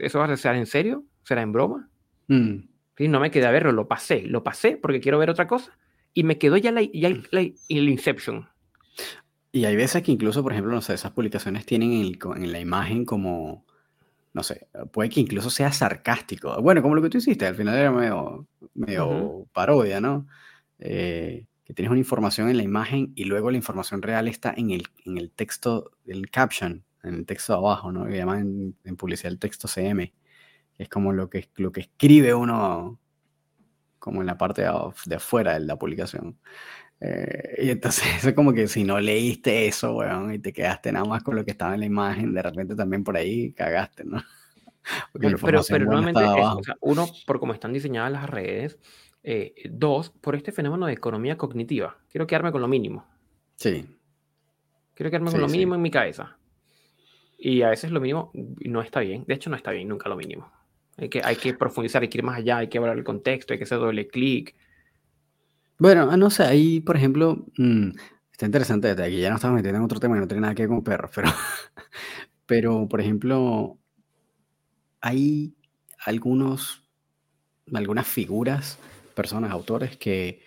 [0.00, 1.04] ¿Eso va a ser en serio?
[1.22, 1.88] ¿Será en broma?
[2.28, 2.68] Mm.
[2.96, 3.08] ¿Sí?
[3.08, 4.22] No me quedé a verlo, lo pasé.
[4.22, 5.76] Lo pasé porque quiero ver otra cosa.
[6.12, 8.48] Y me quedó ya la, ya la, el Inception.
[9.52, 12.60] Y hay veces que incluso, por ejemplo, no sé, esas publicaciones tienen en, en la
[12.60, 13.64] imagen como,
[14.32, 16.60] no sé, puede que incluso sea sarcástico.
[16.62, 20.26] Bueno, como lo que tú hiciste, al final era medio, medio parodia, ¿no?
[20.78, 24.70] Eh, que tienes una información en la imagen y luego la información real está en
[24.70, 28.06] el, en el texto, el caption, en el texto de abajo, ¿no?
[28.06, 30.12] Que llaman en, publicidad el texto CM,
[30.76, 32.98] que es como lo que, lo que escribe uno
[33.98, 36.38] como en la parte de, afuera de la publicación.
[37.00, 41.04] Eh, y entonces es como que si no leíste eso, weón, y te quedaste nada
[41.04, 44.22] más con lo que estaba en la imagen, de repente también por ahí cagaste, ¿no?
[45.12, 46.20] pero, pero, pero nuevamente,
[46.80, 48.78] uno, por cómo están diseñadas las redes,
[49.22, 51.98] eh, dos, por este fenómeno de economía cognitiva.
[52.08, 53.06] Quiero quedarme con lo mínimo.
[53.56, 53.86] Sí.
[54.94, 56.38] Quiero quedarme con lo mínimo en mi cabeza.
[57.40, 59.24] Y a veces lo mínimo no está bien.
[59.26, 60.52] De hecho, no está bien nunca lo mínimo.
[60.98, 63.54] Hay que, hay que profundizar, hay que ir más allá, hay que hablar el contexto,
[63.54, 64.54] hay que hacer doble clic
[65.80, 67.92] bueno, ah, no sé, ahí, por ejemplo, mm,
[68.30, 70.64] está interesante, aquí ya nos estamos metiendo en otro tema que no tiene nada que
[70.64, 71.28] ver con perros, pero,
[72.46, 73.78] pero por ejemplo,
[75.00, 75.54] hay
[76.04, 76.86] algunos,
[77.72, 78.78] algunas figuras,
[79.14, 80.42] personas, autores que,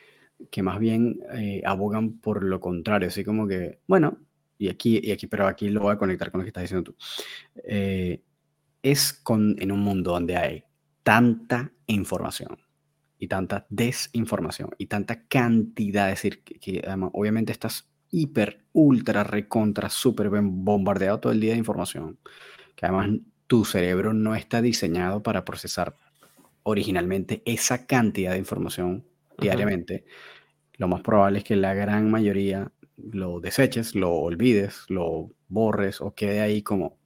[0.52, 4.20] que más bien eh, abogan por lo contrario, así como que, bueno,
[4.58, 6.92] y aquí, y aquí, pero aquí lo voy a conectar con lo que estás diciendo
[6.92, 6.96] tú.
[7.64, 8.22] Eh,
[8.82, 10.64] es con, en un mundo donde hay
[11.04, 12.58] tanta información,
[13.24, 20.30] y tanta desinformación y tanta cantidad, es decir, que, obviamente estás hiper, ultra, recontra, súper
[20.30, 22.20] bombardeado todo el día de información,
[22.76, 23.12] que además
[23.48, 25.96] tu cerebro no está diseñado para procesar
[26.64, 29.06] originalmente esa cantidad de información
[29.38, 30.04] diariamente.
[30.74, 36.14] Lo más probable es que la gran mayoría lo deseches, lo olvides, lo borres o
[36.14, 36.98] quede ahí como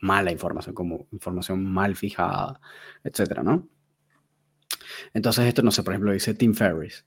[0.00, 2.60] mala información, como información mal fijada,
[3.04, 3.68] etcétera, ¿no?
[5.14, 7.06] Entonces esto, no sé, por ejemplo, dice Tim Ferriss.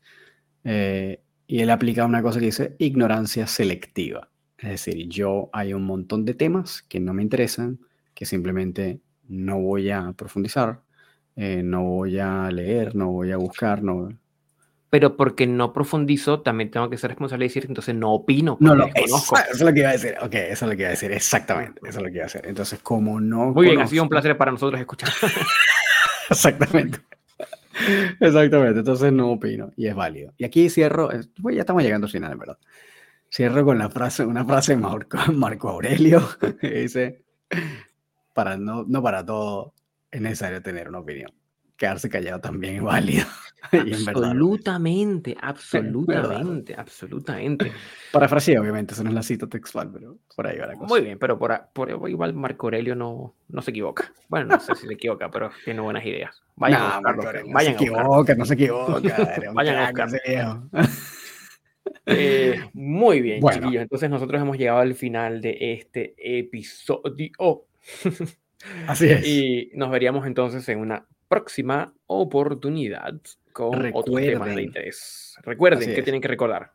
[0.63, 4.29] Eh, y él aplica una cosa que dice ignorancia selectiva.
[4.57, 7.79] Es decir, yo hay un montón de temas que no me interesan,
[8.13, 10.81] que simplemente no voy a profundizar,
[11.35, 14.09] eh, no voy a leer, no voy a buscar, no...
[14.95, 18.55] Pero porque no profundizo, también tengo que ser responsable de decir, entonces no opino.
[18.61, 20.15] No, no, eso, es lo que iba a decir.
[20.21, 21.81] Ok, eso es lo que iba a decir, exactamente.
[21.83, 22.43] Eso es lo que iba a decir.
[22.45, 23.51] Entonces, como no...
[23.51, 25.09] Muy bien, ha sido un placer para nosotros escuchar.
[26.29, 26.99] exactamente.
[28.21, 30.31] Exactamente, entonces no opino y es válido.
[30.37, 31.09] Y aquí cierro,
[31.41, 32.57] pues ya estamos llegando al final, en verdad.
[33.29, 36.25] Cierro con la frase, una frase de Marco, Marco Aurelio
[36.61, 37.21] que dice,
[38.31, 39.73] para no, no para todo
[40.09, 41.33] es necesario tener una opinión.
[41.77, 43.25] Quedarse callado también es válido.
[43.71, 47.71] absolutamente, absolutamente, absolutamente.
[48.11, 50.87] Parafraseo, obviamente, eso no es la cita textual, pero por ahí va la cosa.
[50.87, 54.11] Muy bien, pero por, por igual Marco Aurelio no, no se equivoca.
[54.29, 56.41] Bueno, no sé si se equivoca, pero tiene buenas ideas.
[56.55, 57.23] Vayan a buscarlo.
[57.23, 59.01] Vayan no se equivoca, no se equivoca.
[59.53, 60.69] Vayan a buscarlo.
[62.07, 63.83] Eh, muy bien, chiquillos.
[63.83, 67.65] Entonces nosotros hemos llegado al final de este episodio.
[68.87, 69.27] Así es.
[69.27, 73.13] Y nos veríamos entonces en una próxima oportunidad
[73.53, 75.35] con recuerden, otros de interés.
[75.43, 76.73] Recuerden que tienen que recordar.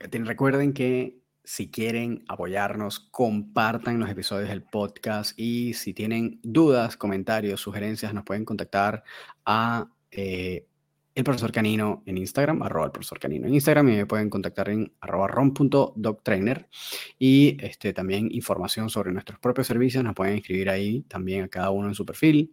[0.00, 7.60] Recuerden que si quieren apoyarnos, compartan los episodios del podcast y si tienen dudas, comentarios,
[7.60, 9.02] sugerencias, nos pueden contactar
[9.46, 10.66] a eh,
[11.18, 14.68] el profesor canino en Instagram, arroba el profesor canino en Instagram y me pueden contactar
[14.68, 16.68] en arroba rom.doctrainer
[17.18, 21.70] y este, también información sobre nuestros propios servicios, nos pueden escribir ahí también a cada
[21.70, 22.52] uno en su perfil.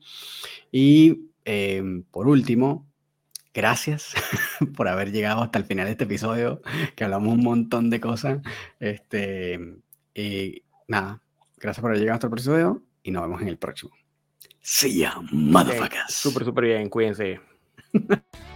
[0.71, 2.89] Y em, por último,
[3.53, 4.15] gracias
[4.75, 6.63] por haber llegado hasta el final de este episodio,
[6.95, 8.39] que hablamos un montón de cosas.
[8.79, 9.59] Este,
[10.15, 11.21] y nada,
[11.57, 13.91] gracias por haber llegado hasta el episodio y nos vemos en el próximo.
[14.59, 16.15] See ya, motherfuckers.
[16.15, 17.39] Súper, súper bien, cuídense.